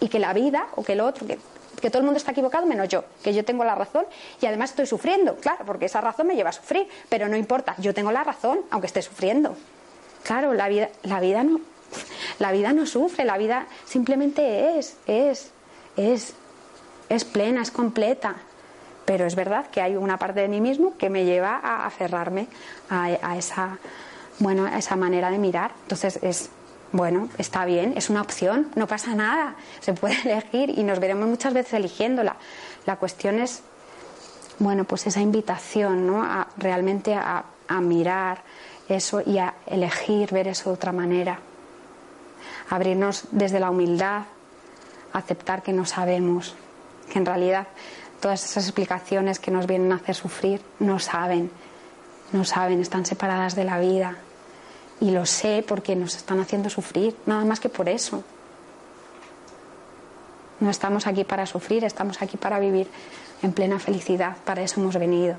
y 0.00 0.08
que 0.08 0.18
la 0.18 0.32
vida 0.32 0.68
o 0.76 0.82
que 0.82 0.94
lo 0.94 1.06
otro, 1.06 1.26
que, 1.26 1.38
que 1.80 1.90
todo 1.90 2.00
el 2.00 2.04
mundo 2.04 2.18
está 2.18 2.32
equivocado 2.32 2.66
menos 2.66 2.88
yo, 2.88 3.04
que 3.22 3.32
yo 3.34 3.44
tengo 3.44 3.64
la 3.64 3.74
razón 3.74 4.06
y 4.40 4.46
además 4.46 4.70
estoy 4.70 4.86
sufriendo, 4.86 5.36
claro, 5.36 5.64
porque 5.64 5.86
esa 5.86 6.00
razón 6.00 6.26
me 6.26 6.36
lleva 6.36 6.50
a 6.50 6.52
sufrir, 6.52 6.88
pero 7.08 7.28
no 7.28 7.36
importa, 7.36 7.74
yo 7.78 7.94
tengo 7.94 8.12
la 8.12 8.24
razón 8.24 8.60
aunque 8.70 8.86
esté 8.86 9.02
sufriendo. 9.02 9.56
Claro, 10.24 10.52
la 10.52 10.68
vida, 10.68 10.90
la 11.04 11.20
vida 11.20 11.42
no, 11.42 11.60
la 12.38 12.52
vida 12.52 12.72
no 12.72 12.86
sufre, 12.86 13.24
la 13.24 13.38
vida 13.38 13.66
simplemente 13.84 14.78
es, 14.78 14.96
es, 15.06 15.50
es, 15.96 16.34
es 17.08 17.24
plena, 17.24 17.62
es 17.62 17.70
completa. 17.70 18.36
Pero 19.08 19.24
es 19.24 19.34
verdad 19.36 19.68
que 19.70 19.80
hay 19.80 19.96
una 19.96 20.18
parte 20.18 20.40
de 20.40 20.48
mí 20.48 20.60
mismo 20.60 20.92
que 20.98 21.08
me 21.08 21.24
lleva 21.24 21.58
a 21.62 21.86
aferrarme 21.86 22.46
a, 22.90 23.38
esa, 23.38 23.78
bueno, 24.38 24.66
esa 24.66 24.96
manera 24.96 25.30
de 25.30 25.38
mirar. 25.38 25.70
Entonces 25.84 26.18
es, 26.20 26.50
bueno, 26.92 27.30
está 27.38 27.64
bien, 27.64 27.94
es 27.96 28.10
una 28.10 28.20
opción, 28.20 28.70
no 28.74 28.86
pasa 28.86 29.14
nada, 29.14 29.54
se 29.80 29.94
puede 29.94 30.20
elegir 30.30 30.78
y 30.78 30.82
nos 30.82 31.00
veremos 31.00 31.26
muchas 31.26 31.54
veces 31.54 31.72
eligiéndola. 31.72 32.36
La 32.84 32.96
cuestión 32.96 33.38
es, 33.38 33.62
bueno, 34.58 34.84
pues 34.84 35.06
esa 35.06 35.22
invitación, 35.22 36.06
¿no? 36.06 36.22
A 36.22 36.48
realmente 36.58 37.14
a, 37.14 37.44
a 37.66 37.80
mirar 37.80 38.42
eso 38.90 39.22
y 39.24 39.38
a 39.38 39.54
elegir 39.64 40.32
ver 40.32 40.48
eso 40.48 40.68
de 40.68 40.74
otra 40.74 40.92
manera. 40.92 41.38
Abrirnos 42.68 43.24
desde 43.30 43.58
la 43.58 43.70
humildad, 43.70 44.24
aceptar 45.14 45.62
que 45.62 45.72
no 45.72 45.86
sabemos, 45.86 46.54
que 47.10 47.18
en 47.18 47.24
realidad 47.24 47.68
todas 48.20 48.44
esas 48.44 48.64
explicaciones 48.64 49.38
que 49.38 49.50
nos 49.50 49.66
vienen 49.66 49.92
a 49.92 49.96
hacer 49.96 50.14
sufrir 50.14 50.60
no 50.78 50.98
saben, 50.98 51.50
no 52.32 52.44
saben, 52.44 52.80
están 52.80 53.06
separadas 53.06 53.54
de 53.54 53.64
la 53.64 53.78
vida. 53.78 54.16
Y 55.00 55.12
lo 55.12 55.26
sé 55.26 55.64
porque 55.66 55.94
nos 55.94 56.16
están 56.16 56.40
haciendo 56.40 56.70
sufrir, 56.70 57.14
nada 57.26 57.44
más 57.44 57.60
que 57.60 57.68
por 57.68 57.88
eso. 57.88 58.24
No 60.60 60.70
estamos 60.70 61.06
aquí 61.06 61.22
para 61.22 61.46
sufrir, 61.46 61.84
estamos 61.84 62.20
aquí 62.20 62.36
para 62.36 62.58
vivir 62.58 62.88
en 63.42 63.52
plena 63.52 63.78
felicidad, 63.78 64.36
para 64.44 64.62
eso 64.62 64.80
hemos 64.80 64.96
venido. 64.96 65.36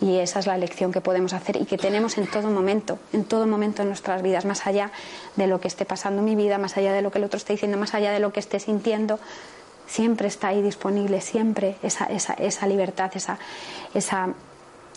Y 0.00 0.16
esa 0.16 0.40
es 0.40 0.46
la 0.46 0.56
elección 0.56 0.92
que 0.92 1.00
podemos 1.00 1.32
hacer 1.32 1.56
y 1.56 1.66
que 1.66 1.78
tenemos 1.78 2.18
en 2.18 2.26
todo 2.26 2.50
momento, 2.50 2.98
en 3.12 3.24
todo 3.24 3.46
momento 3.46 3.82
en 3.82 3.88
nuestras 3.88 4.22
vidas, 4.22 4.44
más 4.44 4.66
allá 4.66 4.90
de 5.36 5.46
lo 5.46 5.60
que 5.60 5.68
esté 5.68 5.84
pasando 5.84 6.20
mi 6.20 6.34
vida, 6.34 6.58
más 6.58 6.76
allá 6.76 6.92
de 6.92 7.02
lo 7.02 7.10
que 7.10 7.18
el 7.18 7.24
otro 7.24 7.36
esté 7.36 7.52
diciendo, 7.52 7.78
más 7.78 7.94
allá 7.94 8.10
de 8.10 8.18
lo 8.18 8.32
que 8.32 8.40
esté 8.40 8.58
sintiendo, 8.58 9.20
siempre 9.90 10.28
está 10.28 10.48
ahí 10.48 10.62
disponible, 10.62 11.20
siempre 11.20 11.76
esa, 11.82 12.04
esa, 12.04 12.34
esa 12.34 12.66
libertad, 12.66 13.10
esa, 13.14 13.38
esa, 13.92 14.28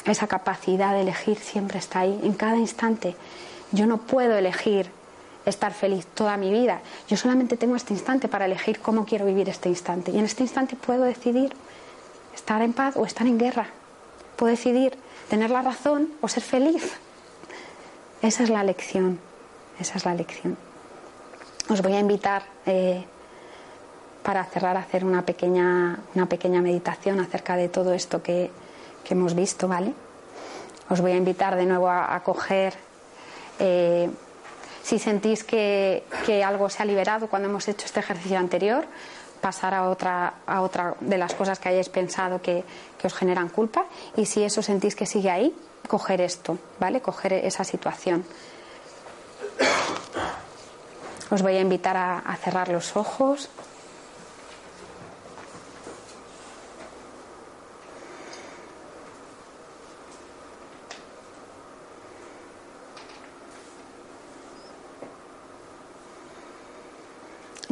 esa 0.06 0.28
capacidad 0.28 0.94
de 0.94 1.02
elegir 1.02 1.38
siempre 1.40 1.80
está 1.80 2.02
ahí, 2.02 2.20
en 2.24 2.34
cada 2.34 2.58
instante. 2.58 3.16
Yo 3.72 3.88
no 3.88 3.98
puedo 3.98 4.38
elegir 4.38 4.92
estar 5.46 5.74
feliz 5.74 6.06
toda 6.06 6.38
mi 6.38 6.52
vida. 6.52 6.82
Yo 7.10 7.18
solamente 7.18 7.58
tengo 7.58 7.76
este 7.76 7.94
instante 7.94 8.28
para 8.28 8.46
elegir 8.46 8.80
cómo 8.80 9.06
quiero 9.06 9.26
vivir 9.26 9.50
este 9.50 9.68
instante. 9.68 10.12
Y 10.12 10.20
en 10.20 10.26
este 10.26 10.44
instante 10.44 10.76
puedo 10.76 11.04
decidir 11.04 11.54
estar 12.36 12.62
en 12.62 12.74
paz 12.74 12.96
o 12.96 13.06
estar 13.06 13.26
en 13.26 13.40
guerra. 13.40 13.68
Puedo 14.36 14.52
decidir 14.52 14.96
tener 15.28 15.50
la 15.50 15.64
razón 15.64 16.10
o 16.22 16.28
ser 16.28 16.44
feliz. 16.44 16.94
Esa 18.22 18.44
es 18.44 18.50
la 18.50 18.64
lección. 18.64 19.20
Esa 19.80 19.98
es 19.98 20.06
la 20.06 20.14
lección. 20.14 20.56
Os 21.68 21.82
voy 21.82 21.94
a 21.94 22.00
invitar 22.00 22.44
eh, 22.66 23.06
para 24.24 24.44
cerrar 24.46 24.78
a 24.78 24.80
hacer 24.80 25.06
una 25.06 25.26
pequeña, 25.26 26.00
una 26.16 26.26
pequeña 26.28 26.62
meditación 26.62 27.20
acerca 27.20 27.56
de 27.56 27.70
todo 27.70 27.94
esto 27.94 28.24
que, 28.24 28.50
que 29.04 29.14
hemos 29.14 29.36
visto, 29.36 29.68
¿vale? 29.68 29.94
Os 30.90 31.02
voy 31.02 31.12
a 31.12 31.16
invitar 31.16 31.56
de 31.56 31.66
nuevo 31.66 31.90
a, 31.90 32.20
coger, 32.24 32.74
eh, 33.60 34.10
si 34.82 35.00
sentís 35.00 35.44
que, 35.44 36.04
que, 36.26 36.44
algo 36.44 36.70
se 36.70 36.84
ha 36.84 36.86
liberado 36.86 37.28
cuando 37.28 37.50
hemos 37.50 37.68
hecho 37.68 37.86
este 37.86 38.00
ejercicio 38.00 38.38
anterior, 38.38 38.86
pasar 39.42 39.74
a 39.74 39.90
otra, 39.90 40.36
a 40.46 40.62
otra 40.62 40.96
de 41.00 41.18
las 41.18 41.34
cosas 41.34 41.60
que 41.60 41.70
hayáis 41.70 41.90
pensado 41.90 42.42
que, 42.42 42.64
que 42.98 43.08
os 43.08 43.14
generan 43.14 43.50
culpa 43.50 43.86
y 44.16 44.26
si 44.26 44.44
eso 44.44 44.62
sentís 44.62 44.96
que 44.96 45.06
sigue 45.06 45.30
ahí, 45.30 45.56
coger 45.88 46.22
esto, 46.22 46.58
¿vale? 46.80 47.02
Coger 47.02 47.34
esa 47.34 47.64
situación. 47.64 48.26
Os 51.30 51.42
voy 51.42 51.58
a 51.58 51.62
invitar 51.62 51.98
a, 51.98 52.20
a 52.20 52.36
cerrar 52.36 52.70
los 52.70 52.96
ojos. 52.96 53.50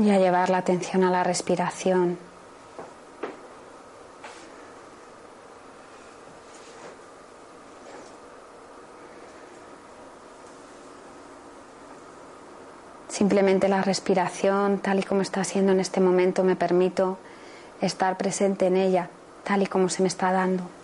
Y 0.02 0.10
a 0.10 0.18
llevar 0.18 0.50
la 0.50 0.58
atención 0.58 1.04
a 1.04 1.12
la 1.12 1.24
respiración. 1.24 2.18
Simplemente 13.08 13.68
la 13.68 13.84
respiración, 13.84 14.80
tal 14.80 15.00
y 15.00 15.04
como 15.04 15.22
está 15.22 15.44
siendo 15.44 15.72
en 15.72 15.80
este 15.80 16.00
momento, 16.00 16.44
me 16.44 16.56
permito 16.56 17.20
estar 17.80 18.18
presente 18.18 18.66
en 18.66 18.78
ella, 18.78 19.10
tal 19.44 19.62
y 19.62 19.68
como 19.68 19.90
se 19.90 20.02
me 20.02 20.08
está 20.08 20.32
dando. 20.32 20.81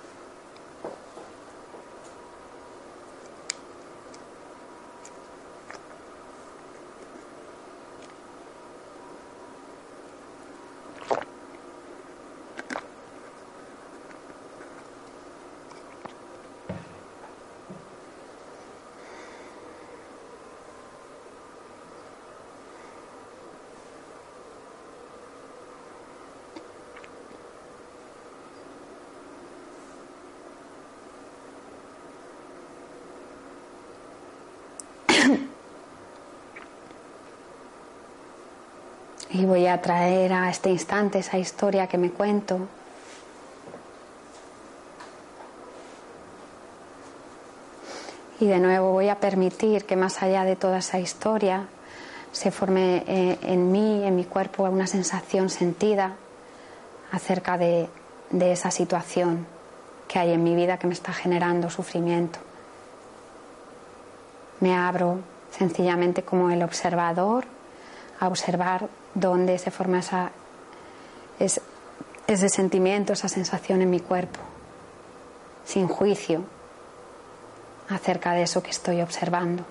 Y 39.37 39.45
voy 39.45 39.67
a 39.67 39.79
traer 39.79 40.33
a 40.33 40.49
este 40.49 40.71
instante 40.71 41.19
esa 41.19 41.37
historia 41.37 41.85
que 41.85 41.99
me 41.99 42.09
cuento. 42.09 42.67
Y 48.39 48.47
de 48.47 48.57
nuevo 48.57 48.93
voy 48.93 49.09
a 49.09 49.19
permitir 49.19 49.85
que 49.85 49.95
más 49.95 50.23
allá 50.23 50.43
de 50.43 50.55
toda 50.55 50.79
esa 50.79 50.97
historia 50.97 51.67
se 52.31 52.49
forme 52.49 53.03
eh, 53.05 53.37
en 53.43 53.71
mí, 53.71 54.03
en 54.05 54.15
mi 54.15 54.25
cuerpo, 54.25 54.63
una 54.63 54.87
sensación 54.87 55.51
sentida 55.51 56.15
acerca 57.11 57.59
de, 57.59 57.89
de 58.31 58.51
esa 58.51 58.71
situación 58.71 59.45
que 60.07 60.17
hay 60.17 60.31
en 60.31 60.43
mi 60.43 60.55
vida 60.55 60.79
que 60.79 60.87
me 60.87 60.93
está 60.93 61.13
generando 61.13 61.69
sufrimiento. 61.69 62.39
Me 64.61 64.75
abro 64.75 65.19
sencillamente 65.51 66.23
como 66.23 66.49
el 66.49 66.63
observador 66.63 67.45
a 68.19 68.27
observar 68.27 68.89
dónde 69.13 69.57
se 69.57 69.71
forma 69.71 69.99
esa, 69.99 70.31
ese 71.39 72.49
sentimiento, 72.49 73.13
esa 73.13 73.29
sensación 73.29 73.81
en 73.81 73.89
mi 73.89 73.99
cuerpo, 73.99 74.39
sin 75.65 75.87
juicio 75.87 76.43
acerca 77.89 78.33
de 78.33 78.43
eso 78.43 78.61
que 78.61 78.71
estoy 78.71 79.01
observando. 79.01 79.63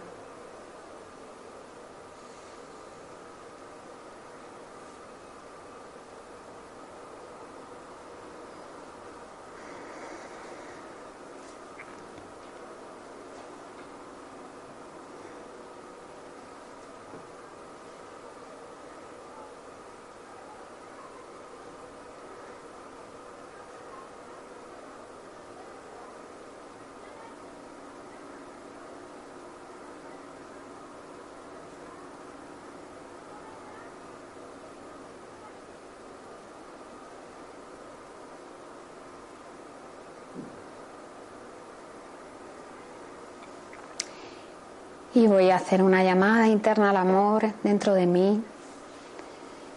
Y 45.16 45.26
voy 45.28 45.50
a 45.50 45.56
hacer 45.56 45.82
una 45.82 46.04
llamada 46.04 46.46
interna 46.46 46.90
al 46.90 46.98
amor 46.98 47.46
dentro 47.62 47.94
de 47.94 48.04
mí. 48.04 48.44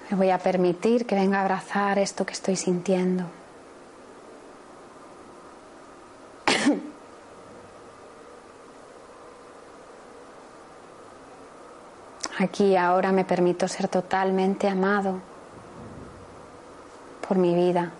Me 0.09 0.17
voy 0.17 0.31
a 0.31 0.37
permitir 0.37 1.05
que 1.05 1.15
venga 1.15 1.37
a 1.37 1.41
abrazar 1.43 1.97
esto 1.97 2.25
que 2.25 2.33
estoy 2.33 2.57
sintiendo. 2.57 3.23
Aquí 12.39 12.75
ahora 12.75 13.13
me 13.13 13.23
permito 13.23 13.65
ser 13.69 13.87
totalmente 13.87 14.67
amado 14.67 15.21
por 17.25 17.37
mi 17.37 17.55
vida. 17.55 17.93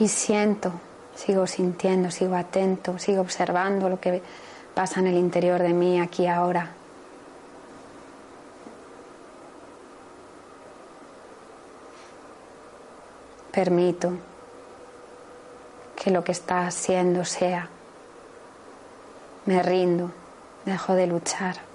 Y 0.00 0.08
siento, 0.08 0.72
sigo 1.14 1.46
sintiendo, 1.46 2.10
sigo 2.10 2.34
atento, 2.34 2.98
sigo 2.98 3.20
observando 3.20 3.90
lo 3.90 4.00
que 4.00 4.22
pasa 4.74 5.00
en 5.00 5.08
el 5.08 5.16
interior 5.16 5.60
de 5.60 5.74
mí 5.74 6.00
aquí 6.00 6.26
ahora. 6.26 6.70
Permito 13.52 14.12
que 16.02 16.10
lo 16.10 16.24
que 16.24 16.32
está 16.32 16.66
haciendo 16.66 17.26
sea. 17.26 17.68
Me 19.44 19.62
rindo, 19.62 20.12
dejo 20.64 20.94
de 20.94 21.06
luchar. 21.08 21.69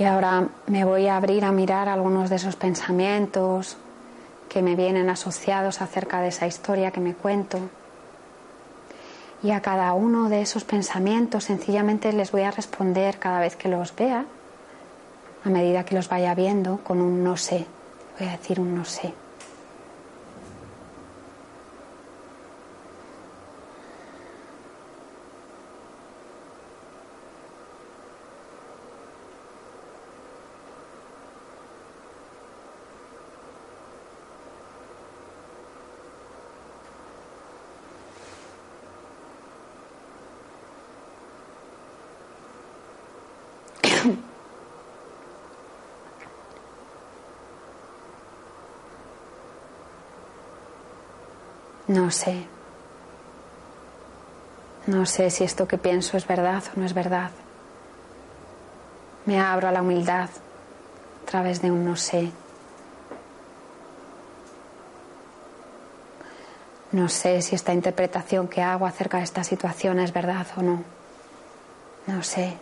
Y 0.00 0.04
ahora 0.04 0.48
me 0.66 0.86
voy 0.86 1.08
a 1.08 1.18
abrir 1.18 1.44
a 1.44 1.52
mirar 1.52 1.86
algunos 1.86 2.30
de 2.30 2.36
esos 2.36 2.56
pensamientos 2.56 3.76
que 4.48 4.62
me 4.62 4.74
vienen 4.74 5.10
asociados 5.10 5.82
acerca 5.82 6.22
de 6.22 6.28
esa 6.28 6.46
historia 6.46 6.90
que 6.90 7.00
me 7.00 7.12
cuento. 7.12 7.58
Y 9.42 9.50
a 9.50 9.60
cada 9.60 9.92
uno 9.92 10.30
de 10.30 10.40
esos 10.40 10.64
pensamientos 10.64 11.44
sencillamente 11.44 12.14
les 12.14 12.32
voy 12.32 12.40
a 12.42 12.50
responder 12.50 13.18
cada 13.18 13.40
vez 13.40 13.56
que 13.56 13.68
los 13.68 13.94
vea, 13.94 14.24
a 15.44 15.50
medida 15.50 15.84
que 15.84 15.94
los 15.94 16.08
vaya 16.08 16.34
viendo, 16.34 16.78
con 16.78 17.02
un 17.02 17.22
no 17.22 17.36
sé. 17.36 17.66
Voy 18.18 18.26
a 18.26 18.32
decir 18.32 18.58
un 18.58 18.74
no 18.74 18.86
sé. 18.86 19.12
No 51.90 52.08
sé. 52.12 52.46
No 54.86 55.04
sé 55.06 55.28
si 55.30 55.42
esto 55.42 55.66
que 55.66 55.76
pienso 55.76 56.16
es 56.16 56.24
verdad 56.24 56.62
o 56.72 56.78
no 56.78 56.86
es 56.86 56.94
verdad. 56.94 57.32
Me 59.26 59.40
abro 59.40 59.66
a 59.66 59.72
la 59.72 59.82
humildad 59.82 60.28
a 60.30 61.26
través 61.28 61.60
de 61.60 61.72
un 61.72 61.84
no 61.84 61.96
sé. 61.96 62.30
No 66.92 67.08
sé 67.08 67.42
si 67.42 67.56
esta 67.56 67.74
interpretación 67.74 68.46
que 68.46 68.62
hago 68.62 68.86
acerca 68.86 69.18
de 69.18 69.24
esta 69.24 69.42
situación 69.42 69.98
es 69.98 70.12
verdad 70.12 70.46
o 70.58 70.62
no. 70.62 70.84
No 72.06 72.22
sé. 72.22 72.56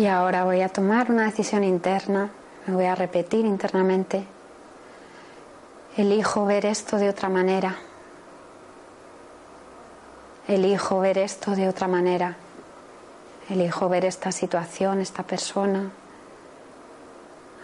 Y 0.00 0.06
ahora 0.06 0.44
voy 0.44 0.62
a 0.62 0.70
tomar 0.70 1.10
una 1.10 1.26
decisión 1.26 1.62
interna, 1.62 2.30
me 2.66 2.72
voy 2.72 2.86
a 2.86 2.94
repetir 2.94 3.44
internamente. 3.44 4.24
Elijo 5.94 6.46
ver 6.46 6.64
esto 6.64 6.96
de 6.96 7.10
otra 7.10 7.28
manera. 7.28 7.76
Elijo 10.48 11.00
ver 11.00 11.18
esto 11.18 11.54
de 11.54 11.68
otra 11.68 11.86
manera. 11.86 12.34
Elijo 13.50 13.90
ver 13.90 14.06
esta 14.06 14.32
situación, 14.32 15.02
esta 15.02 15.22
persona, 15.22 15.90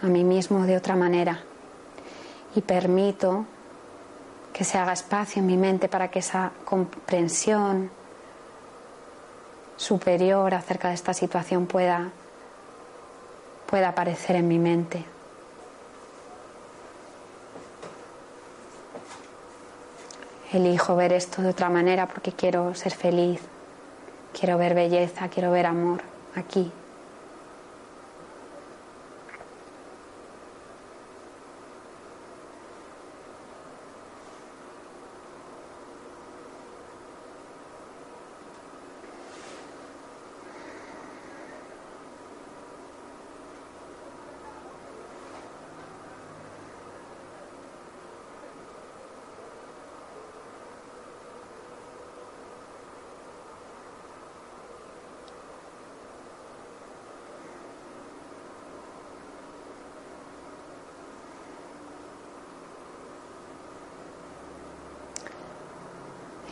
a 0.03 0.05
mí 0.05 0.23
mismo 0.23 0.63
de 0.67 0.77
otra 0.77 0.95
manera. 0.95 1.39
Y 2.53 2.61
permito 2.61 3.47
que 4.53 4.63
se 4.63 4.77
haga 4.77 4.93
espacio 4.93 5.39
en 5.39 5.47
mi 5.47 5.57
mente 5.57 5.89
para 5.89 6.09
que 6.09 6.19
esa 6.19 6.51
comprensión 6.65 7.89
superior 9.75 10.53
acerca 10.53 10.89
de 10.89 10.93
esta 10.93 11.15
situación 11.15 11.65
pueda, 11.65 12.11
pueda 13.69 13.89
aparecer 13.89 14.35
en 14.35 14.47
mi 14.47 14.57
mente. 14.57 15.03
Elijo 20.53 20.95
ver 20.95 21.11
esto 21.11 21.41
de 21.41 21.49
otra 21.49 21.69
manera 21.69 22.07
porque 22.07 22.31
quiero 22.31 22.73
ser 22.73 22.93
feliz, 22.93 23.41
quiero 24.37 24.57
ver 24.57 24.73
belleza, 24.73 25.27
quiero 25.27 25.51
ver 25.51 25.65
amor 25.65 26.01
aquí. 26.35 26.71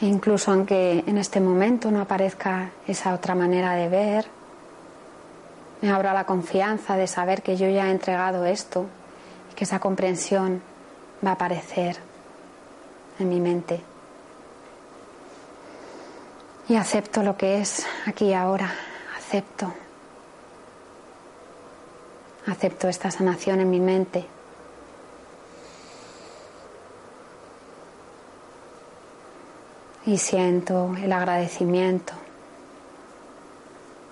Incluso 0.07 0.51
aunque 0.51 1.03
en 1.05 1.17
este 1.17 1.39
momento 1.39 1.91
no 1.91 2.01
aparezca 2.01 2.71
esa 2.87 3.13
otra 3.13 3.35
manera 3.35 3.73
de 3.73 3.89
ver, 3.89 4.25
me 5.81 5.91
abro 5.91 6.11
la 6.13 6.25
confianza 6.25 6.97
de 6.97 7.07
saber 7.07 7.41
que 7.41 7.57
yo 7.57 7.69
ya 7.69 7.87
he 7.87 7.91
entregado 7.91 8.45
esto 8.45 8.85
y 9.51 9.55
que 9.55 9.63
esa 9.63 9.79
comprensión 9.79 10.61
va 11.25 11.31
a 11.31 11.33
aparecer 11.33 11.97
en 13.19 13.29
mi 13.29 13.39
mente. 13.39 13.81
Y 16.67 16.75
acepto 16.75 17.21
lo 17.21 17.37
que 17.37 17.59
es 17.59 17.85
aquí 18.05 18.25
y 18.25 18.33
ahora, 18.33 18.73
acepto. 19.17 19.71
Acepto 22.47 22.87
esta 22.87 23.11
sanación 23.11 23.59
en 23.59 23.69
mi 23.69 23.79
mente. 23.79 24.25
Y 30.05 30.17
siento 30.17 30.95
el 31.01 31.11
agradecimiento 31.11 32.13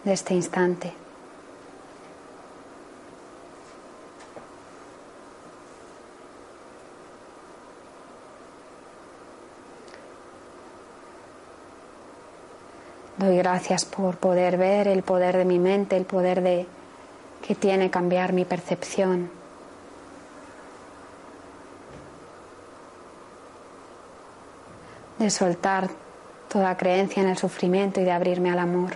de 0.03 0.13
este 0.13 0.33
instante. 0.33 0.93
Doy 13.17 13.37
gracias 13.37 13.85
por 13.85 14.17
poder 14.17 14.57
ver 14.57 14.87
el 14.87 15.03
poder 15.03 15.37
de 15.37 15.45
mi 15.45 15.59
mente, 15.59 15.95
el 15.95 16.05
poder 16.05 16.41
de 16.41 16.65
que 17.45 17.55
tiene 17.55 17.91
cambiar 17.91 18.33
mi 18.33 18.43
percepción. 18.43 19.42
De 25.23 25.29
soltar 25.29 25.89
toda 26.49 26.75
creencia 26.75 27.23
en 27.23 27.29
el 27.29 27.37
sufrimiento 27.37 28.01
y 28.01 28.03
de 28.03 28.11
abrirme 28.11 28.51
al 28.51 28.59
amor. 28.59 28.91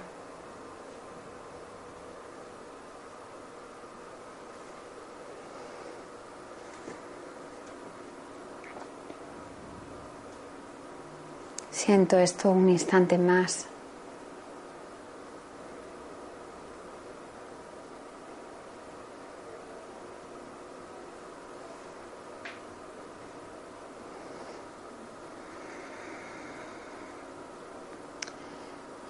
Siento 11.72 12.18
esto 12.18 12.52
un 12.52 12.70
instante 12.70 13.18
más. 13.18 13.68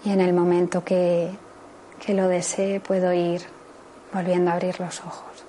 Y 0.07 0.11
en 0.11 0.21
el 0.21 0.31
momento 0.31 0.85
que, 0.85 1.29
que 1.99 2.13
lo 2.13 2.29
desee 2.29 2.79
puedo 2.79 3.11
ir 3.11 3.41
volviendo 4.13 4.49
a 4.49 4.53
abrir 4.53 4.79
los 4.79 5.01
ojos. 5.01 5.43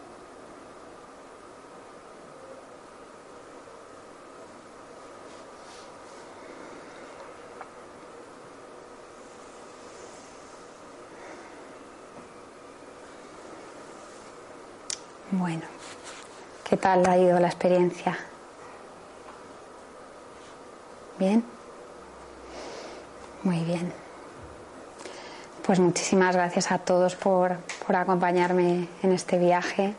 Bueno, 15.30 15.62
¿qué 16.68 16.76
tal 16.76 17.06
ha 17.06 17.16
ido 17.16 17.38
la 17.38 17.46
experiencia? 17.46 18.18
¿Bien? 21.16 21.44
Muy 23.44 23.60
bien. 23.60 24.07
Pues 25.68 25.80
muchísimas 25.80 26.34
gracias 26.34 26.72
a 26.72 26.78
todos 26.78 27.14
por, 27.14 27.58
por 27.86 27.94
acompañarme 27.94 28.88
en 29.02 29.12
este 29.12 29.38
viaje. 29.38 29.92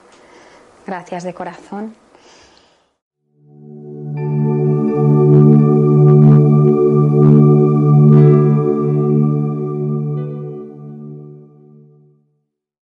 Gracias 0.87 1.23
de 1.23 1.35
corazón. 1.35 1.95